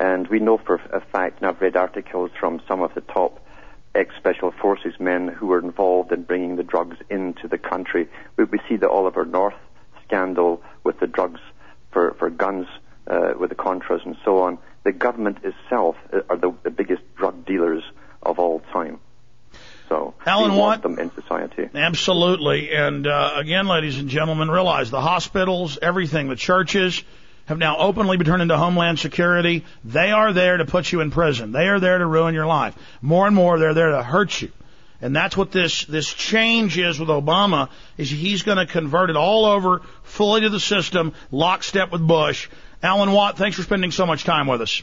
And 0.00 0.26
we 0.26 0.40
know 0.40 0.58
for 0.58 0.76
a 0.92 1.00
fact, 1.00 1.38
and 1.38 1.46
I've 1.48 1.60
read 1.60 1.76
articles 1.76 2.30
from 2.40 2.60
some 2.66 2.82
of 2.82 2.94
the 2.94 3.02
top 3.02 3.38
ex-special 3.94 4.50
forces 4.52 4.94
men 4.98 5.28
who 5.28 5.46
were 5.46 5.60
involved 5.60 6.10
in 6.12 6.22
bringing 6.22 6.56
the 6.56 6.62
drugs 6.62 6.96
into 7.10 7.46
the 7.46 7.58
country. 7.58 8.08
We, 8.36 8.44
we 8.44 8.58
see 8.68 8.76
the 8.76 8.88
Oliver 8.88 9.24
North 9.24 9.54
scandal 10.04 10.62
with 10.82 10.98
the 10.98 11.06
drugs 11.06 11.40
for, 11.92 12.14
for 12.14 12.30
guns 12.30 12.66
uh, 13.06 13.32
with 13.38 13.50
the 13.50 13.56
Contras 13.56 14.04
and 14.04 14.16
so 14.24 14.42
on. 14.42 14.58
The 14.84 14.92
government 14.92 15.38
itself 15.44 15.96
are 16.28 16.36
the, 16.36 16.52
the 16.62 16.70
biggest 16.70 17.02
drug 17.14 17.46
dealers 17.46 17.82
of 18.22 18.38
all 18.38 18.60
time. 18.72 18.98
So 19.88 20.14
Alan 20.24 20.52
we 20.52 20.58
want 20.58 20.82
them 20.82 20.98
in 20.98 21.12
society. 21.12 21.68
Absolutely. 21.74 22.72
And 22.72 23.06
uh, 23.06 23.34
again, 23.36 23.66
ladies 23.66 23.98
and 23.98 24.08
gentlemen, 24.08 24.50
realize 24.50 24.90
the 24.90 25.00
hospitals, 25.00 25.78
everything, 25.80 26.28
the 26.28 26.36
churches 26.36 27.02
have 27.46 27.58
now 27.58 27.76
openly 27.78 28.16
been 28.16 28.26
turned 28.26 28.42
into 28.42 28.56
Homeland 28.56 28.98
Security. 28.98 29.64
They 29.84 30.10
are 30.10 30.32
there 30.32 30.56
to 30.56 30.64
put 30.64 30.90
you 30.90 31.00
in 31.00 31.10
prison. 31.10 31.52
They 31.52 31.68
are 31.68 31.80
there 31.80 31.98
to 31.98 32.06
ruin 32.06 32.34
your 32.34 32.46
life. 32.46 32.74
More 33.02 33.26
and 33.26 33.36
more, 33.36 33.58
they're 33.58 33.74
there 33.74 33.90
to 33.90 34.02
hurt 34.02 34.40
you. 34.40 34.50
And 35.02 35.14
that's 35.14 35.36
what 35.36 35.50
this, 35.50 35.84
this 35.84 36.08
change 36.08 36.78
is 36.78 37.00
with 37.00 37.08
Obama, 37.08 37.68
is 37.98 38.08
he's 38.08 38.44
going 38.44 38.58
to 38.58 38.66
convert 38.66 39.10
it 39.10 39.16
all 39.16 39.44
over 39.46 39.82
fully 40.04 40.42
to 40.42 40.48
the 40.48 40.60
system, 40.60 41.12
lockstep 41.32 41.90
with 41.90 42.06
Bush. 42.06 42.48
Alan 42.82 43.12
Watt, 43.12 43.38
thanks 43.38 43.56
for 43.56 43.62
spending 43.62 43.90
so 43.92 44.06
much 44.06 44.24
time 44.24 44.46
with 44.46 44.60
us. 44.60 44.82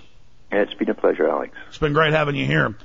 It's 0.51 0.73
been 0.73 0.89
a 0.89 0.93
pleasure, 0.93 1.29
Alex. 1.29 1.55
It's 1.67 1.77
been 1.77 1.93
great 1.93 2.13
having 2.13 2.35
you 2.35 2.45
here. 2.45 2.75